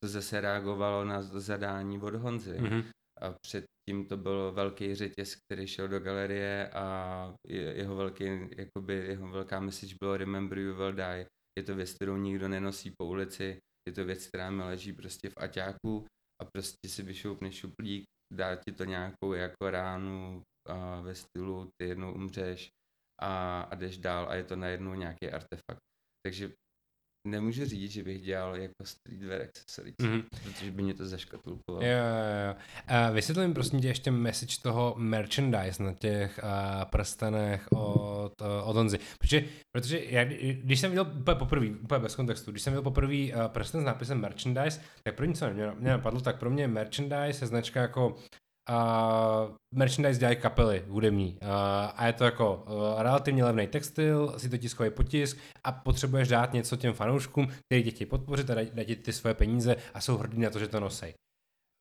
to 0.05 0.09
zase 0.09 0.41
reagovalo 0.41 1.05
na 1.05 1.23
zadání 1.23 1.99
od 2.01 2.15
Honzy. 2.15 2.59
Mm-hmm. 2.59 2.85
A 3.21 3.35
předtím 3.47 4.07
to 4.09 4.17
byl 4.17 4.53
velký 4.53 4.95
řetěz, 4.95 5.37
který 5.37 5.67
šel 5.67 5.89
do 5.89 6.01
galerie 6.01 6.71
a 6.71 7.35
jeho, 7.49 7.97
velký, 7.97 8.25
jakoby, 8.57 8.95
jeho 8.95 9.29
velká 9.29 9.61
message 9.61 9.95
bylo 10.01 10.17
Remember 10.17 10.59
you 10.59 10.75
will 10.75 10.93
die. 10.93 11.27
Je 11.59 11.63
to 11.63 11.75
věc, 11.75 11.93
kterou 11.93 12.17
nikdo 12.17 12.49
nenosí 12.49 12.93
po 12.99 13.07
ulici, 13.07 13.59
je 13.89 13.95
to 13.95 14.05
věc, 14.05 14.27
která 14.27 14.51
mi 14.51 14.63
leží 14.63 14.93
prostě 14.93 15.31
v 15.31 15.37
aťáku 15.37 16.07
a 16.43 16.45
prostě 16.55 16.89
si 16.89 17.03
vyšoupne 17.03 17.53
šuplík, 17.53 18.05
dá 18.35 18.57
ti 18.57 18.73
to 18.73 18.85
nějakou 18.85 19.33
jako 19.33 19.71
ránu 19.71 20.43
a 20.69 21.01
ve 21.01 21.15
stylu 21.15 21.69
ty 21.81 21.89
jednou 21.89 22.13
umřeš 22.13 22.69
a, 23.23 23.61
a 23.61 23.75
jdeš 23.75 23.99
dál 23.99 24.27
a 24.29 24.35
je 24.35 24.45
to 24.45 24.57
najednou 24.57 24.95
nějaký 24.95 25.31
artefakt. 25.31 25.81
Takže 26.27 26.51
nemůžu 27.27 27.65
říct, 27.65 27.91
že 27.91 28.03
bych 28.03 28.23
dělal 28.23 28.57
jako 28.57 28.85
streetwear 28.85 29.43
accessories, 29.43 29.95
mm-hmm. 30.03 30.25
protože 30.45 30.71
by 30.71 30.83
mě 30.83 30.95
to 30.95 31.07
zaškatulkovalo. 31.07 31.87
Jo, 31.87 31.91
jo, 31.91 32.49
jo. 32.49 32.55
A 32.87 33.11
vysvětlím 33.11 33.55
prosím 33.55 33.81
tě 33.81 33.89
ještě 33.89 34.11
message 34.11 34.57
toho 34.63 34.95
merchandise 34.99 35.83
na 35.83 35.93
těch 35.93 36.41
uh, 36.43 36.85
prstenech 36.85 37.69
od, 37.73 38.33
uh, 38.41 38.69
od 38.69 38.77
Honzy. 38.77 38.99
Protože, 39.19 39.45
protože 39.77 40.05
já, 40.05 40.25
když 40.53 40.81
jsem 40.81 40.91
viděl 40.91 41.07
úplně 41.21 41.37
poprvé, 41.37 41.67
úplně 41.67 42.01
bez 42.01 42.17
kontextu, 42.17 42.51
když 42.51 42.63
jsem 42.63 42.73
viděl 42.73 42.83
poprvé 42.83 43.15
uh, 43.35 43.47
prsten 43.49 43.81
s 43.81 43.85
nápisem 43.85 44.21
merchandise, 44.21 44.81
tak 45.03 45.15
první, 45.15 45.35
co 45.35 45.51
mě, 45.51 45.71
mě 45.71 45.91
napadlo, 45.91 46.21
tak 46.21 46.39
pro 46.39 46.51
mě 46.51 46.69
merchandise 46.69 47.45
je 47.45 47.49
značka 47.49 47.81
jako 47.81 48.17
uh, 48.71 49.55
merchandise 49.75 50.21
dělají 50.21 50.37
kapely 50.37 50.85
hudební 50.89 51.39
uh, 51.43 51.49
a 51.95 52.07
je 52.07 52.13
to 52.13 52.25
jako 52.25 52.55
uh, 52.55 53.03
relativně 53.03 53.45
levný 53.45 53.67
textil, 53.67 54.35
si 54.37 54.49
to 54.49 54.59
tiskový 54.59 54.91
potisk 54.91 55.39
a 55.65 55.73
potřebuješ 55.73 56.29
dát 56.29 56.53
něco 56.53 56.77
těm 56.77 56.95
fanouškům, 56.95 57.49
kteří 57.67 57.85
tě 57.85 57.91
chtějí 57.91 58.09
podpořit 58.09 58.51
a 58.51 58.55
dají 58.55 58.87
ti 58.87 58.97
ty 58.97 59.13
svoje 59.13 59.35
peníze 59.35 59.77
a 59.95 60.01
jsou 60.01 60.17
hrdí 60.17 60.41
na 60.41 60.51
to, 60.51 60.59
že 60.59 60.69
to 60.69 60.81
nosej. 60.81 61.15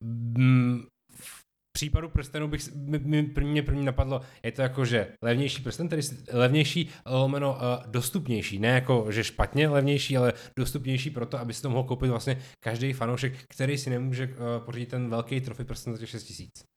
Mm, 0.04 0.82
v 1.14 1.46
případu 1.76 2.08
prstenu 2.08 2.48
bych, 2.48 2.74
mě 2.74 3.22
první, 3.22 3.62
první 3.62 3.84
napadlo, 3.84 4.20
je 4.42 4.52
to 4.52 4.62
jako, 4.62 4.84
že 4.84 5.12
levnější 5.22 5.62
prsten, 5.62 5.88
tedy 5.88 6.02
levnější, 6.32 6.90
lomeno 7.06 7.54
uh, 7.54 7.90
dostupnější, 7.90 8.58
ne 8.58 8.68
jako, 8.68 9.06
že 9.12 9.24
špatně 9.24 9.68
levnější, 9.68 10.16
ale 10.16 10.32
dostupnější 10.58 11.10
proto, 11.10 11.38
aby 11.38 11.54
si 11.54 11.62
to 11.62 11.70
mohl 11.70 11.88
koupit 11.88 12.10
vlastně 12.10 12.38
každý 12.64 12.92
fanoušek, 12.92 13.32
který 13.48 13.78
si 13.78 13.90
nemůže 13.90 14.26
uh, 14.26 14.64
pořídit 14.64 14.86
ten 14.86 15.10
velký 15.10 15.40
trofy 15.40 15.64
prsten 15.64 15.92
za 15.92 15.98
těch 15.98 16.08
6 16.08 16.24
tisíc. 16.24 16.75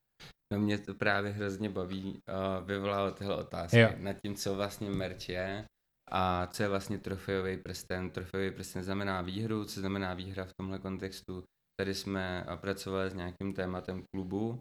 No 0.53 0.59
mě 0.59 0.77
to 0.77 0.93
právě 0.93 1.31
hrozně 1.31 1.69
baví, 1.69 2.13
uh, 2.13 2.67
vyvolalo 2.67 3.11
tyhle 3.11 3.35
otázky 3.35 3.79
jo. 3.79 3.89
nad 3.97 4.15
tím, 4.25 4.35
co 4.35 4.55
vlastně 4.55 4.89
merch 4.89 5.29
je 5.29 5.65
a 6.11 6.47
co 6.47 6.63
je 6.63 6.69
vlastně 6.69 6.97
trofejový 6.97 7.57
prsten. 7.57 8.09
Trofejový 8.09 8.55
prsten 8.55 8.83
znamená 8.83 9.21
výhru, 9.21 9.65
co 9.65 9.79
znamená 9.79 10.13
výhra 10.13 10.45
v 10.45 10.53
tomhle 10.61 10.79
kontextu. 10.79 11.43
Tady 11.79 11.95
jsme 11.95 12.45
pracovali 12.55 13.09
s 13.09 13.13
nějakým 13.13 13.53
tématem 13.53 14.03
klubu 14.15 14.59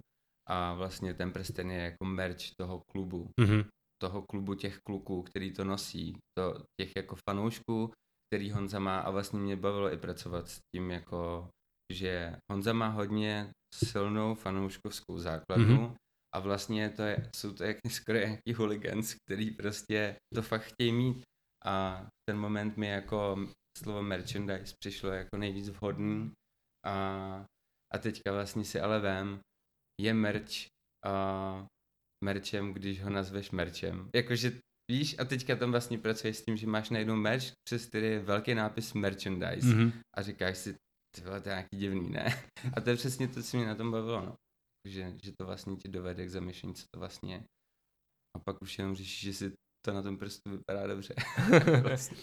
a 0.48 0.74
vlastně 0.74 1.14
ten 1.14 1.32
prsten 1.32 1.70
je 1.70 1.82
jako 1.82 2.04
merch 2.04 2.54
toho 2.60 2.82
klubu. 2.92 3.30
Mm-hmm. 3.40 3.64
Toho 4.02 4.22
klubu 4.30 4.54
těch 4.54 4.78
kluků, 4.86 5.22
který 5.22 5.52
to 5.52 5.64
nosí, 5.64 6.16
to, 6.38 6.62
těch 6.80 6.92
jako 6.96 7.16
fanoušků, 7.30 7.92
který 8.30 8.50
Honza 8.50 8.78
má 8.78 9.00
a 9.00 9.10
vlastně 9.10 9.38
mě 9.38 9.56
bavilo 9.56 9.92
i 9.92 9.96
pracovat 9.96 10.48
s 10.48 10.58
tím 10.74 10.90
jako, 10.90 11.48
že 11.92 12.36
Honza 12.52 12.72
má 12.72 12.88
hodně 12.88 13.50
silnou 13.74 14.34
fanouškovskou 14.34 15.18
základnu 15.18 15.76
mm-hmm. 15.76 15.94
a 16.34 16.40
vlastně 16.40 16.90
to 16.90 17.02
je, 17.02 17.30
jsou 17.36 17.52
to 17.52 17.64
jak, 17.64 17.76
skoro 17.90 18.18
nějaký 18.18 18.52
hooligans, 18.54 19.14
který 19.14 19.50
prostě 19.50 20.16
to 20.34 20.42
fakt 20.42 20.62
chtějí 20.62 20.92
mít 20.92 21.22
a 21.64 22.06
ten 22.28 22.38
moment 22.38 22.76
mi 22.76 22.86
jako 22.86 23.48
slovo 23.78 24.02
merchandise 24.02 24.74
přišlo 24.80 25.10
jako 25.10 25.36
nejvíc 25.36 25.68
vhodný 25.68 26.32
a, 26.86 27.44
a 27.94 27.98
teďka 27.98 28.32
vlastně 28.32 28.64
si 28.64 28.80
ale 28.80 29.00
vem, 29.00 29.40
je 30.00 30.14
merch 30.14 30.66
a 31.06 31.66
merchem, 32.24 32.72
když 32.72 33.02
ho 33.02 33.10
nazveš 33.10 33.50
merchem. 33.50 34.10
Jakože 34.14 34.60
víš, 34.90 35.16
a 35.18 35.24
teďka 35.24 35.56
tam 35.56 35.70
vlastně 35.70 35.98
pracuješ 35.98 36.36
s 36.36 36.44
tím, 36.44 36.56
že 36.56 36.66
máš 36.66 36.90
najednou 36.90 37.16
merch, 37.16 37.44
přes 37.68 37.86
který 37.86 38.06
je 38.06 38.18
velký 38.18 38.54
nápis 38.54 38.94
merchandise 38.94 39.68
mm-hmm. 39.68 39.92
a 40.16 40.22
říkáš 40.22 40.58
si, 40.58 40.76
ty 41.16 41.20
vole, 41.20 41.40
to 41.40 41.48
je 41.48 41.52
nějaký 41.52 41.76
divný, 41.76 42.10
ne? 42.10 42.42
A 42.76 42.80
to 42.80 42.90
je 42.90 42.96
přesně 42.96 43.28
to, 43.28 43.42
co 43.42 43.56
mě 43.56 43.66
na 43.66 43.74
tom 43.74 43.90
bavilo, 43.90 44.20
no. 44.26 44.34
Že, 44.88 45.14
že 45.22 45.32
to 45.40 45.46
vlastně 45.46 45.76
ti 45.76 45.88
dovede 45.88 46.26
k 46.26 46.30
zamyšlení, 46.30 46.74
co 46.74 46.84
to 46.94 47.00
vlastně 47.00 47.34
je. 47.34 47.42
A 48.36 48.38
pak 48.38 48.62
už 48.62 48.78
jenom 48.78 48.96
řešíš, 48.96 49.20
že 49.20 49.32
si 49.32 49.52
to 49.86 49.94
na 49.94 50.02
tom 50.02 50.16
prstu 50.16 50.50
vypadá 50.50 50.86
dobře. 50.86 51.14
vlastně. 51.82 52.16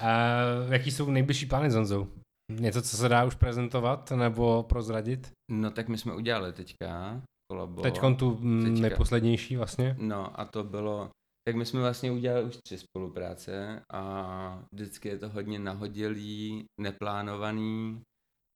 A 0.00 0.38
jaký 0.68 0.90
jsou 0.90 1.10
nejbližší 1.10 1.46
plány 1.46 1.70
s 1.70 1.74
Honzou? 1.74 2.08
Něco, 2.50 2.82
co 2.82 2.96
se 2.96 3.08
dá 3.08 3.24
už 3.24 3.34
prezentovat 3.34 4.10
nebo 4.10 4.62
prozradit? 4.62 5.32
No 5.50 5.70
tak 5.70 5.88
my 5.88 5.98
jsme 5.98 6.14
udělali 6.14 6.52
teďka 6.52 7.22
kolabo. 7.50 7.82
Teď 7.82 8.00
tu 8.18 8.38
mm, 8.40 8.64
teďka. 8.64 8.80
nejposlednější 8.80 9.56
vlastně. 9.56 9.96
No 9.98 10.40
a 10.40 10.44
to 10.44 10.64
bylo, 10.64 11.10
tak 11.48 11.56
my 11.56 11.66
jsme 11.66 11.80
vlastně 11.80 12.12
udělali 12.12 12.44
už 12.44 12.58
tři 12.64 12.78
spolupráce 12.78 13.82
a 13.92 14.64
vždycky 14.74 15.08
je 15.08 15.18
to 15.18 15.28
hodně 15.28 15.58
nahodilý, 15.58 16.64
neplánovaný 16.80 18.02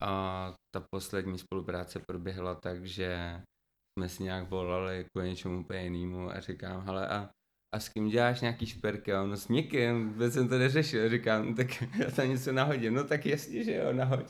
a 0.02 0.54
ta 0.74 0.86
poslední 0.90 1.38
spolupráce 1.38 2.00
proběhla 2.08 2.54
tak, 2.54 2.86
že 2.86 3.42
jsme 3.98 4.08
si 4.08 4.22
nějak 4.22 4.50
volali 4.50 5.04
k 5.04 5.22
něčemu 5.22 5.60
úplně 5.60 5.82
jinému 5.82 6.30
a 6.30 6.40
říkám, 6.40 6.86
hele 6.86 7.08
a, 7.08 7.30
a 7.74 7.80
s 7.80 7.88
kým 7.88 8.08
děláš 8.08 8.40
nějaký 8.40 8.66
šperky? 8.66 9.12
A 9.12 9.22
ono 9.22 9.36
s 9.36 9.48
někým, 9.48 10.08
vůbec 10.08 10.34
jsem 10.34 10.48
to 10.48 10.58
neřešil. 10.58 11.08
Říkám, 11.08 11.54
tak 11.54 11.66
já 11.98 12.10
tam 12.10 12.28
něco 12.28 12.52
nahodím. 12.52 12.94
No 12.94 13.04
tak 13.04 13.26
jasně, 13.26 13.64
že 13.64 13.74
jo, 13.74 13.92
nahoď. 13.92 14.28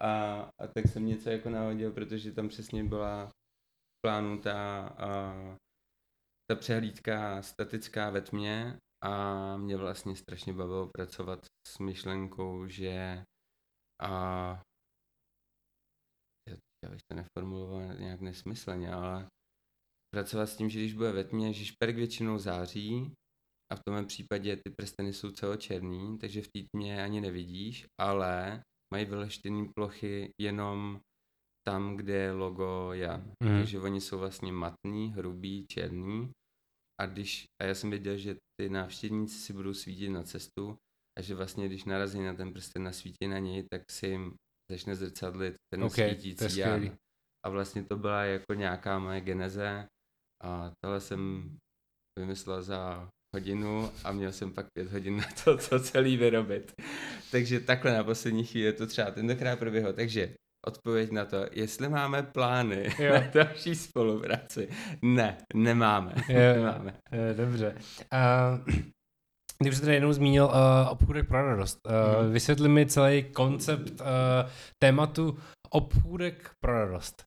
A, 0.00 0.42
a 0.60 0.66
tak 0.66 0.88
jsem 0.88 1.06
něco 1.06 1.30
jako 1.30 1.50
nahodil, 1.50 1.92
protože 1.92 2.32
tam 2.32 2.48
přesně 2.48 2.84
byla 2.84 3.30
plánu 4.04 4.38
ta, 4.38 4.88
a, 4.88 5.34
ta 6.50 6.56
přehlídka 6.56 7.42
statická 7.42 8.10
ve 8.10 8.20
tmě 8.20 8.78
a 9.04 9.56
mě 9.56 9.76
vlastně 9.76 10.16
strašně 10.16 10.52
bavilo 10.52 10.88
pracovat 10.88 11.44
s 11.68 11.78
myšlenkou, 11.78 12.66
že 12.66 13.22
a, 14.02 14.60
já 16.84 16.90
bych 16.90 17.00
to 17.10 17.16
neformuloval 17.16 17.94
nějak 17.94 18.20
nesmyslně, 18.20 18.92
ale 18.92 19.26
pracovat 20.14 20.46
s 20.46 20.56
tím, 20.56 20.70
že 20.70 20.78
když 20.78 20.94
bude 20.94 21.12
ve 21.12 21.24
tmě, 21.24 21.52
že 21.52 21.64
šperk 21.64 21.96
většinou 21.96 22.38
září 22.38 23.12
a 23.72 23.76
v 23.76 23.80
tom 23.88 24.06
případě 24.06 24.56
ty 24.56 24.70
prsteny 24.78 25.12
jsou 25.12 25.30
celočerný, 25.30 26.18
takže 26.18 26.42
v 26.42 26.48
té 26.48 26.60
tmě 26.74 27.02
ani 27.02 27.20
nevidíš, 27.20 27.86
ale 28.00 28.62
mají 28.94 29.04
vyleštěné 29.04 29.68
plochy 29.76 30.30
jenom 30.40 31.00
tam, 31.68 31.96
kde 31.96 32.14
je 32.14 32.32
logo 32.32 32.92
Jan. 32.92 33.32
Mm. 33.44 33.58
Takže 33.58 33.80
oni 33.80 34.00
jsou 34.00 34.18
vlastně 34.18 34.52
matný, 34.52 35.12
hrubý, 35.12 35.66
černý. 35.72 36.30
A, 37.00 37.06
když, 37.06 37.44
a 37.62 37.64
já 37.64 37.74
jsem 37.74 37.90
věděl, 37.90 38.16
že 38.16 38.36
ty 38.60 38.68
návštěvníci 38.68 39.38
si 39.38 39.52
budou 39.52 39.74
svítit 39.74 40.08
na 40.08 40.22
cestu 40.22 40.76
a 41.18 41.22
že 41.22 41.34
vlastně, 41.34 41.66
když 41.66 41.84
narazí 41.84 42.20
na 42.20 42.34
ten 42.34 42.52
prsten 42.52 42.82
nasvítí 42.82 43.28
na 43.28 43.38
něj, 43.38 43.66
tak 43.72 43.82
si 43.90 44.06
jim 44.06 44.34
začne 44.70 44.94
zrcadlit 44.94 45.54
ten 45.72 45.84
okay, 45.84 46.10
svítící 46.10 46.58
Jan. 46.58 46.90
A 47.46 47.48
vlastně 47.48 47.84
to 47.84 47.96
byla 47.96 48.24
jako 48.24 48.54
nějaká 48.54 48.98
moje 48.98 49.20
geneze 49.20 49.88
a 50.42 50.72
tohle 50.84 51.00
jsem 51.00 51.50
vymyslel 52.18 52.62
za 52.62 53.08
hodinu 53.34 53.90
a 54.04 54.12
měl 54.12 54.32
jsem 54.32 54.52
pak 54.52 54.66
pět 54.78 54.92
hodin 54.92 55.16
na 55.16 55.26
to, 55.44 55.56
co 55.56 55.80
celý 55.80 56.16
vyrobit. 56.16 56.72
Takže 57.30 57.60
takhle 57.60 57.92
na 57.92 58.04
poslední 58.04 58.44
chvíli 58.44 58.72
to 58.72 58.86
třeba 58.86 59.10
tentokrát 59.10 59.58
proběhlo. 59.58 59.92
Takže 59.92 60.34
odpověď 60.66 61.10
na 61.10 61.24
to, 61.24 61.46
jestli 61.52 61.88
máme 61.88 62.22
plány 62.22 62.90
jo. 62.98 63.14
na 63.14 63.20
další 63.20 63.74
spolupráci. 63.74 64.68
Ne, 65.02 65.38
nemáme. 65.54 66.14
Jo, 66.28 66.54
nemáme. 66.54 66.94
Jo, 67.12 67.34
dobře. 67.36 67.76
Uh, 68.12 68.74
když 69.58 69.76
jsi 69.76 69.80
tady 69.80 69.94
jednou 69.94 70.12
zmínil 70.12 70.44
uh, 70.44 70.52
obchůdek 70.90 71.28
pro 71.28 71.48
radost, 71.48 71.78
uh, 71.86 72.20
hmm. 72.22 72.32
vysvětli 72.32 72.68
mi 72.68 72.86
celý 72.86 73.24
koncept 73.24 74.00
uh, 74.00 74.06
tématu 74.82 75.38
obchůdek 75.70 76.50
pro 76.64 76.72
radost. 76.72 77.22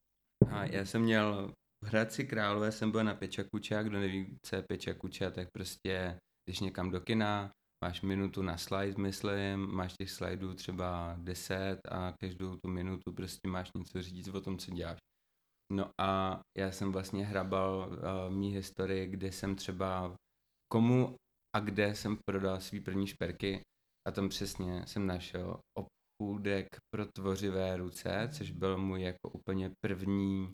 A 0.50 0.66
já 0.66 0.86
jsem 0.86 1.02
měl 1.02 1.52
v 1.86 1.88
Hradci 1.88 2.24
Králové 2.24 2.72
jsem 2.72 2.92
byl 2.92 3.04
na 3.04 3.16
Pečakuča, 3.16 3.84
kdo 3.84 4.00
neví, 4.00 4.38
co 4.46 4.56
je 4.56 4.62
Pečakuča, 4.62 5.32
tak 5.32 5.48
prostě 5.52 6.20
když 6.50 6.60
někam 6.60 6.92
do 6.92 7.02
kina, 7.02 7.52
máš 7.86 8.02
minutu 8.02 8.42
na 8.42 8.58
slide, 8.58 9.02
myslím, 9.02 9.60
máš 9.60 9.94
těch 10.02 10.12
slajdů 10.12 10.54
třeba 10.54 11.16
10 11.18 11.80
a 11.90 12.14
každou 12.20 12.56
tu 12.56 12.72
minutu 12.72 13.14
prostě 13.14 13.48
máš 13.48 13.72
něco 13.76 14.02
říct 14.02 14.28
o 14.28 14.42
tom, 14.42 14.58
co 14.58 14.72
děláš. 14.72 14.98
No 15.74 15.90
a 16.02 16.40
já 16.58 16.72
jsem 16.72 16.92
vlastně 16.92 17.26
hrabal 17.26 17.90
uh, 17.90 18.34
mý 18.34 18.54
historii, 18.54 19.08
kde 19.08 19.32
jsem 19.32 19.56
třeba 19.56 20.16
komu 20.72 21.16
a 21.56 21.60
kde 21.60 21.96
jsem 21.96 22.18
prodal 22.26 22.62
svý 22.62 22.80
první 22.80 23.08
šperky 23.08 23.62
a 24.08 24.12
tam 24.12 24.30
přesně 24.30 24.84
jsem 24.88 25.08
našel 25.08 25.60
obchůdek 25.78 26.68
pro 26.96 27.06
tvořivé 27.06 27.78
ruce, 27.78 28.30
což 28.34 28.52
byl 28.52 28.78
můj 28.78 29.02
jako 29.02 29.30
úplně 29.30 29.72
první 29.86 30.54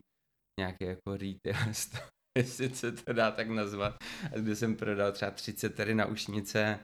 nějaký 0.60 0.84
jako 0.84 1.16
retail 1.16 1.74
jestli 2.38 2.74
se 2.74 2.92
to 2.92 3.12
dá 3.12 3.30
tak 3.30 3.48
nazvat, 3.48 3.96
kde 4.36 4.56
jsem 4.56 4.76
prodal 4.76 5.12
třeba 5.12 5.30
30 5.30 5.74
tady 5.74 5.94
na 5.94 6.06
ušnice 6.06 6.80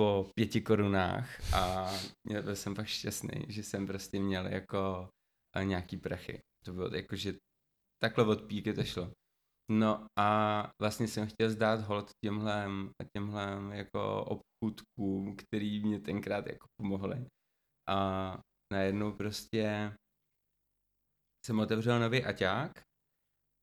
po 0.00 0.30
pěti 0.34 0.60
korunách 0.60 1.54
a 1.54 1.90
byl 2.26 2.56
jsem 2.56 2.74
fakt 2.74 2.86
šťastný, 2.86 3.44
že 3.48 3.62
jsem 3.62 3.86
prostě 3.86 4.20
měl 4.20 4.46
jako 4.46 5.08
eh, 5.56 5.64
nějaký 5.64 5.96
prachy. 5.96 6.40
To 6.64 6.72
bylo 6.72 6.94
jako, 6.94 7.16
že 7.16 7.34
takhle 8.02 8.24
od 8.24 8.42
píky 8.44 8.72
to 8.72 8.84
šlo. 8.84 9.12
No 9.70 10.06
a 10.18 10.70
vlastně 10.82 11.08
jsem 11.08 11.26
chtěl 11.26 11.50
zdát 11.50 11.80
hold 11.80 12.10
těmhle, 12.24 12.66
těmhle 13.16 13.76
jako 13.76 14.24
obchůdkům, 14.24 15.36
který 15.36 15.84
mě 15.84 16.00
tenkrát 16.00 16.46
jako 16.46 16.66
pomohli. 16.80 17.26
A 17.88 18.38
najednou 18.72 19.12
prostě 19.12 19.94
jsem 21.46 21.58
otevřel 21.58 22.00
nový 22.00 22.24
aťák 22.24 22.72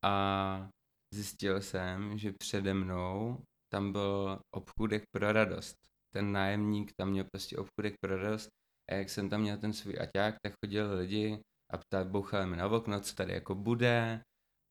a 0.06 0.70
zjistil 1.14 1.62
jsem, 1.62 2.18
že 2.18 2.34
přede 2.40 2.74
mnou 2.74 3.44
tam 3.74 3.92
byl 3.92 4.40
obchůdek 4.56 5.04
pro 5.16 5.32
radost. 5.32 5.76
Ten 6.14 6.32
nájemník 6.32 6.92
tam 7.00 7.10
měl 7.10 7.26
prostě 7.34 7.58
obchůdek 7.58 7.94
pro 8.06 8.18
radost 8.18 8.50
a 8.92 8.94
jak 8.94 9.10
jsem 9.10 9.30
tam 9.30 9.42
měl 9.42 9.58
ten 9.58 9.74
svůj 9.74 10.00
aťák, 10.00 10.36
tak 10.44 10.54
chodili 10.66 10.96
lidi 10.96 11.42
a 11.74 11.78
ptali, 11.78 12.10
bouchali 12.10 12.46
mi 12.46 12.58
na 12.58 12.68
okno, 12.68 13.00
co 13.00 13.16
tady 13.16 13.34
jako 13.34 13.56
bude 13.56 14.24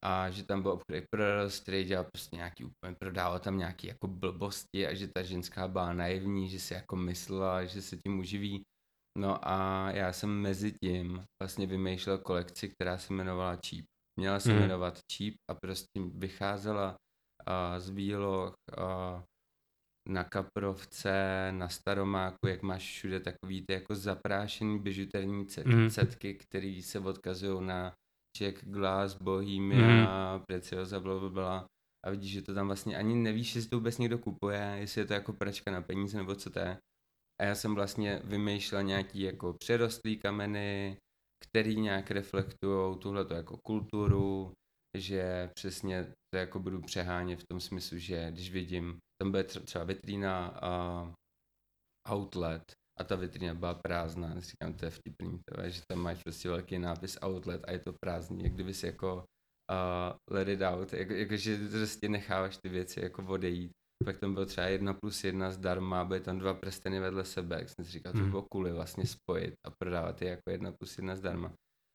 a 0.04 0.30
že 0.30 0.44
tam 0.44 0.62
byl 0.62 0.70
obchůdek 0.70 1.04
pro 1.10 1.24
který 1.62 1.84
dělal 1.84 2.04
prostě 2.14 2.36
nějaký 2.36 2.64
úplně, 2.64 2.96
prodával 3.00 3.38
tam 3.38 3.58
nějaký 3.58 3.86
jako 3.86 4.06
blbosti 4.08 4.86
a 4.86 4.94
že 4.94 5.08
ta 5.08 5.22
ženská 5.22 5.68
byla 5.68 5.92
naivní, 5.92 6.48
že 6.48 6.60
si 6.60 6.74
jako 6.74 6.96
myslela, 6.96 7.64
že 7.64 7.82
se 7.82 7.96
tím 7.96 8.18
uživí. 8.18 8.62
No 9.18 9.48
a 9.48 9.90
já 9.90 10.12
jsem 10.12 10.30
mezi 10.40 10.72
tím 10.84 11.24
vlastně 11.42 11.66
vymýšlel 11.66 12.18
kolekci, 12.18 12.68
která 12.68 12.98
se 12.98 13.12
jmenovala 13.12 13.58
Cheap 13.66 13.84
Měla 14.20 14.40
se 14.40 14.48
Mhm. 14.52 14.58
jmenovat 14.60 14.98
Cheap 15.16 15.34
a 15.50 15.54
prostě 15.54 16.00
vycházela 16.14 16.96
a, 17.46 17.80
z 17.80 17.90
výloh 17.90 18.52
a, 18.78 19.22
na 20.08 20.24
Kaprovce, 20.24 21.48
na 21.52 21.68
Staromáku, 21.68 22.46
jak 22.46 22.62
máš 22.62 22.82
všude 22.82 23.20
takový 23.20 23.64
ty 23.68 23.72
jako 23.74 23.94
zaprášený 23.94 24.78
bižuterní 24.78 25.46
cet, 25.46 25.66
Mhm. 25.66 25.90
cetky, 25.90 26.34
které 26.34 26.80
se 26.82 26.98
odkazují 27.00 27.66
na 27.66 27.92
Czech 28.36 28.64
Glass, 28.70 29.14
Bohemia, 29.14 29.86
Mhm. 29.86 30.44
Preciosa, 30.48 31.00
bla, 31.00 31.18
bla, 31.18 31.28
bla. 31.28 31.66
A 32.06 32.10
vidíš, 32.10 32.32
že 32.32 32.42
to 32.42 32.54
tam 32.54 32.66
vlastně 32.66 32.96
ani 32.96 33.14
nevíš, 33.14 33.54
jestli 33.54 33.70
to 33.70 33.76
vůbec 33.76 33.98
někdo 33.98 34.18
kupuje, 34.18 34.74
jestli 34.78 35.00
je 35.00 35.04
to 35.06 35.12
jako 35.14 35.32
pračka 35.32 35.70
na 35.70 35.82
peníze 35.82 36.16
nebo 36.18 36.34
co 36.34 36.50
to 36.50 36.58
je. 36.58 36.78
A 37.40 37.44
já 37.44 37.54
jsem 37.54 37.74
vlastně 37.74 38.20
vymýšlel 38.24 38.82
nějaký 38.82 39.20
jako 39.20 39.52
přerostlý 39.60 40.16
kameny, 40.16 40.96
který 41.44 41.80
nějak 41.80 42.10
reflektují 42.10 42.98
tuhleto 42.98 43.34
jako 43.34 43.56
kulturu, 43.66 44.52
že 44.98 45.50
přesně 45.54 46.04
to 46.34 46.38
jako 46.38 46.58
budu 46.58 46.80
přehánět 46.80 47.40
v 47.40 47.46
tom 47.52 47.60
smyslu, 47.60 47.98
že 47.98 48.30
když 48.30 48.50
vidím, 48.52 48.98
tam 49.22 49.30
bude 49.30 49.42
tře- 49.42 49.64
třeba 49.64 49.84
vitrína 49.84 50.46
a 50.62 51.12
outlet 52.12 52.62
a 53.00 53.04
ta 53.04 53.16
vitrína 53.16 53.54
byla 53.54 53.74
prázdná, 53.74 54.40
říkám, 54.40 54.74
to 54.74 54.84
je 54.84 54.90
vtipný, 54.90 55.40
to 55.44 55.62
je, 55.62 55.70
že 55.70 55.80
tam 55.88 55.98
máš 56.00 56.22
prostě 56.22 56.48
velký 56.48 56.78
nápis 56.78 57.18
outlet 57.26 57.60
a 57.64 57.72
je 57.72 57.78
to 57.78 57.92
prázdný, 58.04 58.44
jak 58.44 58.52
kdyby 58.52 58.74
si 58.74 58.86
jako 58.86 59.14
uh, 59.72 60.16
let 60.36 60.48
it 60.48 60.60
out, 60.62 60.92
jako, 60.92 61.12
jakože 61.12 61.58
prostě 61.70 62.08
necháváš 62.08 62.56
ty 62.62 62.68
věci 62.68 63.00
jako 63.00 63.22
odejít. 63.26 63.70
Pak 64.04 64.18
tam 64.18 64.34
bylo 64.34 64.46
třeba 64.46 64.66
jedna 64.66 64.94
plus 64.94 65.24
jedna 65.24 65.50
zdarma, 65.50 66.04
byly 66.04 66.20
tam 66.20 66.38
dva 66.38 66.54
prsteny 66.54 67.00
vedle 67.00 67.24
sebe, 67.24 67.56
jak 67.58 67.68
jsem 67.68 67.84
si 67.84 67.90
říkal, 67.90 68.12
to 68.12 68.18
by 68.18 68.22
Mhm. 68.22 68.30
bylo 68.30 68.42
cool 68.52 68.66
je 68.66 68.72
vlastně 68.72 69.06
spojit 69.06 69.54
a 69.66 69.70
prodávat 69.80 70.22
je 70.22 70.28
jako 70.28 70.50
jedna 70.50 70.72
plus 70.72 70.98
jedna 70.98 71.16
zdarma. 71.16 71.52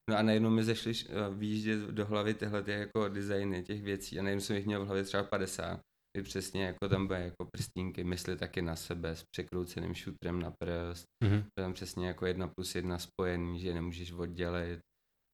No 0.10 0.18
a 0.18 0.22
najednou 0.22 0.50
mi 0.50 0.64
zašly 0.64 0.94
uh, 0.94 1.36
výjíždět 1.36 1.80
do 1.80 2.06
hlavy 2.06 2.34
tyhle 2.34 2.64
ty 2.64 2.72
jako 2.72 3.10
designy 3.10 3.64
těch 3.64 3.82
věcí 3.84 4.20
a 4.20 4.24
najednou 4.24 4.42
jsem 4.42 4.56
jich 4.56 4.66
měl 4.66 4.84
v 4.84 4.86
hlavě 4.88 5.04
třeba 5.04 5.24
50, 5.24 5.80
kdy 6.16 6.24
přesně 6.24 6.66
jako 6.66 6.90
tam 6.90 7.08
bude 7.08 7.20
jako 7.20 7.46
prstínky, 7.52 8.04
mysli 8.04 8.38
taky 8.38 8.62
na 8.62 8.76
sebe 8.76 9.16
s 9.16 9.24
překrouceným 9.32 9.94
šutrem 9.94 10.40
na 10.40 10.52
prst, 10.64 11.06
Mhm. 11.24 11.36
bylo 11.36 11.66
tam 11.66 11.74
přesně 11.74 12.08
jako 12.08 12.26
jedna 12.26 12.48
plus 12.58 12.76
jedna 12.76 13.00
spojený, 13.00 13.60
že 13.60 13.74
nemůžeš 13.74 14.12
oddělit. 14.12 14.80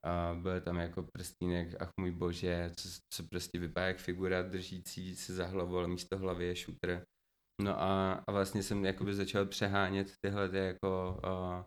A 0.05 0.33
byl 0.41 0.61
tam 0.61 0.77
jako 0.77 1.07
prstínek, 1.13 1.81
ach 1.81 1.89
můj 1.99 2.11
bože, 2.11 2.71
co, 2.77 2.89
co 3.13 3.23
prostě 3.31 3.59
vypadá 3.59 3.87
jak 3.87 3.97
figura 3.97 4.41
držící 4.41 5.15
se 5.15 5.33
za 5.33 5.45
hlavou, 5.45 5.77
ale 5.77 5.87
místo 5.87 6.17
hlavy 6.17 6.45
je 6.45 6.55
šutr. 6.55 7.03
No 7.61 7.81
a, 7.81 8.13
a 8.27 8.31
vlastně 8.31 8.63
jsem 8.63 8.85
jakoby 8.85 9.13
začal 9.13 9.45
přehánět 9.45 10.11
tyhle 10.25 10.49
ty 10.49 10.57
jako 10.57 11.19
uh, 11.23 11.63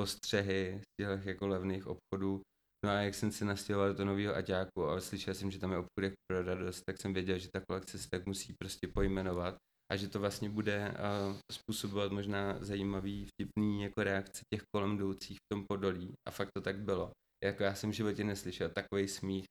postřehy 0.00 0.80
z 0.80 1.02
těch 1.02 1.26
jako 1.26 1.46
levných 1.46 1.86
obchodů. 1.86 2.42
No 2.84 2.90
a 2.90 2.92
jak 2.92 3.14
jsem 3.14 3.32
se 3.32 3.44
nastěhoval 3.44 3.94
do 3.94 4.04
nového 4.04 4.34
aťáku 4.34 4.84
a 4.88 5.00
slyšel 5.00 5.34
jsem, 5.34 5.50
že 5.50 5.58
tam 5.58 5.72
je 5.72 5.78
obchod 5.78 6.02
jak 6.02 6.12
pro 6.30 6.42
radost, 6.42 6.82
tak 6.86 7.00
jsem 7.00 7.14
věděl, 7.14 7.38
že 7.38 7.48
ta 7.54 7.60
kolekce 7.68 7.98
se 7.98 8.08
tak 8.10 8.26
musí 8.26 8.52
prostě 8.62 8.88
pojmenovat 8.88 9.56
a 9.92 9.96
že 9.96 10.08
to 10.08 10.20
vlastně 10.20 10.50
bude 10.50 10.88
uh, 10.88 11.36
způsobovat 11.52 12.12
možná 12.12 12.64
zajímavý, 12.64 13.26
vtipný 13.26 13.82
jako 13.82 14.02
reakce 14.02 14.40
těch 14.54 14.62
kolem 14.74 14.96
jdoucích 14.96 15.36
v 15.36 15.54
tom 15.54 15.64
podolí. 15.68 16.12
A 16.28 16.30
fakt 16.30 16.50
to 16.56 16.62
tak 16.62 16.78
bylo. 16.78 17.10
Jako 17.44 17.62
já 17.62 17.74
jsem 17.74 17.90
v 17.90 17.94
životě 17.94 18.24
neslyšel 18.24 18.68
takový 18.68 19.08
smích, 19.08 19.44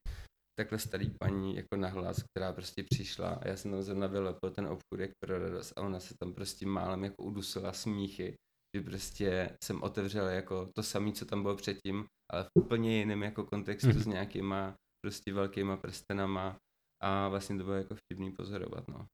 takhle 0.60 0.80
starý 0.80 1.10
paní 1.24 1.56
jako 1.56 1.76
nahlas, 1.78 2.24
která 2.24 2.54
prostě 2.54 2.84
přišla 2.84 3.30
a 3.30 3.48
já 3.48 3.58
jsem 3.58 3.72
tam 3.72 3.82
zrovna 3.82 4.08
vylepil 4.08 4.50
ten 4.50 4.66
obchůd 4.66 5.00
jak 5.00 5.12
pro 5.26 5.40
radost 5.40 5.74
a 5.78 5.82
ona 5.82 6.00
se 6.00 6.14
tam 6.20 6.34
prostě 6.34 6.66
málem 6.66 7.04
jako 7.04 7.24
udusila 7.24 7.74
smíchy, 7.74 8.36
že 8.76 8.82
prostě 8.82 9.58
jsem 9.64 9.84
otevřel 9.84 10.28
jako 10.28 10.70
to 10.76 10.84
samé, 10.84 11.12
co 11.12 11.26
tam 11.26 11.42
bylo 11.42 11.56
předtím, 11.56 12.06
ale 12.32 12.44
v 12.44 12.48
úplně 12.60 12.98
jiném 12.98 13.24
jako 13.24 13.44
kontextu 13.46 13.88
Mhm. 13.90 14.00
s 14.00 14.06
nějakýma 14.06 14.76
prostě 15.06 15.34
velkýma 15.34 15.78
prstenama 15.78 16.58
a 17.04 17.28
vlastně 17.28 17.58
to 17.58 17.64
bylo 17.64 17.76
jako 17.76 17.96
vtipný 17.96 18.32
pozorovat, 18.32 18.88
no. 18.88 19.06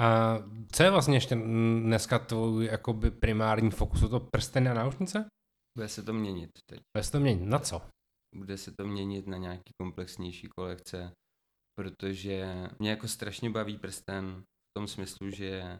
A 0.00 0.38
co 0.72 0.82
je 0.82 0.90
vlastně 0.90 1.16
ještě 1.16 1.34
dneska 1.34 2.18
tvůj 2.18 2.66
jakoby 2.66 3.10
primární 3.10 3.70
fokus? 3.70 4.00
Jsou 4.00 4.08
to 4.08 4.20
prsteny 4.20 4.70
a 4.70 4.74
náušnice? 4.74 5.26
Bude 5.78 5.88
se 5.88 6.02
to 6.02 6.12
měnit 6.12 6.50
teď. 6.70 6.80
Bude 6.96 7.04
se 7.04 7.12
to 7.12 7.20
měnit. 7.20 7.44
Na 7.46 7.58
co? 7.58 7.82
Bude 8.36 8.58
se 8.58 8.72
to 8.78 8.86
měnit 8.86 9.26
na 9.26 9.36
nějaký 9.36 9.70
komplexnější 9.82 10.48
kolekce, 10.58 11.12
protože 11.80 12.68
mě 12.78 12.90
jako 12.90 13.08
strašně 13.08 13.50
baví 13.50 13.78
prsten 13.78 14.42
v 14.42 14.78
tom 14.78 14.88
smyslu, 14.88 15.30
že 15.30 15.78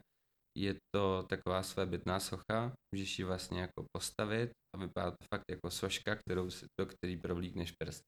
je 0.58 0.74
to 0.94 1.22
taková 1.28 1.62
svébytná 1.62 2.20
socha, 2.20 2.72
můžeš 2.94 3.18
ji 3.18 3.24
vlastně 3.24 3.60
jako 3.60 3.84
postavit 3.96 4.50
a 4.76 4.78
vypadá 4.78 5.10
to 5.10 5.24
fakt 5.34 5.44
jako 5.50 5.70
soška, 5.70 6.16
kterou 6.16 6.50
si, 6.50 6.66
do 6.80 6.86
který 6.86 7.16
provlíkneš 7.16 7.72
prst. 7.72 8.02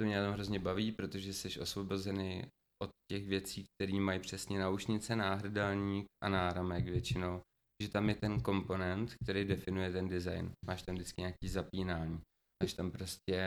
To 0.00 0.06
mě 0.06 0.22
tam 0.22 0.32
hrozně 0.32 0.58
baví, 0.58 0.92
protože 0.92 1.32
jsi 1.32 1.60
osvobozený 1.60 2.44
od 2.82 2.90
těch 3.12 3.28
věcí, 3.28 3.64
které 3.74 4.00
mají 4.00 4.20
přesně 4.20 4.58
náušnice, 4.58 5.16
náhrdelník 5.16 6.06
a 6.24 6.28
náramek 6.28 6.84
většinou. 6.84 7.40
Že 7.82 7.88
tam 7.88 8.08
je 8.08 8.14
ten 8.14 8.40
komponent, 8.40 9.14
který 9.22 9.44
definuje 9.44 9.92
ten 9.92 10.08
design. 10.08 10.52
Máš 10.66 10.82
tam 10.82 10.94
vždycky 10.94 11.20
nějaký 11.20 11.48
zapínání. 11.48 12.20
Máš 12.62 12.72
tam 12.74 12.90
prostě 12.90 13.40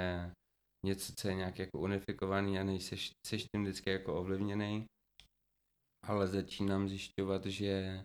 něco, 0.86 1.14
co 1.18 1.28
je 1.28 1.36
nějak 1.36 1.60
jako 1.60 1.80
unifikovaný 1.80 2.60
a 2.60 2.64
nejseš 2.64 3.12
seš 3.28 3.46
tím 3.56 3.64
vždycky 3.64 3.90
jako 3.90 4.20
ovlivněný. 4.20 4.86
Ale 6.06 6.28
začínám 6.28 6.90
zjišťovat, 6.90 7.46
že 7.46 8.04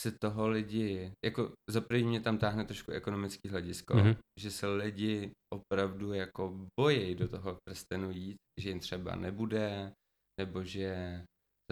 se 0.00 0.12
toho 0.20 0.48
lidi, 0.48 1.12
jako 1.24 1.52
za 1.70 1.80
první 1.80 2.08
mě 2.08 2.20
tam 2.20 2.38
táhne 2.38 2.64
trošku 2.64 2.92
ekonomický 2.92 3.48
hledisko, 3.48 3.94
Mhm. 3.94 4.06
mm-hmm. 4.06 4.16
že 4.40 4.50
se 4.50 4.66
lidi 4.66 5.30
opravdu 5.54 6.12
jako 6.12 6.66
bojí 6.80 7.14
do 7.14 7.28
toho 7.28 7.58
prstenu 7.68 8.10
jít, 8.10 8.36
že 8.60 8.68
jim 8.68 8.80
třeba 8.80 9.16
nebude, 9.16 9.92
nebo 10.40 10.64
že 10.64 11.22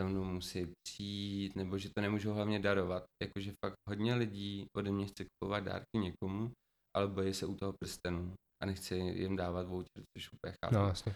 za 0.01 0.07
mnou 0.07 0.25
musí 0.25 0.67
přijít, 0.89 1.57
nebo 1.57 1.79
že 1.79 1.89
to 1.97 2.01
nemůžou 2.01 2.33
hlavně 2.33 2.61
darovat. 2.61 3.05
Jakože 3.23 3.53
fakt 3.65 3.75
hodně 3.89 4.15
lidí 4.15 4.67
ode 4.77 4.91
mě 4.91 5.07
chce 5.07 5.25
kupovat 5.25 5.65
dárky 5.65 5.99
někomu, 5.99 6.53
ale 6.97 7.09
bojí 7.09 7.35
se 7.35 7.47
u 7.47 7.55
toho 7.55 7.73
prstenu 7.81 8.35
a 8.63 8.67
nechci 8.67 8.95
jim 8.97 9.37
dávat 9.37 9.67
voucher, 9.67 10.03
což 10.19 10.33
úplně 10.33 10.55
chápu. 10.65 10.75
No, 10.75 10.87
jasně. 10.89 11.15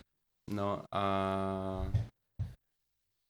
No 0.50 0.84
a 0.94 1.92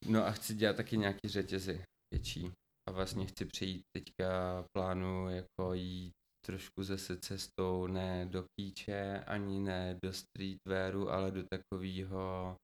no 0.09 0.27
a 0.27 0.31
chci 0.31 0.55
dělat 0.55 0.77
taky 0.77 0.97
nějaký 0.99 1.29
řetězy 1.29 1.83
větší. 2.14 2.53
A 2.88 2.92
vlastně 2.92 3.27
chci 3.27 3.45
přejít 3.45 3.83
teďka 3.97 4.64
plánu 4.77 5.31
jako 5.31 5.75
jít 5.75 6.12
trošku 6.47 6.83
zase 6.83 7.16
cestou 7.16 7.87
ne 7.87 8.27
do 8.27 8.45
kýče, 8.61 9.25
ani 9.27 9.61
ne 9.61 9.99
do 10.05 10.12
streetwearu, 10.12 11.11
ale 11.11 11.31
do 11.31 11.42
takového 11.51 12.57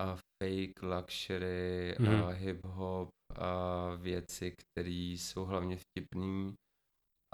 a 0.00 0.16
fake 0.42 0.82
luxury 0.82 1.94
Mhm. 2.00 2.22
a 2.22 2.30
hip-hop 2.32 3.08
a 3.36 3.94
věci, 3.94 4.54
které 4.58 4.90
jsou 5.18 5.44
hlavně 5.44 5.76
vtipný 5.76 6.54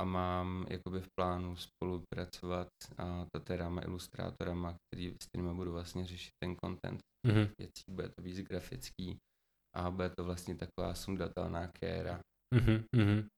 a 0.00 0.04
mám 0.04 0.66
jakoby 0.70 1.00
v 1.00 1.08
plánu 1.18 1.56
spolupracovat 1.56 2.68
a 2.98 3.26
tatérama, 3.36 3.82
ilustrátorama, 3.82 4.76
který, 4.86 5.14
s 5.22 5.26
kterými 5.26 5.54
budu 5.54 5.72
vlastně 5.72 6.06
řešit 6.06 6.30
ten 6.44 6.56
content 6.64 7.00
Mhm. 7.26 7.48
věcí, 7.60 7.82
bude 7.90 8.08
to 8.08 8.22
víc 8.22 8.38
grafický 8.40 9.18
a 9.78 9.90
bude 9.90 10.10
to 10.10 10.24
vlastně 10.24 10.54
taková 10.54 10.94
sundatelná 10.94 11.66
kéra. 11.68 12.20
Mhm, 12.54 12.84
mhm. 12.96 13.28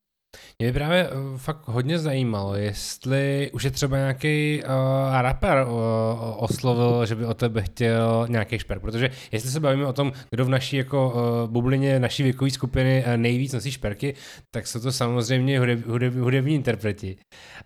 Mě 0.59 0.69
by 0.69 0.73
právě 0.73 1.09
uh, 1.09 1.37
fakt 1.37 1.69
hodně 1.69 1.99
zajímalo, 1.99 2.55
jestli 2.55 3.51
už 3.53 3.65
je 3.65 3.71
třeba 3.71 3.97
nějaký 3.97 4.63
uh, 4.65 4.71
rapper 5.21 5.67
uh, 5.67 5.75
oslovil, 6.37 7.07
že 7.07 7.15
by 7.15 7.27
o 7.27 7.35
tebe 7.35 7.63
chtěl 7.63 8.27
nějaký 8.29 8.59
šperk, 8.59 8.83
protože 8.83 9.11
jestli 9.33 9.51
se 9.51 9.61
bavíme 9.61 9.87
o 9.87 9.93
tom, 9.93 10.13
kdo 10.31 10.45
v 10.45 10.49
naší 10.49 10.77
jako 10.77 11.11
uh, 11.11 11.51
bublině 11.51 12.01
naší 12.01 12.23
věkové 12.23 12.51
skupiny 12.51 13.05
uh, 13.07 13.17
nejvíc 13.17 13.53
nosí 13.53 13.73
šperky, 13.73 14.15
tak 14.51 14.67
jsou 14.67 14.81
to 14.81 14.93
samozřejmě 14.93 15.59
hudeb, 15.59 15.87
hudeb, 15.87 16.15
hudební 16.15 16.55
interpreti. 16.55 17.17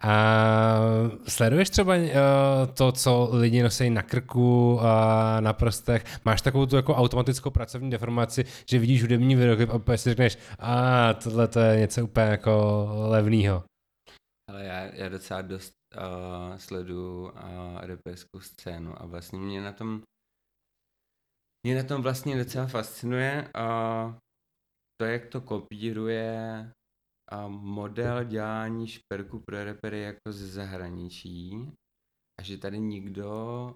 A 0.00 0.79
sleduješ 1.29 1.70
třeba 1.70 1.94
uh, 1.96 2.03
to, 2.74 2.92
co 2.92 3.29
lidi 3.33 3.62
nosí 3.62 3.90
na 3.90 4.03
krku 4.03 4.79
a 4.83 5.37
na 5.40 5.53
prstech? 5.53 6.05
Máš 6.24 6.42
takovou 6.42 6.66
tu 6.66 6.77
jako 6.77 6.94
automatickou 6.94 7.50
pracovní 7.50 7.90
deformaci, 7.90 8.44
že 8.68 8.79
vidíš 8.79 9.03
hudební 9.03 9.37
videoklip 9.37 9.88
a 9.88 9.96
si 9.96 10.09
řekneš, 10.09 10.38
a 10.59 11.12
tohle 11.14 11.48
to 11.48 11.61
je 11.61 11.81
něco 11.81 12.05
úplně 12.05 12.27
jako 12.27 12.54
levného. 13.11 13.64
Ale 14.51 14.64
já, 14.64 14.81
já 14.95 15.09
docela 15.09 15.43
dost 15.43 15.73
uh, 15.97 16.57
sleduju 16.57 17.23
uh, 17.23 17.31
raperskou 17.81 18.40
scénu 18.40 19.03
a 19.03 19.07
vlastně 19.07 19.38
mě 19.38 19.62
na 19.62 19.73
tom 19.73 20.03
mě 21.67 21.83
na 21.83 21.88
tom 21.88 22.03
vlastně 22.03 22.37
docela 22.38 22.67
fascinuje 22.67 23.51
a 23.55 24.19
to, 25.01 25.07
jak 25.07 25.27
to 25.27 25.40
kopíruje 25.40 26.71
a 27.31 27.49
model 27.49 28.25
dělání 28.25 28.87
šperku 28.87 29.40
pro 29.40 29.64
repery 29.64 30.01
jako 30.01 30.33
ze 30.33 30.47
zahraničí 30.47 31.73
a 32.40 32.43
že 32.43 32.59
tady 32.59 32.81
nikdo, 32.81 33.75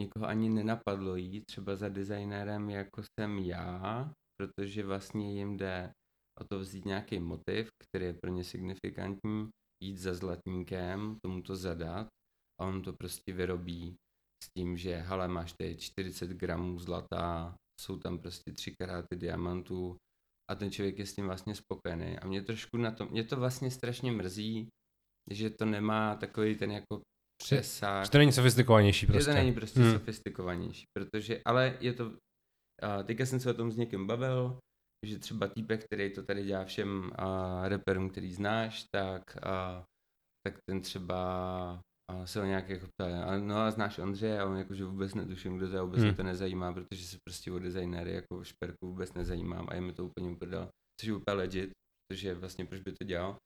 nikoho 0.00 0.26
ani 0.26 0.48
nenapadlo 0.48 1.16
jít 1.16 1.44
třeba 1.46 1.76
za 1.76 1.88
designérem 1.88 2.70
jako 2.70 3.02
jsem 3.02 3.38
já, 3.38 4.12
protože 4.36 4.86
vlastně 4.86 5.32
jim 5.32 5.56
jde 5.56 5.92
o 6.40 6.44
to 6.44 6.58
vzít 6.60 6.84
nějaký 6.84 7.18
motiv, 7.18 7.68
který 7.88 8.04
je 8.04 8.14
pro 8.22 8.30
ně 8.30 8.44
signifikantní, 8.44 9.48
jít 9.84 9.96
za 9.98 10.14
zlatníkem, 10.14 11.16
tomu 11.24 11.42
to 11.42 11.56
zadat 11.56 12.06
a 12.60 12.64
on 12.66 12.82
to 12.82 12.92
prostě 12.92 13.32
vyrobí 13.32 13.94
s 14.44 14.46
tím, 14.58 14.76
že 14.76 14.96
hele, 14.96 15.28
máš 15.28 15.52
tady 15.60 15.76
40 15.76 16.30
gramů 16.30 16.78
zlata, 16.78 17.54
jsou 17.80 17.98
tam 17.98 18.18
prostě 18.18 18.52
tři 18.52 18.74
karáty 18.80 19.16
diamantů 19.16 19.96
a 20.50 20.54
ten 20.54 20.70
člověk 20.70 20.98
je 20.98 21.06
s 21.06 21.14
tím 21.14 21.26
vlastně 21.26 21.54
spokojený. 21.54 22.18
A 22.18 22.26
mě 22.26 22.42
trošku 22.42 22.76
na 22.76 22.90
to, 22.90 23.06
mě 23.06 23.24
to 23.24 23.36
vlastně 23.36 23.70
strašně 23.70 24.12
mrzí, 24.12 24.68
že 25.30 25.50
to 25.50 25.64
nemá 25.64 26.14
takový 26.16 26.54
ten 26.54 26.70
jako 26.70 27.00
přesah. 27.42 28.04
Že 28.04 28.10
to 28.10 28.18
není 28.18 28.32
sofistikovanější 28.32 29.06
prostě. 29.06 29.22
Že 29.22 29.26
to 29.30 29.34
není 29.34 29.52
prostě 29.54 29.80
Hmm. 29.80 29.92
sofistikovanější, 29.92 30.84
protože, 30.98 31.42
ale 31.46 31.78
je 31.80 31.92
to, 31.92 32.12
a 32.82 33.02
teďka 33.02 33.26
jsem 33.26 33.40
se 33.40 33.50
o 33.50 33.54
tom 33.54 33.72
s 33.72 33.76
někým 33.76 34.06
bavil, 34.06 34.58
že 35.06 35.18
třeba 35.18 35.48
týpek, 35.48 35.84
který 35.84 36.12
to 36.12 36.22
tady 36.22 36.44
dělá 36.44 36.64
všem 36.64 37.10
a, 37.14 37.68
reperům, 37.68 38.10
který 38.10 38.34
znáš, 38.34 38.84
tak, 38.94 39.36
a, 39.46 39.84
tak 40.46 40.54
ten 40.70 40.80
třeba 40.80 41.16
a, 42.10 42.26
se 42.26 42.40
ho 42.40 42.46
nějak 42.46 42.68
jako 42.68 42.86
ptá, 42.86 43.24
a 43.24 43.38
no 43.38 43.56
a 43.56 43.70
znáš 43.70 43.98
Ondřeje 43.98 44.40
a 44.40 44.46
on 44.46 44.56
jakože 44.56 44.84
vůbec 44.84 45.14
netuším, 45.14 45.56
kdo 45.56 45.68
to 45.68 45.74
je, 45.74 45.82
vůbec 45.82 46.02
Hmm. 46.02 46.14
to 46.14 46.22
nezajímá, 46.22 46.72
protože 46.72 47.06
se 47.06 47.16
prostě 47.28 47.52
o 47.52 47.58
designéry 47.58 48.12
jako 48.12 48.44
šperku 48.44 48.86
vůbec 48.86 49.14
nezajímám 49.14 49.66
a 49.70 49.74
je 49.74 49.80
mi 49.80 49.92
to 49.92 50.04
úplně 50.04 50.30
uprdel, 50.30 50.68
což 51.00 51.06
je 51.08 51.14
úplně 51.14 51.36
legit, 51.36 51.70
protože 52.08 52.34
vlastně 52.34 52.64
proč 52.66 52.80
by 52.80 52.92
to 52.92 53.04
dělal. 53.04 53.36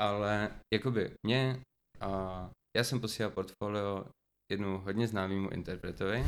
Ale 0.00 0.60
jakoby 0.74 1.14
mě, 1.26 1.60
a 2.00 2.50
já 2.76 2.84
jsem 2.84 3.00
posílal 3.00 3.32
portfolio 3.32 4.04
jednu 4.52 4.78
hodně 4.78 5.08
známému 5.08 5.50
interpretovi 5.50 6.24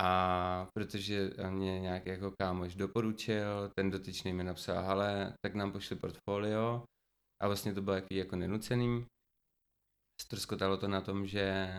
a 0.00 0.68
protože 0.74 1.30
mě 1.50 1.80
nějaký 1.80 2.08
jako 2.10 2.32
kámoš 2.42 2.74
doporučil, 2.74 3.70
ten 3.78 3.90
dotyčný 3.90 4.32
mi 4.32 4.44
napsal, 4.44 4.82
hele, 4.82 5.34
tak 5.44 5.54
nám 5.54 5.72
pošli 5.72 5.96
portfolio 5.96 6.84
a 7.42 7.46
vlastně 7.46 7.74
to 7.74 7.82
bylo 7.82 7.96
jaký 7.96 8.16
jako 8.16 8.36
nenucený. 8.36 9.06
Ztroskotalo 10.22 10.76
to 10.76 10.88
na 10.88 11.00
tom, 11.00 11.26
že 11.26 11.74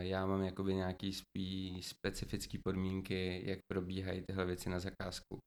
já, 0.00 0.26
mám 0.26 0.42
jakoby 0.42 0.74
nějaký 0.74 1.12
spíš 1.12 1.86
specifický 1.86 2.58
podmínky, 2.58 3.42
jak 3.44 3.58
probíhají 3.72 4.22
tyhle 4.28 4.44
věci 4.44 4.70
na 4.70 4.78
zakázku. 4.78 5.38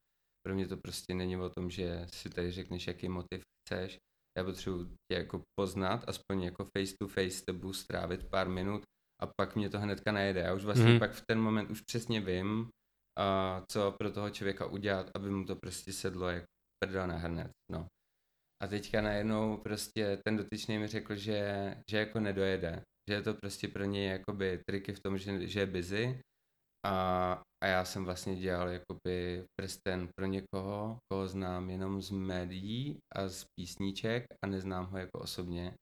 Pro 0.46 0.54
mě 0.54 0.68
to 0.68 0.76
prostě 0.76 1.14
není 1.14 1.36
o 1.36 1.50
tom, 1.50 1.70
že 1.70 2.06
si 2.12 2.30
tady 2.30 2.52
řekneš, 2.52 2.86
jaký 2.86 3.08
motiv 3.08 3.42
chceš. 3.66 3.98
Já 4.38 4.44
potřebuji 4.44 4.84
tě 4.84 5.18
jako 5.18 5.42
poznat, 5.60 6.04
aspoň 6.08 6.42
jako 6.42 6.64
face 6.78 6.94
to 7.00 7.08
face 7.08 7.30
s 7.30 7.42
tebou 7.42 7.72
strávit 7.72 8.28
pár 8.30 8.48
minut 8.48 8.82
a 9.22 9.26
pak 9.40 9.56
mě 9.56 9.70
to 9.70 9.80
hnedka 9.80 10.12
najede. 10.12 10.40
Já 10.40 10.54
už 10.54 10.64
vlastně 10.64 10.84
mm-hmm. 10.84 10.98
pak 10.98 11.12
v 11.12 11.22
ten 11.30 11.40
moment 11.40 11.70
už 11.70 11.80
přesně 11.80 12.20
vím, 12.20 12.60
uh, 12.60 13.64
co 13.70 13.92
pro 13.98 14.10
toho 14.10 14.30
člověka 14.30 14.66
udělat, 14.66 15.10
aby 15.14 15.30
mu 15.30 15.44
to 15.44 15.56
prostě 15.56 15.92
sedlo 15.92 16.28
jak 16.28 16.44
prdel 16.84 17.06
na 17.06 17.16
hrnec. 17.16 17.50
No. 17.72 17.86
A 18.62 18.66
teďka 18.66 19.00
najednou 19.00 19.56
prostě 19.56 20.18
ten 20.24 20.36
dotyčný 20.36 20.78
mi 20.78 20.86
řekl, 20.86 21.14
že, 21.14 21.74
že 21.90 21.98
jako 21.98 22.20
nedojede. 22.20 22.82
Že 23.10 23.14
je 23.14 23.22
to 23.22 23.34
prostě 23.34 23.68
pro 23.68 23.84
něj 23.84 24.08
jakoby 24.08 24.60
triky 24.68 24.92
v 24.92 25.00
tom, 25.00 25.18
že, 25.18 25.48
že 25.48 25.60
je 25.60 25.66
busy. 25.66 26.20
A, 26.86 27.42
a 27.64 27.66
já 27.66 27.84
jsem 27.84 28.04
vlastně 28.04 28.36
dělal 28.36 28.68
jakoby 28.68 29.44
prsten 29.60 30.08
pro 30.16 30.26
někoho, 30.26 30.98
koho 31.12 31.28
znám 31.28 31.70
jenom 31.70 32.02
z 32.02 32.10
médií 32.10 32.98
a 33.14 33.28
z 33.28 33.44
písníček 33.58 34.26
a 34.44 34.46
neznám 34.46 34.86
ho 34.86 34.98
jako 34.98 35.18
osobně. 35.18 35.74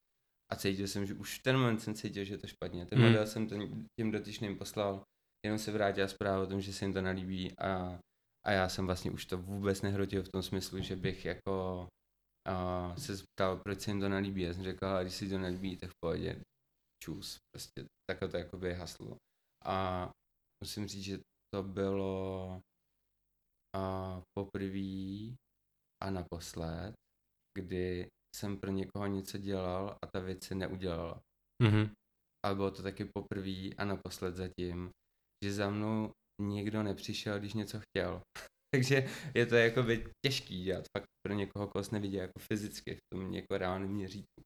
A 0.55 0.57
cítil 0.57 0.89
jsem, 0.89 1.07
že 1.07 1.15
už 1.15 1.39
v 1.39 1.43
ten 1.43 1.59
moment 1.59 1.79
jsem 1.81 1.95
cítil, 1.95 2.25
že 2.25 2.35
je 2.35 2.39
to 2.39 2.47
špatně. 2.47 2.87
Ten 2.87 2.99
Hmm. 2.99 3.09
model 3.09 3.27
jsem 3.27 3.49
to 3.49 3.57
těm 4.01 4.11
dotyčným 4.11 4.59
poslal, 4.59 5.03
jenom 5.47 5.59
se 5.59 5.73
vrátila 5.73 6.09
zpráva 6.09 6.43
o 6.43 6.47
tom, 6.47 6.61
že 6.61 6.73
se 6.73 6.85
jim 6.85 6.95
to 6.95 7.03
nelíbí 7.03 7.59
a, 7.59 7.99
a 8.47 8.51
já 8.53 8.69
jsem 8.69 8.87
vlastně 8.87 9.11
už 9.11 9.27
to 9.27 9.39
vůbec 9.39 9.83
nehrotil 9.83 10.23
v 10.23 10.29
tom 10.29 10.43
smyslu, 10.43 10.81
že 10.81 10.97
bych 10.97 11.25
jako 11.25 11.87
a 12.49 12.95
se 12.97 13.17
zeptal, 13.17 13.57
proč 13.65 13.81
se 13.81 13.91
jim 13.91 14.01
to 14.01 14.09
nelíbí. 14.09 14.43
Já 14.43 14.55
jsem 14.55 14.63
řekl, 14.63 14.87
ale 14.87 15.05
když 15.05 15.15
si 15.15 15.29
to 15.29 15.39
nelíbí, 15.39 15.77
tak 15.77 15.91
v 15.91 15.99
pohodě, 16.05 16.41
čus. 17.05 17.37
Prostě 17.55 17.87
takhle 18.11 18.29
to 18.29 18.37
jakoby 18.37 18.75
haslo. 18.75 19.17
A 19.65 20.11
musím 20.65 20.87
říct, 20.89 21.05
že 21.05 21.19
to 21.55 21.63
bylo 21.63 22.61
a 23.77 24.23
poprvé 24.39 25.35
a 26.03 26.11
naposled, 26.11 26.95
kdy 27.59 28.07
jsem 28.35 28.57
pro 28.57 28.71
někoho 28.71 29.07
něco 29.07 29.39
dělal 29.39 29.97
a 30.05 30.07
ta 30.07 30.21
věc 30.21 30.45
se 30.45 30.55
neudělala. 30.55 31.21
Mhm. 31.63 31.91
Ale 32.47 32.55
bylo 32.55 32.71
to 32.71 32.83
taky 32.83 33.05
poprvé 33.05 33.71
a 33.79 33.85
naposled 33.85 34.35
zatím, 34.37 34.91
že 35.45 35.53
za 35.53 35.71
mnou 35.71 36.13
nikdo 36.43 36.83
nepřišel, 36.83 37.39
když 37.39 37.55
něco 37.55 37.81
chtěl. 37.81 38.23
Takže 38.75 39.09
je 39.35 39.47
to 39.47 39.55
jakoby 39.55 40.05
těžký 40.27 40.65
dělat 40.65 40.85
fakt 40.97 41.07
pro 41.27 41.35
někoho, 41.35 41.69
koho 41.69 41.85
jsi 41.85 41.95
neviděl 41.95 42.21
jako 42.21 42.39
fyzicky 42.39 42.95
v 42.95 43.01
tom 43.15 43.35
jako 43.35 43.59
reálném 43.59 43.91
měřítku. 43.91 44.43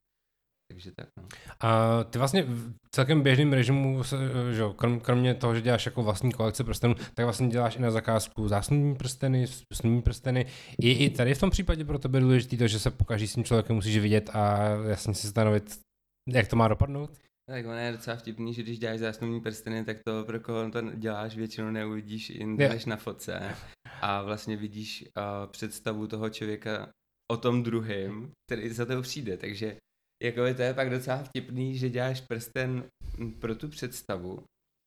Takže 0.69 0.93
tak 0.93 1.09
no. 1.17 1.29
A 1.61 2.05
ty 2.05 2.19
vlastně 2.19 2.43
v 2.43 2.75
celkem 2.91 3.23
běžném 3.23 3.53
režimu, 3.53 4.05
se, 4.05 4.17
že 4.53 4.61
jo, 4.61 4.73
krom, 4.73 5.01
kromě 5.01 5.35
toho, 5.35 5.55
že 5.55 5.61
děláš 5.61 5.87
jako 5.87 6.03
vlastní 6.03 6.33
kolekce 6.33 6.65
prstenů, 6.65 6.95
tak 6.95 7.25
vlastně 7.25 7.49
děláš 7.49 7.77
i 7.77 7.83
na 7.83 7.91
zakázku 7.91 8.49
zásnubní 8.49 8.95
prsteny, 8.97 9.47
snubní 9.73 10.03
prsteny. 10.03 10.47
Je 10.81 10.99
i 10.99 11.11
tady 11.11 11.35
v 11.35 11.41
tom 11.41 11.51
případě 11.51 11.85
pro 11.85 11.99
tebe 11.99 12.21
důležité 12.21 12.57
to, 12.57 12.67
že 12.67 12.79
se 12.79 12.91
pokaží 12.91 13.29
s 13.29 13.35
tím 13.35 13.45
člověkem 13.45 13.77
musíš 13.77 13.99
vidět 13.99 14.31
a 14.33 14.69
jasně 14.89 15.15
si 15.15 15.27
stanovit, 15.27 15.81
jak 16.29 16.49
to 16.49 16.57
má 16.57 16.69
dopadnout? 16.69 17.11
Tak 17.47 17.67
ono 17.67 17.77
je 17.77 17.93
docela 17.93 18.17
vtipný, 18.17 18.55
že 18.55 18.63
když 18.63 18.79
děláš 18.79 18.99
zásnubní 18.99 19.41
prsteny, 19.41 19.85
tak 19.85 19.97
to, 20.07 20.25
pro 20.25 20.41
koho 20.41 20.71
to 20.71 20.83
děláš, 20.83 21.37
většinou 21.37 21.71
neuvidíš 21.71 22.31
jinde 22.31 22.69
než 22.69 22.85
na 22.85 22.97
fotce. 22.97 23.55
A 24.01 24.23
vlastně 24.23 24.57
vidíš 24.57 25.05
uh, 25.17 25.51
představu 25.51 26.07
toho 26.07 26.31
člověka 26.31 26.89
o 27.33 27.37
tom 27.37 27.63
druhém, 27.63 28.31
který 28.47 28.71
za 28.71 28.87
to 28.87 29.03
přijde. 29.03 29.37
Takže 29.37 29.77
jako 30.23 30.55
to 30.55 30.63
je 30.63 30.75
pak 30.75 30.91
docela 30.91 31.23
vtipný, 31.23 31.79
že 31.79 31.91
děláš 31.91 32.21
prsten 32.21 32.85
mm, 33.19 33.33
pro 33.33 33.55
tu 33.55 33.69
představu 33.69 34.45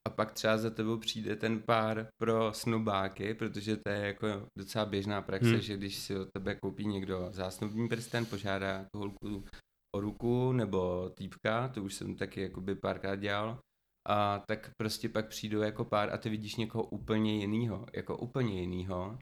a 0.07 0.09
pak 0.09 0.31
třeba 0.31 0.57
za 0.57 0.69
tebou 0.69 0.97
přijde 0.97 1.35
ten 1.35 1.61
pár 1.61 2.07
pro 2.21 2.53
snubáky, 2.53 3.33
protože 3.33 3.77
to 3.77 3.89
je 3.89 3.99
jako 3.99 4.27
docela 4.57 4.85
běžná 4.85 5.21
praxe, 5.21 5.49
hmm. 5.49 5.61
že 5.61 5.77
když 5.77 5.95
si 5.95 6.19
od 6.19 6.27
tebe 6.37 6.55
koupí 6.55 6.85
někdo 6.85 7.27
zásnubní 7.31 7.87
prsten, 7.87 8.25
požádá 8.25 8.85
tu 8.93 8.99
holku 8.99 9.43
o 9.95 10.01
ruku 10.01 10.51
nebo 10.51 11.09
týpka, 11.09 11.67
to 11.67 11.83
už 11.83 11.93
jsem 11.93 12.15
taky 12.15 12.41
jakoby 12.41 12.75
párkrát 12.75 13.15
dělal, 13.15 13.59
a 14.07 14.43
tak 14.47 14.71
prostě 14.77 15.09
pak 15.09 15.27
přijdou 15.27 15.61
jako 15.61 15.85
pár 15.85 16.13
a 16.13 16.17
ty 16.17 16.29
vidíš 16.29 16.55
někoho 16.55 16.83
úplně 16.83 17.37
jinýho, 17.37 17.85
jako 17.93 18.17
úplně 18.17 18.59
jinýho 18.59 19.17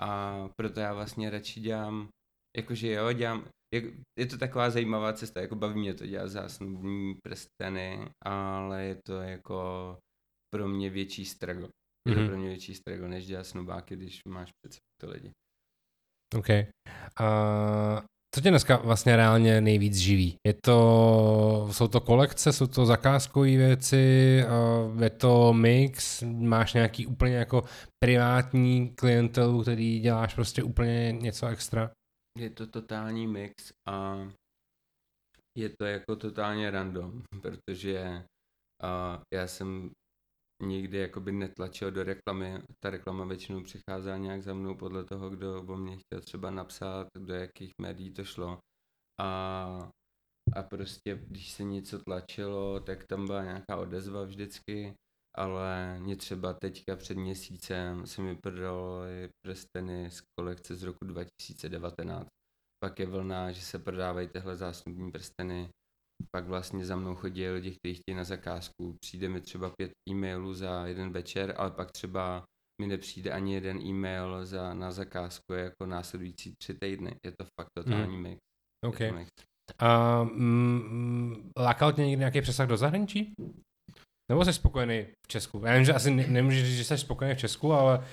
a 0.00 0.34
proto 0.56 0.80
já 0.80 0.94
vlastně 0.94 1.30
radši 1.30 1.60
dělám, 1.60 2.08
jakože 2.56 2.92
jo, 2.92 3.12
dělám, 3.12 3.44
jak, 3.74 3.84
je 4.18 4.26
to 4.26 4.38
taková 4.38 4.70
zajímavá 4.70 5.12
cesta, 5.12 5.40
jako 5.40 5.54
baví 5.54 5.80
mě 5.80 5.94
to 5.94 6.06
dělat 6.06 6.28
zásnubní 6.28 7.14
prsteny, 7.26 8.08
ale 8.26 8.84
je 8.84 8.96
to 9.06 9.12
jako 9.14 9.96
pro 10.54 10.68
mě 10.68 10.90
větší 10.90 11.24
struggle. 11.24 11.68
Je 12.08 12.14
to 12.14 12.20
Mhm. 12.20 12.28
pro 12.28 12.38
mě 12.38 12.48
větší 12.48 12.74
struggle, 12.74 13.08
než 13.08 13.26
dělat 13.26 13.46
snubáky, 13.46 13.96
když 13.96 14.18
máš 14.28 14.48
před 14.66 14.76
ty 15.00 15.06
lidi. 15.06 15.30
OK. 16.38 16.48
A 17.20 18.02
co 18.34 18.40
tě 18.40 18.50
dneska 18.50 18.76
vlastně 18.76 19.16
reálně 19.16 19.60
nejvíc 19.60 19.96
živí? 19.96 20.34
Je 20.46 20.54
to, 20.64 21.68
jsou 21.70 21.88
to 21.88 22.00
kolekce, 22.00 22.52
jsou 22.52 22.66
to 22.66 22.86
zakázkové 22.86 23.46
věci, 23.56 24.44
je 25.02 25.10
to 25.10 25.52
mix, 25.52 26.22
máš 26.22 26.74
nějaký 26.74 27.06
úplně 27.06 27.34
jako 27.34 27.64
privátní 28.04 28.88
klientelu, 28.94 29.62
který 29.62 30.00
děláš 30.00 30.34
prostě 30.34 30.62
úplně 30.62 31.12
něco 31.12 31.46
extra? 31.46 31.90
Je 32.38 32.50
to 32.50 32.66
totální 32.66 33.26
mix 33.26 33.72
a 33.88 34.28
je 35.58 35.68
to 35.68 35.84
jako 35.84 36.16
totálně 36.16 36.70
random, 36.70 37.22
protože 37.42 38.26
uh, 38.82 39.22
já 39.34 39.46
jsem 39.46 39.90
nikdy 40.62 40.98
jakoby 40.98 41.32
netlačil 41.32 41.90
do 41.90 42.04
reklamy, 42.04 42.62
ta 42.82 42.90
reklama 42.90 43.24
většinou 43.24 43.62
přicházela 43.62 44.16
nějak 44.16 44.42
za 44.42 44.54
mnou 44.54 44.74
podle 44.74 45.04
toho, 45.04 45.30
kdo 45.30 45.62
o 45.62 45.76
mě 45.76 45.96
chtěl 45.96 46.20
třeba 46.20 46.50
napsat, 46.50 47.08
do 47.18 47.34
jakých 47.34 47.72
médií 47.80 48.10
to 48.10 48.24
šlo. 48.24 48.58
A, 49.20 49.90
a 50.52 50.62
prostě 50.62 51.18
když 51.26 51.52
se 51.52 51.64
něco 51.64 51.98
tlačilo, 51.98 52.80
tak 52.80 53.06
tam 53.06 53.26
byla 53.26 53.44
nějaká 53.44 53.76
odezva 53.76 54.24
vždycky, 54.24 54.94
ale 55.36 56.00
mě 56.00 56.16
třeba 56.16 56.52
teďka 56.52 56.96
před 56.96 57.16
měsícem 57.16 58.06
se 58.06 58.22
mi 58.22 58.36
prodaly 58.36 59.28
prsteny 59.46 60.10
z 60.10 60.22
kolekce 60.38 60.76
z 60.76 60.82
roku 60.82 61.04
2019. 61.04 62.28
Pak 62.84 62.98
je 62.98 63.06
vlna, 63.06 63.52
že 63.52 63.62
se 63.62 63.78
prodávají 63.78 64.28
tyhle 64.28 64.56
zásnubní 64.56 65.12
prsteny. 65.12 65.68
Pak 66.36 66.46
vlastně 66.46 66.84
za 66.86 66.96
mnou 66.96 67.14
chodí 67.14 67.48
lidi, 67.48 67.76
kteří 67.76 67.94
chtějí 67.94 68.16
na 68.16 68.24
zakázku. 68.24 68.96
Přijde 69.00 69.28
mi 69.28 69.40
třeba 69.40 69.70
pět 69.78 69.90
e-mailů 70.10 70.54
za 70.54 70.86
jeden 70.86 71.12
večer, 71.12 71.54
ale 71.56 71.70
pak 71.70 71.92
třeba 71.92 72.44
mi 72.80 72.86
nepřijde 72.86 73.30
ani 73.30 73.54
jeden 73.54 73.78
e-mail 73.80 74.46
za, 74.46 74.74
na 74.74 74.92
zakázku 74.92 75.52
jako 75.52 75.86
následující 75.86 76.54
tři 76.62 76.74
týdny. 76.74 77.16
Je 77.26 77.32
to 77.32 77.44
fakt 77.60 77.68
totální 77.78 78.18
mix. 78.18 78.38
Je 78.84 78.88
OK. 78.88 78.98
to 78.98 79.14
mix. 79.14 79.30
A 79.78 80.22
mm, 80.22 81.50
lákal 81.58 81.92
tě 81.92 82.06
někdy 82.06 82.18
nějaký 82.18 82.40
přesah 82.40 82.68
do 82.68 82.76
zahraničí? 82.76 83.32
Nebo 84.30 84.44
jsi 84.44 84.52
spokojený 84.52 85.06
v 85.26 85.28
Česku? 85.28 85.62
Já 85.66 85.74
vím, 85.74 85.84
že 85.84 85.92
asi 85.94 86.10
ne, 86.10 86.26
nemůžeš 86.26 86.64
říct, 86.64 86.76
že 86.76 86.84
jsi 86.84 86.98
spokojený 86.98 87.34
v 87.34 87.38
Česku, 87.38 87.72
ale 87.72 87.98
uh, 87.98 88.04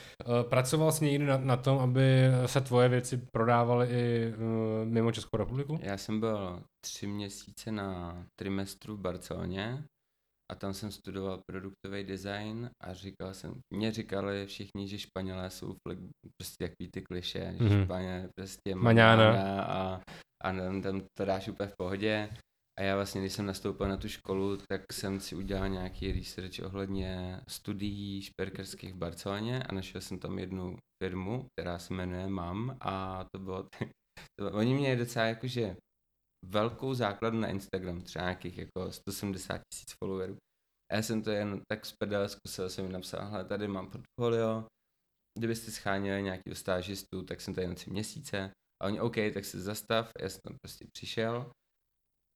pracoval 0.50 0.92
jsi 0.92 1.06
někdy 1.06 1.26
na, 1.26 1.38
na 1.38 1.58
tom, 1.58 1.80
aby 1.80 2.04
se 2.46 2.62
tvoje 2.62 2.90
věci 2.90 3.18
prodávaly 3.34 3.88
i 3.92 4.34
uh, 4.34 4.44
mimo 4.90 5.12
Českou 5.12 5.38
republiku? 5.38 5.80
Já 5.82 5.98
jsem 5.98 6.20
byl 6.20 6.64
tři 6.86 7.08
měsíce 7.08 7.72
na 7.72 8.24
trimestru 8.40 8.96
v 8.96 9.00
Barceloně 9.00 9.84
a 10.52 10.56
tam 10.56 10.74
jsem 10.74 10.92
studoval 10.92 11.42
produktový 11.52 12.04
design 12.04 12.70
a 12.84 12.94
říkal 12.94 13.34
jsem, 13.34 13.54
mě 13.74 13.92
říkali 13.92 14.46
všichni, 14.46 14.88
že 14.88 15.00
Španělé 15.00 15.50
jsou 15.50 15.76
flag, 15.88 15.98
prostě 16.42 16.68
takový 16.68 16.90
ty 16.94 17.02
kliše, 17.02 17.56
že 17.58 17.64
Mhm. 17.64 17.84
Španě 17.84 18.30
prostě 18.40 18.76
Maňána. 18.76 19.32
maňána 19.32 19.64
a, 19.64 20.02
a 20.44 20.52
tam, 20.54 20.82
tam 20.82 21.02
to 21.18 21.26
dáš 21.26 21.48
úplně 21.48 21.70
v 21.70 21.74
pohodě. 21.82 22.30
A 22.82 22.84
já 22.84 22.96
vlastně, 22.96 23.22
když 23.22 23.34
jsem 23.34 23.46
nastoupil 23.46 23.88
na 23.88 23.98
tu 23.98 24.08
školu, 24.10 24.58
tak 24.58 24.94
jsem 24.94 25.20
si 25.20 25.36
udělal 25.36 25.70
nějaký 25.70 26.12
research 26.12 26.60
ohledně 26.66 27.42
studií 27.48 28.22
šperkerských 28.22 28.94
v 28.94 28.98
Barceloně 28.98 29.64
a 29.64 29.74
našel 29.74 30.02
jsem 30.02 30.20
tam 30.20 30.40
jednu 30.40 30.78
firmu, 31.04 31.46
která 31.54 31.80
se 31.80 31.94
jmenuje 31.94 32.28
MAM 32.28 32.78
a 32.82 33.26
to 33.36 33.40
bylo, 33.40 33.68
to, 34.40 34.52
oni 34.52 34.74
měli 34.74 34.96
docela 34.96 35.26
jakože 35.26 35.78
velkou 36.46 36.94
základnu 36.94 37.40
na 37.40 37.48
Instagram, 37.48 38.02
třeba 38.02 38.26
nějakých 38.26 38.58
jako 38.58 38.92
170 38.92 39.62
tisíc 39.74 39.94
followerů. 40.04 40.38
A 40.92 40.96
já 40.96 41.02
jsem 41.02 41.24
to 41.24 41.32
jen 41.32 41.62
tak 41.72 41.86
zprdel, 41.86 42.30
zkusil 42.30 42.70
jsem 42.70 42.86
jim 42.86 42.92
napsal, 42.92 43.26
hele, 43.26 43.46
tady 43.46 43.68
mám 43.68 43.90
portfolio, 43.90 44.66
kdybyste 45.40 45.72
scháněli 45.72 46.24
nějakého 46.24 46.56
stážistu, 46.56 47.24
tak 47.24 47.42
jsem 47.42 47.54
tady 47.54 47.68
na 47.68 47.76
tři 47.76 47.90
měsíce. 47.90 48.52
A 48.82 48.86
oni, 48.86 49.00
OK, 49.00 49.16
tak 49.34 49.46
se 49.46 49.62
zastav, 49.62 50.12
já 50.22 50.30
jsem 50.30 50.42
tam 50.48 50.58
prostě 50.64 50.86
přišel 50.98 51.52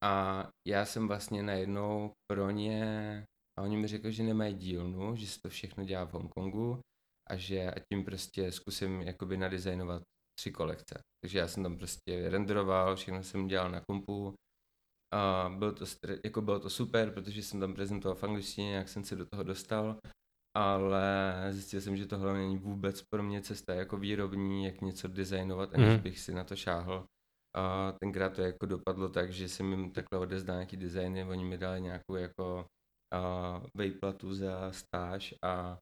a 0.05 0.47
já 0.67 0.85
jsem 0.85 1.07
vlastně 1.07 1.43
najednou 1.43 2.11
pro 2.31 2.51
ně, 2.51 2.83
a 3.59 3.61
oni 3.61 3.77
mi 3.77 3.87
řekli, 3.87 4.13
že 4.13 4.23
nemají 4.23 4.53
dílnu, 4.55 5.15
že 5.15 5.27
se 5.27 5.39
to 5.41 5.49
všechno 5.49 5.83
dělá 5.83 6.03
v 6.05 6.13
Hongkongu 6.13 6.79
a 7.29 7.35
že 7.35 7.71
a 7.71 7.75
tím 7.93 8.05
prostě 8.05 8.51
zkusím 8.51 9.01
jakoby 9.01 9.37
nadizajnovat 9.37 10.01
tři 10.39 10.51
kolekce. 10.51 10.99
Takže 11.23 11.39
já 11.39 11.47
jsem 11.47 11.63
tam 11.63 11.77
prostě 11.77 12.29
renderoval, 12.29 12.95
všechno 12.95 13.23
jsem 13.23 13.47
dělal 13.47 13.71
na 13.71 13.81
kompu 13.89 14.33
a 15.13 15.49
bylo 15.57 15.71
to, 15.71 15.85
jako 16.25 16.41
bylo 16.41 16.59
to 16.59 16.69
super, 16.69 17.11
protože 17.13 17.43
jsem 17.43 17.59
tam 17.59 17.73
prezentoval 17.73 18.15
v 18.15 18.23
angličtině, 18.23 18.75
jak 18.75 18.89
jsem 18.89 19.03
se 19.03 19.15
do 19.15 19.25
toho 19.25 19.43
dostal, 19.43 19.97
ale 20.57 21.03
zjistil 21.51 21.81
jsem, 21.81 21.97
že 21.97 22.05
tohle 22.05 22.33
není 22.33 22.57
vůbec 22.57 23.01
pro 23.13 23.23
mě 23.23 23.41
cesta 23.41 23.73
jako 23.73 23.97
výrobní, 23.97 24.65
jak 24.65 24.81
něco 24.81 25.07
designovat, 25.07 25.73
aniž 25.73 25.87
Mhm. 25.89 25.99
bych 25.99 26.19
si 26.19 26.33
na 26.33 26.43
to 26.43 26.55
šáhl. 26.55 27.05
A 27.55 27.91
tenkrát 27.91 28.29
to 28.29 28.41
jako 28.41 28.65
dopadlo 28.65 29.09
tak, 29.09 29.33
že 29.33 29.49
jsem 29.49 29.71
jim 29.71 29.91
takhle 29.91 30.19
odezdal 30.19 30.55
nějaký 30.55 30.77
designy, 30.77 31.23
oni 31.23 31.43
mi 31.43 31.57
dali 31.57 31.81
nějakou 31.81 32.15
jako 32.15 32.65
a, 33.13 33.61
vejplatu 33.77 34.33
za 34.33 34.71
stáž 34.71 35.33
a, 35.43 35.77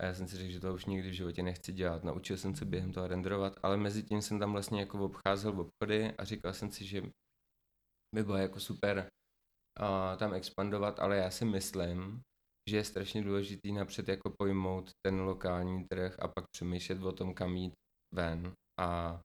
a 0.00 0.04
já 0.04 0.14
jsem 0.14 0.28
si 0.28 0.36
řekl, 0.36 0.50
že 0.50 0.60
to 0.60 0.74
už 0.74 0.84
nikdy 0.84 1.10
v 1.10 1.14
životě 1.14 1.42
nechci 1.42 1.72
dělat. 1.72 2.04
Naučil 2.04 2.36
jsem 2.36 2.54
se 2.54 2.64
během 2.64 2.92
toho 2.92 3.06
renderovat, 3.06 3.58
ale 3.62 3.76
mezi 3.76 4.02
tím 4.02 4.22
jsem 4.22 4.38
tam 4.38 4.52
vlastně 4.52 4.80
jako 4.80 5.04
obcházel 5.04 5.52
v 5.52 5.60
obchody 5.60 6.12
a 6.18 6.24
říkal 6.24 6.52
jsem 6.52 6.70
si, 6.70 6.84
že 6.84 7.02
by 8.14 8.24
bylo 8.24 8.36
jako 8.36 8.60
super 8.60 9.06
a, 9.80 10.16
tam 10.16 10.34
expandovat, 10.34 11.00
ale 11.00 11.16
já 11.16 11.30
si 11.30 11.44
myslím, 11.44 12.22
že 12.70 12.76
je 12.76 12.84
strašně 12.84 13.22
důležitý 13.22 13.72
napřed 13.72 14.08
jako 14.08 14.32
pojmout 14.38 14.90
ten 15.06 15.20
lokální 15.20 15.84
trh 15.84 16.16
a 16.18 16.28
pak 16.28 16.44
přemýšlet 16.54 17.02
o 17.02 17.12
tom, 17.12 17.34
kam 17.34 17.56
jít 17.56 17.74
ven. 18.14 18.52
A 18.80 19.20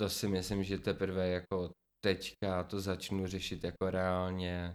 to 0.00 0.08
si 0.08 0.28
myslím, 0.28 0.64
že 0.64 0.78
teprve 0.78 1.28
jako 1.28 1.70
teďka 2.04 2.62
to 2.64 2.80
začnu 2.80 3.26
řešit 3.26 3.64
jako 3.64 3.90
reálně, 3.90 4.74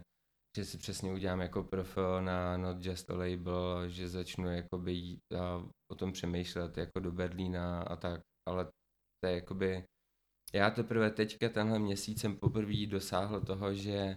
že 0.56 0.64
si 0.64 0.78
přesně 0.78 1.12
udělám 1.12 1.40
jako 1.40 1.62
profil 1.64 2.22
na 2.22 2.56
Not 2.56 2.84
Just 2.84 3.10
a 3.10 3.14
Label, 3.14 3.88
že 3.88 4.08
začnu 4.08 4.48
jakoby 4.54 4.92
jít 4.92 5.20
a 5.38 5.68
o 5.92 5.94
tom 5.94 6.12
přemýšlet 6.12 6.76
jako 6.78 7.00
do 7.00 7.12
Berlína 7.12 7.82
a 7.82 7.96
tak, 7.96 8.20
ale 8.48 8.64
to 8.64 9.28
je 9.28 9.34
jakoby, 9.34 9.84
já 10.54 10.70
teprve 10.70 11.10
teďka 11.10 11.48
tenhle 11.48 11.78
měsíc 11.78 12.20
jsem 12.20 12.36
poprvé 12.36 12.86
dosáhl 12.86 13.40
toho, 13.40 13.74
že 13.74 14.16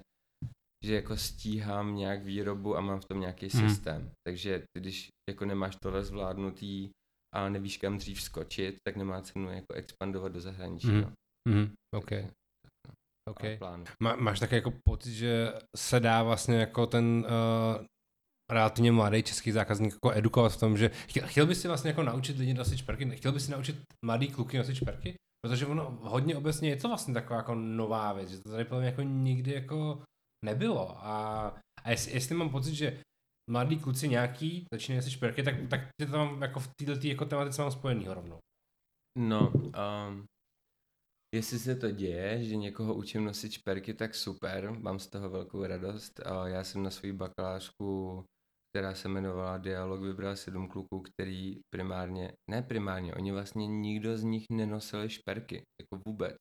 že 0.85 0.95
jako 0.95 1.17
stíhám 1.17 1.95
nějak 1.95 2.23
výrobu 2.23 2.77
a 2.77 2.81
mám 2.81 2.99
v 2.99 3.05
tom 3.05 3.19
nějaký 3.19 3.45
Mhm. 3.53 3.69
systém. 3.69 4.11
Takže 4.27 4.63
když 4.77 5.07
jako 5.29 5.45
nemáš 5.45 5.75
tohle 5.75 6.03
zvládnutý 6.03 6.89
a 7.33 7.49
nevíš 7.49 7.77
kam 7.77 7.97
dřív 7.97 8.21
skočit, 8.21 8.75
tak 8.87 8.95
nemá 8.95 9.21
cenu 9.21 9.51
jako 9.51 9.73
expandovat 9.73 10.31
do 10.31 10.41
zahraničí. 10.41 10.87
Mhm. 10.87 11.01
no. 11.01 11.11
Mhm, 11.49 11.73
OK, 11.95 12.09
Takže 12.09 12.31
OK. 13.29 13.43
mám 13.43 13.57
plán. 13.57 13.83
Má, 13.99 14.15
máš 14.15 14.39
také 14.39 14.55
jako 14.55 14.73
pocit, 14.89 15.13
že 15.13 15.53
se 15.77 15.99
dá 15.99 16.23
vlastně 16.23 16.55
jako 16.55 16.87
ten 16.87 17.25
uh, 17.25 17.85
relativně 18.51 18.91
mladý 18.91 19.23
český 19.23 19.51
zákazník 19.51 19.93
jako 19.93 20.11
edukovat 20.11 20.53
v 20.53 20.59
tom, 20.59 20.77
že 20.77 20.89
chtěl, 20.89 21.27
chtěl 21.27 21.45
bys 21.45 21.61
si 21.61 21.67
vlastně 21.67 21.89
jako 21.89 22.03
naučit 22.03 22.37
lidi 22.37 22.53
nosit 22.53 22.77
šperky, 22.77 23.09
chtěl 23.15 23.31
bys 23.31 23.45
si 23.45 23.51
naučit 23.51 23.81
mladý 24.05 24.27
kluky 24.27 24.57
nosit 24.57 24.75
šperky? 24.75 25.15
Protože 25.45 25.65
ono 25.65 25.97
hodně 26.01 26.37
obecně 26.37 26.69
je 26.69 26.75
to 26.75 26.87
vlastně 26.87 27.13
taková 27.13 27.37
jako 27.37 27.55
nová 27.55 28.13
věc, 28.13 28.29
že 28.29 28.39
to 28.39 28.51
tady 28.51 28.65
podle 28.65 28.79
mě 28.79 28.89
jako 28.89 29.01
nikdy 29.01 29.53
jako 29.53 30.03
nebylo. 30.45 31.05
A, 31.05 31.47
a 31.83 31.89
jestli, 31.91 32.11
jestli 32.11 32.35
mám 32.35 32.49
pocit, 32.49 32.75
že 32.75 33.01
mladí 33.51 33.79
kluci 33.79 34.07
nějaký 34.07 34.65
začínají 34.73 34.97
nosit 34.97 35.11
šperky, 35.11 35.43
tak, 35.43 35.55
tak 35.69 35.79
je 36.01 36.05
to 36.05 36.11
tam 36.11 36.41
jako 36.41 36.59
v 36.59 36.67
této 36.79 37.07
jako 37.07 37.25
tematice 37.25 37.61
mám 37.61 37.71
spojenýho 37.71 38.13
rovnou. 38.13 38.39
No, 39.17 39.51
um, 39.53 40.25
jestli 41.35 41.59
se 41.59 41.75
to 41.75 41.91
děje, 41.91 42.43
že 42.43 42.55
někoho 42.55 42.93
učím 42.93 43.25
nosit 43.25 43.51
šperky, 43.51 43.93
tak 43.93 44.15
super, 44.15 44.71
mám 44.71 44.99
z 44.99 45.07
toho 45.07 45.29
velkou 45.29 45.65
radost. 45.65 46.19
A 46.19 46.47
já 46.47 46.63
jsem 46.63 46.83
na 46.83 46.89
svou 46.89 47.13
bakalářku, 47.13 48.23
která 48.71 48.95
se 48.95 49.07
jmenovala 49.07 49.57
Dialog, 49.57 50.01
vybral 50.01 50.35
sedm 50.35 50.67
kluků, 50.67 51.01
který 51.01 51.59
primárně, 51.73 52.33
ne 52.49 52.61
primárně, 52.61 53.13
oni 53.13 53.31
vlastně 53.31 53.67
nikdo 53.67 54.17
z 54.17 54.23
nich 54.23 54.45
nenosili 54.51 55.09
šperky, 55.09 55.63
jako 55.81 56.03
vůbec. 56.07 56.37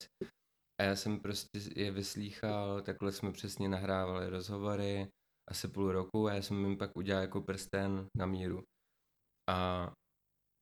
A 0.81 0.85
já 0.85 0.97
jsem 0.97 1.21
prostě 1.21 1.61
je 1.77 1.91
vyslýchal, 1.91 2.83
takhle 2.83 3.13
jsme 3.13 3.33
přesně 3.33 3.69
nahrávali 3.69 4.29
rozhovory, 4.29 5.09
asi 5.51 5.69
půl 5.69 5.93
roku 5.93 6.29
a 6.29 6.35
já 6.35 6.43
jsem 6.43 6.65
jim 6.65 6.77
pak 6.79 6.97
udělal 6.97 7.23
jako 7.23 7.41
prsten 7.41 8.07
na 8.17 8.27
míru. 8.27 8.63
A 9.51 9.91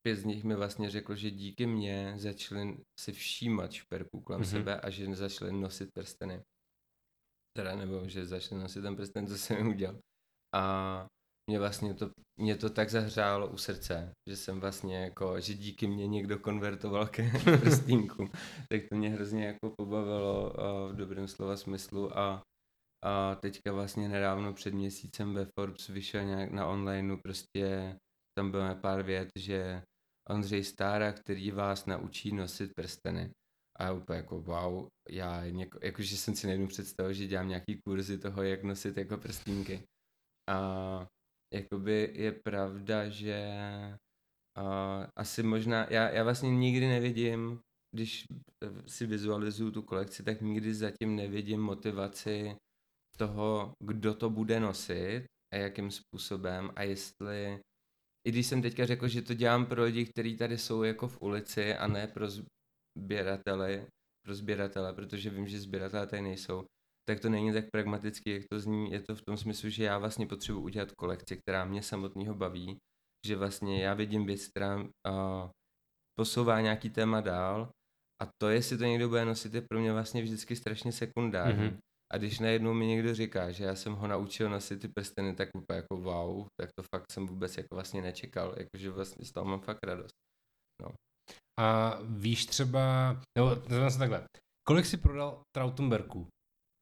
pět 0.07 0.15
z 0.15 0.25
nich 0.25 0.43
mi 0.43 0.55
vlastně 0.55 0.89
řekl, 0.89 1.15
že 1.15 1.31
díky 1.31 1.65
mně 1.67 2.13
začali 2.17 2.77
si 2.99 3.11
všímat 3.13 3.71
šperků 3.71 4.21
kolem 4.21 4.41
Mhm. 4.41 4.49
mm-hmm. 4.49 4.57
sebe 4.57 4.79
a 4.81 4.89
že 4.89 5.15
začali 5.15 5.51
nosit 5.51 5.89
prsteny. 5.93 6.41
Teda 7.57 7.75
nebo, 7.75 8.07
že 8.07 8.25
začali 8.25 8.61
nosit 8.61 8.81
ten 8.81 8.95
prsten, 8.95 9.27
co 9.27 9.37
jsem 9.37 9.57
jim 9.57 9.67
udělal. 9.67 9.97
A 10.55 11.05
mě 11.49 11.59
vlastně 11.59 11.93
to, 11.93 12.11
mě 12.39 12.55
to 12.55 12.69
tak 12.69 12.89
zahřálo 12.89 13.47
u 13.47 13.57
srdce, 13.57 14.11
že 14.29 14.35
jsem 14.37 14.59
vlastně 14.59 14.97
jako, 14.97 15.39
že 15.39 15.53
díky 15.53 15.87
mně 15.87 16.07
někdo 16.07 16.39
konvertoval 16.39 17.07
ke 17.07 17.31
prstínku. 17.61 18.29
tak 18.69 18.81
to 18.89 18.95
mě 18.95 19.09
hrozně 19.09 19.45
jako 19.45 19.73
pobavilo 19.77 20.59
a 20.59 20.87
v 20.87 20.95
dobrém 20.95 21.27
slova 21.27 21.57
smyslu 21.57 22.17
a 22.17 22.41
a 23.05 23.35
teďka 23.35 23.71
vlastně 23.71 24.09
nedávno 24.09 24.53
před 24.53 24.73
měsícem 24.73 25.33
ve 25.33 25.45
Forbes 25.45 25.87
vyšel 25.87 26.23
nějak 26.23 26.51
na 26.51 26.67
onlineu 26.67 27.17
prostě 27.17 27.95
tam 28.37 28.51
bylo 28.51 28.75
pár 28.75 29.03
vět, 29.03 29.29
že 29.35 29.83
Ondřej 30.29 30.63
Stára, 30.63 31.13
který 31.13 31.51
vás 31.51 31.85
naučí 31.85 32.35
nosit 32.35 32.73
prsteny. 32.75 33.31
A 33.79 33.83
já 33.83 33.93
úplně 33.93 34.17
jako 34.17 34.41
wow, 34.41 34.87
já 35.09 35.47
něko, 35.49 35.79
jakože 35.81 36.17
jsem 36.17 36.35
si 36.35 36.47
nejednou 36.47 36.67
představil, 36.67 37.13
že 37.13 37.27
dělám 37.27 37.47
nějaký 37.47 37.81
kurzy 37.87 38.17
toho, 38.17 38.43
jak 38.43 38.63
nosit 38.63 38.97
jako 38.97 39.17
prstínky. 39.17 39.83
A 40.49 41.07
jakoby 41.53 42.11
je 42.13 42.31
pravda, 42.31 43.09
že 43.09 43.53
a, 44.57 45.07
asi 45.15 45.43
možná, 45.43 45.87
já, 45.89 46.09
já 46.09 46.23
vlastně 46.23 46.51
nikdy 46.51 46.87
nevidím, 46.87 47.59
když 47.95 48.25
si 48.87 49.05
vizualizuju 49.05 49.71
tu 49.71 49.81
kolekci, 49.81 50.23
tak 50.23 50.41
nikdy 50.41 50.73
zatím 50.73 51.15
nevidím 51.15 51.61
motivaci 51.61 52.55
toho, 53.17 53.73
kdo 53.83 54.13
to 54.13 54.29
bude 54.29 54.59
nosit 54.59 55.25
a 55.53 55.57
jakým 55.57 55.91
způsobem 55.91 56.71
a 56.75 56.83
jestli 56.83 57.59
i 58.27 58.31
když 58.31 58.47
jsem 58.47 58.61
teďka 58.61 58.85
řekl, 58.85 59.07
že 59.07 59.21
to 59.21 59.33
dělám 59.33 59.65
pro 59.65 59.83
lidi, 59.83 60.05
kteří 60.05 60.37
tady 60.37 60.57
jsou 60.57 60.83
jako 60.83 61.07
v 61.07 61.21
ulici 61.21 61.75
a 61.75 61.87
ne 61.87 62.07
pro 62.07 62.27
sběratele, 62.97 63.87
pro 64.25 64.35
sběratele, 64.35 64.93
protože 64.93 65.29
vím, 65.29 65.47
že 65.47 65.59
sběratele 65.59 66.07
tady 66.07 66.21
nejsou, 66.21 66.65
tak 67.09 67.19
to 67.19 67.29
není 67.29 67.53
tak 67.53 67.65
pragmaticky, 67.73 68.31
jak 68.31 68.43
to 68.51 68.59
zní. 68.59 68.91
Je 68.91 69.01
to 69.01 69.15
v 69.15 69.21
tom 69.21 69.37
smyslu, 69.37 69.69
že 69.69 69.83
já 69.83 69.97
vlastně 69.97 70.27
potřebuji 70.27 70.61
udělat 70.61 70.91
kolekci, 70.91 71.37
která 71.37 71.65
mě 71.65 71.83
samotného 71.83 72.35
baví, 72.35 72.77
že 73.27 73.35
vlastně 73.35 73.83
já 73.83 73.93
vidím 73.93 74.25
věc, 74.25 74.47
která 74.47 74.77
uh, 74.77 75.49
posouvá 76.19 76.61
nějaký 76.61 76.89
téma 76.89 77.21
dál 77.21 77.71
a 78.21 78.29
to, 78.41 78.49
jestli 78.49 78.77
to 78.77 78.83
někdo 78.83 79.09
bude 79.09 79.25
nosit, 79.25 79.53
je 79.53 79.61
pro 79.61 79.79
mě 79.79 79.93
vlastně 79.93 80.21
vždycky 80.21 80.55
strašně 80.55 80.91
sekundární. 80.91 81.63
Mhm. 81.63 81.77
A 82.13 82.17
když 82.17 82.39
najednou 82.39 82.73
mi 82.73 82.85
někdo 82.87 83.15
říká, 83.15 83.51
že 83.51 83.63
já 83.63 83.75
jsem 83.75 83.93
ho 83.93 84.07
naučil 84.07 84.49
nosit 84.49 84.81
ty 84.81 84.87
prsteny, 84.87 85.35
tak 85.35 85.49
úplně 85.55 85.77
jako 85.77 85.97
wow, 85.97 86.47
tak 86.61 86.69
to 86.79 86.83
fakt 86.95 87.11
jsem 87.11 87.27
vůbec 87.27 87.57
jako 87.57 87.75
vlastně 87.75 88.01
nečekal, 88.01 88.55
jakože 88.57 88.91
vlastně 88.91 89.25
z 89.25 89.31
toho 89.31 89.45
mám 89.45 89.61
fakt 89.61 89.79
radost. 89.85 90.15
A 91.59 91.97
víš 92.03 92.45
třeba, 92.45 93.15
nebo 93.69 93.89
se 93.89 93.99
takhle, 93.99 94.25
kolik 94.67 94.85
jsi 94.85 94.97
prodal 94.97 95.41
Trautenbergů? 95.55 96.27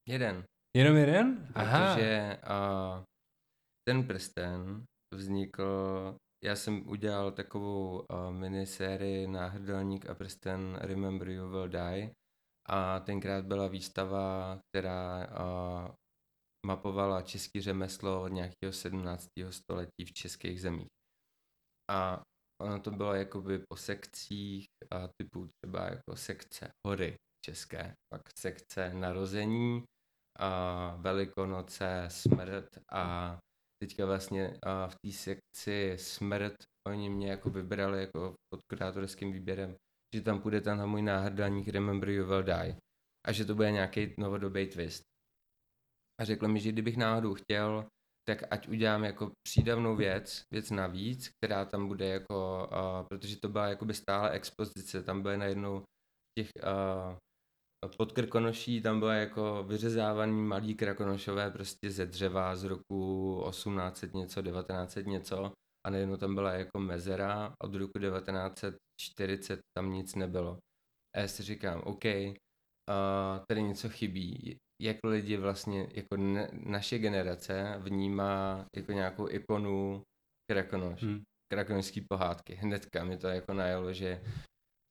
Jeden, 0.09 0.43
Jenom 0.77 0.97
jeden? 0.97 1.51
Aha. 1.55 1.95
protože 1.95 2.37
a, 2.43 3.03
ten 3.87 4.07
prsten 4.07 4.83
vznikl, 5.15 6.15
já 6.45 6.55
jsem 6.55 6.89
udělal 6.89 7.31
takovou 7.31 8.11
a, 8.11 8.31
minisérii 8.31 9.27
Náhrdelník 9.27 10.09
a 10.09 10.15
prsten 10.15 10.79
Remember 10.81 11.29
You 11.29 11.49
Will 11.49 11.67
Die 11.67 12.11
a 12.69 12.99
tenkrát 12.99 13.45
byla 13.45 13.67
výstava, 13.67 14.59
která 14.69 15.23
a, 15.23 15.95
mapovala 16.65 17.21
český 17.21 17.61
řemeslo 17.61 18.21
od 18.23 18.27
nějakého 18.27 18.73
17. 18.73 19.27
století 19.49 20.05
v 20.05 20.13
českých 20.13 20.61
zemích. 20.61 20.87
A 21.91 22.21
ono 22.61 22.79
to 22.79 22.91
bylo 22.91 23.13
jakoby 23.13 23.59
po 23.69 23.75
sekcích 23.77 24.65
a 24.91 25.07
typu 25.21 25.47
třeba 25.47 25.85
jako 25.85 26.15
sekce 26.15 26.69
hory 26.87 27.15
české, 27.45 27.93
pak 28.13 28.21
sekce 28.39 28.93
narození, 28.93 29.83
a 30.39 30.95
velikonoce, 30.95 32.05
smrt 32.07 32.65
a 32.91 33.37
teďka 33.83 34.05
vlastně 34.05 34.57
a 34.63 34.87
v 34.87 34.95
té 35.05 35.11
sekci 35.11 35.97
smrt 35.97 36.55
oni 36.87 37.09
mě 37.09 37.29
jako 37.29 37.49
vybrali 37.49 37.99
jako 37.99 38.33
pod 38.53 38.61
kurátorským 38.71 39.31
výběrem, 39.31 39.75
že 40.15 40.21
tam 40.21 40.41
půjde 40.41 40.61
ten 40.61 40.87
můj 40.87 41.01
náhrdelník 41.01 41.67
Remember 41.67 42.09
You 42.09 42.25
Will 42.25 42.43
Die 42.43 42.75
a 43.27 43.31
že 43.31 43.45
to 43.45 43.55
bude 43.55 43.71
nějaký 43.71 44.13
novodobý 44.17 44.67
twist. 44.67 45.03
A 46.21 46.25
řekl 46.25 46.47
mi, 46.47 46.59
že 46.59 46.71
kdybych 46.71 46.97
náhodou 46.97 47.33
chtěl, 47.33 47.85
tak 48.27 48.43
ať 48.51 48.67
udělám 48.67 49.03
jako 49.03 49.31
přídavnou 49.47 49.95
věc, 49.95 50.43
věc 50.53 50.71
navíc, 50.71 51.29
která 51.29 51.65
tam 51.65 51.87
bude 51.87 52.07
jako, 52.07 52.69
uh, 52.71 53.07
protože 53.07 53.39
to 53.39 53.49
byla 53.49 53.67
jakoby 53.67 53.93
stále 53.93 54.31
expozice, 54.31 55.03
tam 55.03 55.21
byly 55.21 55.37
najednou 55.37 55.83
těch 56.39 56.49
uh, 56.63 57.17
pod 57.97 58.11
Krkonoší 58.11 58.81
tam 58.81 58.99
byla 58.99 59.13
jako 59.13 59.63
vyřezávaný 59.63 60.41
malý 60.41 60.75
krakonošové 60.75 61.51
prostě 61.51 61.91
ze 61.91 62.05
dřeva 62.05 62.55
z 62.55 62.63
roku 62.63 63.43
1800 63.49 64.13
něco, 64.13 64.41
1900 64.41 65.07
něco 65.07 65.53
a 65.87 65.89
najednou 65.89 66.17
tam 66.17 66.35
byla 66.35 66.53
jako 66.53 66.79
mezera 66.79 67.53
od 67.63 67.75
roku 67.75 67.99
1940 67.99 69.59
tam 69.77 69.93
nic 69.93 70.15
nebylo. 70.15 70.57
A 71.15 71.19
já 71.19 71.27
si 71.27 71.43
říkám, 71.43 71.81
OK, 71.81 72.05
uh, 72.05 73.45
tady 73.49 73.63
něco 73.63 73.89
chybí. 73.89 74.57
Jak 74.81 74.97
lidi 75.03 75.37
vlastně, 75.37 75.87
jako 75.93 76.17
ne, 76.17 76.49
naše 76.53 76.99
generace 76.99 77.75
vnímá 77.79 78.65
jako 78.75 78.91
nějakou 78.91 79.29
ikonu 79.29 80.03
Krakonoš, 80.51 81.03
hmm. 81.03 81.21
krakonošský 81.53 82.01
pohádky. 82.09 82.55
Hnedka 82.55 83.03
mi 83.03 83.17
to 83.17 83.27
jako 83.27 83.53
najelo, 83.53 83.93
že 83.93 84.21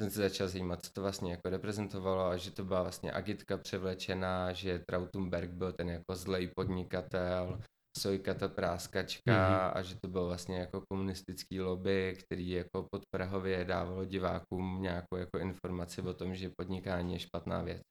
jsem 0.03 0.11
se 0.11 0.21
začal 0.21 0.49
zajímat, 0.49 0.85
co 0.85 0.91
to 0.93 1.03
vlastně 1.03 1.31
jako 1.31 1.51
reprezentovalo 1.51 2.27
a 2.27 2.37
že 2.37 2.51
to 2.51 2.65
byla 2.65 2.83
vlastně 2.83 3.13
agitka 3.13 3.57
převlečená, 3.57 4.53
že 4.53 4.79
Trautumberg 4.79 5.51
byl 5.51 5.73
ten 5.73 5.89
jako 5.89 6.15
zlej 6.15 6.51
podnikatel, 6.57 7.61
Sojka 7.99 8.35
ta 8.35 8.49
práskačka 8.49 9.33
mm-hmm. 9.33 9.73
a 9.75 9.83
že 9.83 9.95
to 10.03 10.09
byl 10.09 10.27
vlastně 10.27 10.59
jako 10.59 10.83
komunistický 10.91 11.61
lobby, 11.61 12.17
který 12.25 12.51
jako 12.51 12.87
pod 12.93 13.03
Prahově 13.15 13.65
dávalo 13.65 14.05
divákům 14.05 14.83
nějakou 14.83 15.17
jako 15.17 15.39
informaci 15.39 16.03
o 16.03 16.15
tom, 16.15 16.35
že 16.35 16.51
podnikání 16.61 17.13
je 17.13 17.19
špatná 17.19 17.63
věc. 17.63 17.83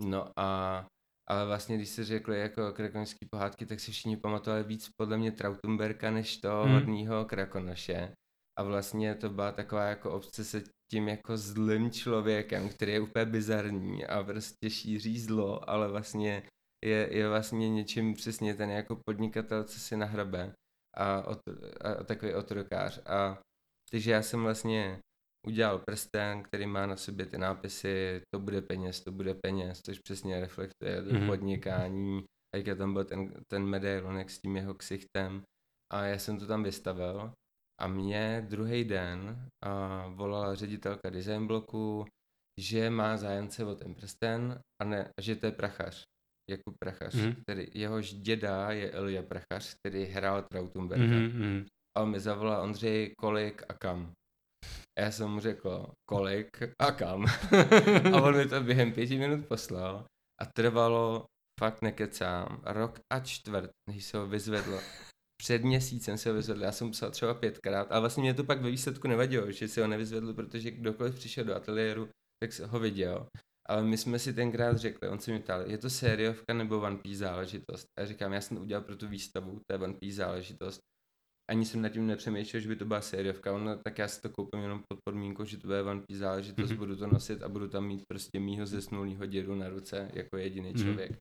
No 0.00 0.30
a 0.36 0.86
ale 1.30 1.46
vlastně, 1.46 1.76
když 1.76 1.88
se 1.88 2.04
řekli 2.04 2.40
jako 2.40 2.72
krakonský 2.72 3.26
pohádky, 3.30 3.66
tak 3.66 3.80
si 3.80 3.92
všichni 3.92 4.16
pamatovali 4.16 4.64
víc 4.64 4.88
podle 5.00 5.18
mě 5.18 5.32
Trautumberka 5.32 6.10
než 6.10 6.36
to 6.36 6.62
hmm. 6.62 6.74
hodného 6.74 7.24
krakonoše. 7.24 8.12
A 8.58 8.62
vlastně 8.62 9.14
to 9.14 9.30
byla 9.30 9.52
taková 9.52 9.84
jako 9.84 10.12
obsese 10.12 10.62
tím 10.90 11.08
jako 11.08 11.36
zlým 11.36 11.90
člověkem, 11.90 12.68
který 12.68 12.92
je 12.92 13.00
úplně 13.00 13.24
bizarní 13.24 14.06
a 14.06 14.22
prostě 14.22 14.70
šíří 14.70 15.20
zlo, 15.20 15.70
ale 15.70 15.88
vlastně 15.88 16.42
je, 16.84 17.16
je 17.16 17.28
vlastně 17.28 17.70
něčím 17.70 18.14
přesně 18.14 18.54
ten 18.54 18.70
jako 18.70 18.96
podnikatel, 19.06 19.64
co 19.64 19.80
si 19.80 19.96
nahrabe 19.96 20.52
a, 20.96 21.22
ot, 21.22 21.38
a 21.80 22.04
takový 22.04 22.34
otrokář. 22.34 23.00
A 23.06 23.38
takže 23.90 24.10
já 24.10 24.22
jsem 24.22 24.42
vlastně 24.42 24.98
udělal 25.46 25.78
prsten, 25.78 26.42
který 26.42 26.66
má 26.66 26.86
na 26.86 26.96
sobě 26.96 27.26
ty 27.26 27.38
nápisy, 27.38 28.20
to 28.34 28.40
bude 28.40 28.62
peněz, 28.62 29.00
to 29.00 29.12
bude 29.12 29.34
peněz, 29.34 29.80
což 29.86 29.98
přesně 29.98 30.40
reflektuje 30.40 31.02
to 31.02 31.10
mm-hmm. 31.10 31.26
podnikání, 31.26 32.24
a 32.54 32.56
jak 32.56 32.78
tam 32.78 32.92
byl 32.92 33.04
ten, 33.04 33.32
ten 33.50 33.64
medailonek 33.66 34.30
s 34.30 34.40
tím 34.40 34.56
jeho 34.56 34.74
ksichtem. 34.74 35.42
A 35.92 36.04
já 36.04 36.18
jsem 36.18 36.38
to 36.38 36.46
tam 36.46 36.62
vystavil 36.62 37.32
a 37.80 37.86
mě 37.86 38.46
druhý 38.48 38.84
den 38.84 39.48
uh, 39.66 40.14
volala 40.14 40.54
ředitelka 40.54 41.10
design 41.10 41.46
bloku, 41.46 42.06
že 42.60 42.90
má 42.90 43.16
zájemce 43.16 43.64
o 43.64 43.74
ten 43.74 43.94
prsten 43.94 44.60
a 44.82 44.84
ne, 44.84 45.10
že 45.20 45.36
to 45.36 45.46
je 45.46 45.52
prachař. 45.52 46.04
Jakub 46.50 46.74
Prachař, 46.84 47.14
mm. 47.14 47.34
který, 47.42 47.66
jehož 47.74 48.14
děda 48.14 48.70
je 48.70 48.90
Ilja 48.90 49.22
Prachař, 49.22 49.74
který 49.74 50.04
hrál 50.04 50.44
Trautumberga. 50.52 51.04
Mm-hmm. 51.04 51.66
A 51.98 52.02
on 52.02 52.10
mi 52.10 52.20
zavolal 52.20 52.62
Ondřej, 52.62 53.12
kolik 53.18 53.62
a 53.68 53.74
kam. 53.74 54.12
A 54.98 55.02
já 55.02 55.10
jsem 55.10 55.30
mu 55.30 55.40
řekl, 55.40 55.86
kolik 56.10 56.48
a 56.78 56.92
kam. 56.92 57.26
a 58.14 58.22
on 58.22 58.36
mi 58.36 58.46
to 58.46 58.60
během 58.60 58.92
pěti 58.92 59.18
minut 59.18 59.46
poslal 59.46 60.04
a 60.40 60.46
trvalo, 60.56 61.24
fakt 61.60 61.82
nekecám, 61.82 62.60
rok 62.64 62.98
a 63.12 63.20
čtvrt, 63.20 63.70
než 63.90 64.04
se 64.04 64.18
ho 64.18 64.26
vyzvedlo 64.26 64.80
před 65.40 65.64
měsícem 65.64 66.18
se 66.18 66.28
ho 66.28 66.34
vyzvedl, 66.34 66.62
já 66.62 66.72
jsem 66.72 66.90
psal 66.90 67.10
třeba 67.10 67.34
pětkrát, 67.34 67.92
a 67.92 68.00
vlastně 68.00 68.22
mě 68.22 68.34
to 68.34 68.44
pak 68.44 68.60
ve 68.60 68.70
výsledku 68.70 69.08
nevadilo, 69.08 69.52
že 69.52 69.68
si 69.68 69.80
ho 69.80 69.86
nevyzvedl, 69.86 70.34
protože 70.34 70.70
kdokoliv 70.70 71.14
přišel 71.14 71.44
do 71.44 71.54
ateliéru, 71.56 72.08
tak 72.42 72.52
se 72.52 72.66
ho 72.66 72.78
viděl. 72.78 73.26
Ale 73.70 73.82
my 73.82 73.96
jsme 73.98 74.18
si 74.18 74.32
tenkrát 74.34 74.76
řekli, 74.76 75.08
on 75.08 75.18
se 75.18 75.32
mi 75.32 75.40
ptal, 75.40 75.70
je 75.70 75.78
to 75.78 75.90
sériovka 75.90 76.54
nebo 76.54 76.80
One 76.80 76.96
Piece 76.96 77.18
záležitost? 77.18 77.86
A 77.98 78.00
já 78.00 78.06
říkám, 78.06 78.32
já 78.32 78.40
jsem 78.40 78.56
to 78.56 78.62
udělal 78.62 78.84
pro 78.84 78.96
tu 78.96 79.08
výstavu, 79.08 79.60
to 79.66 79.74
je 79.74 79.78
One 79.78 79.94
Piece 79.94 80.16
záležitost. 80.16 80.80
Ani 81.50 81.64
jsem 81.64 81.82
nad 81.82 81.88
tím 81.88 82.06
nepřemýšlel, 82.06 82.60
že 82.60 82.68
by 82.68 82.76
to 82.76 82.84
byla 82.84 83.00
sériovka, 83.00 83.52
ono, 83.52 83.76
tak 83.76 83.98
já 83.98 84.08
si 84.08 84.20
to 84.20 84.28
koupím 84.28 84.60
jenom 84.60 84.82
pod 84.88 84.98
podmínkou, 85.08 85.44
že 85.44 85.58
to 85.58 85.66
bude 85.66 85.82
One 85.82 86.02
Piece 86.08 86.18
záležitost, 86.18 86.70
mm-hmm. 86.70 86.76
budu 86.76 86.96
to 86.96 87.06
nosit 87.06 87.42
a 87.42 87.48
budu 87.48 87.68
tam 87.68 87.86
mít 87.86 88.02
prostě 88.12 88.40
mýho 88.40 88.66
zesnulýho 88.66 89.26
dědu 89.26 89.54
na 89.54 89.68
ruce 89.68 90.10
jako 90.14 90.36
jediný 90.36 90.72
mm-hmm. 90.72 90.82
člověk. 90.82 91.16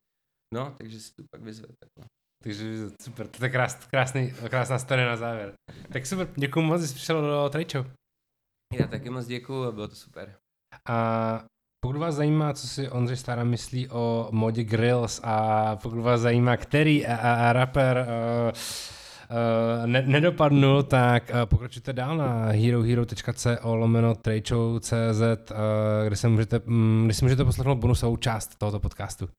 No, 0.54 0.76
takže 0.78 1.00
si 1.00 1.14
to 1.14 1.24
pak 1.36 1.42
vyzve 1.42 1.68
takhle. 1.68 2.10
Takže 2.44 2.90
super, 3.02 3.28
to 3.28 3.46
je 3.46 3.50
krás, 3.50 3.88
krásný, 3.88 4.32
krásná 4.50 4.80
story 4.80 5.06
na 5.06 5.18
závěr. 5.18 5.54
Tak 5.94 6.06
super, 6.06 6.34
děkuji 6.38 6.62
moc, 6.62 6.82
že 6.82 6.88
jsi 6.88 6.96
přišel 6.96 7.22
do 7.22 7.50
Trade 7.50 7.90
Já 8.74 8.88
taky 8.88 9.10
moc 9.10 9.26
děkuji 9.26 9.64
a 9.64 9.72
bylo 9.72 9.88
to 9.88 9.96
super. 9.96 10.38
A 10.90 11.46
pokud 11.82 11.98
vás 11.98 12.16
zajímá, 12.16 12.54
co 12.54 12.68
si 12.68 12.90
Ondřej 12.90 13.18
Stára 13.18 13.44
myslí 13.44 13.90
o 13.90 14.30
modě 14.32 14.64
grills 14.64 15.22
a 15.24 15.76
pokud 15.76 16.00
vás 16.00 16.22
zajímá, 16.22 16.58
který 16.58 17.08
a, 17.08 17.16
a, 17.16 17.50
a 17.50 17.54
rapper 17.54 18.08
uh, 18.08 18.52
uh, 18.52 19.88
ne, 19.88 20.04
nedopadnul, 20.08 20.84
tak 20.84 21.32
uh, 21.34 21.46
pokračujte 21.46 21.94
dál 21.94 22.18
na 22.18 22.46
herohero.co 22.46 23.76
lomeno 23.76 24.16
uh, 25.52 25.58
kde, 26.08 26.16
se 26.16 26.28
můžete, 26.28 26.62
si 27.12 27.26
můžete 27.26 27.46
poslechnout 27.46 27.76
bonusovou 27.76 28.18
část 28.18 28.56
tohoto 28.56 28.80
podcastu. 28.80 29.30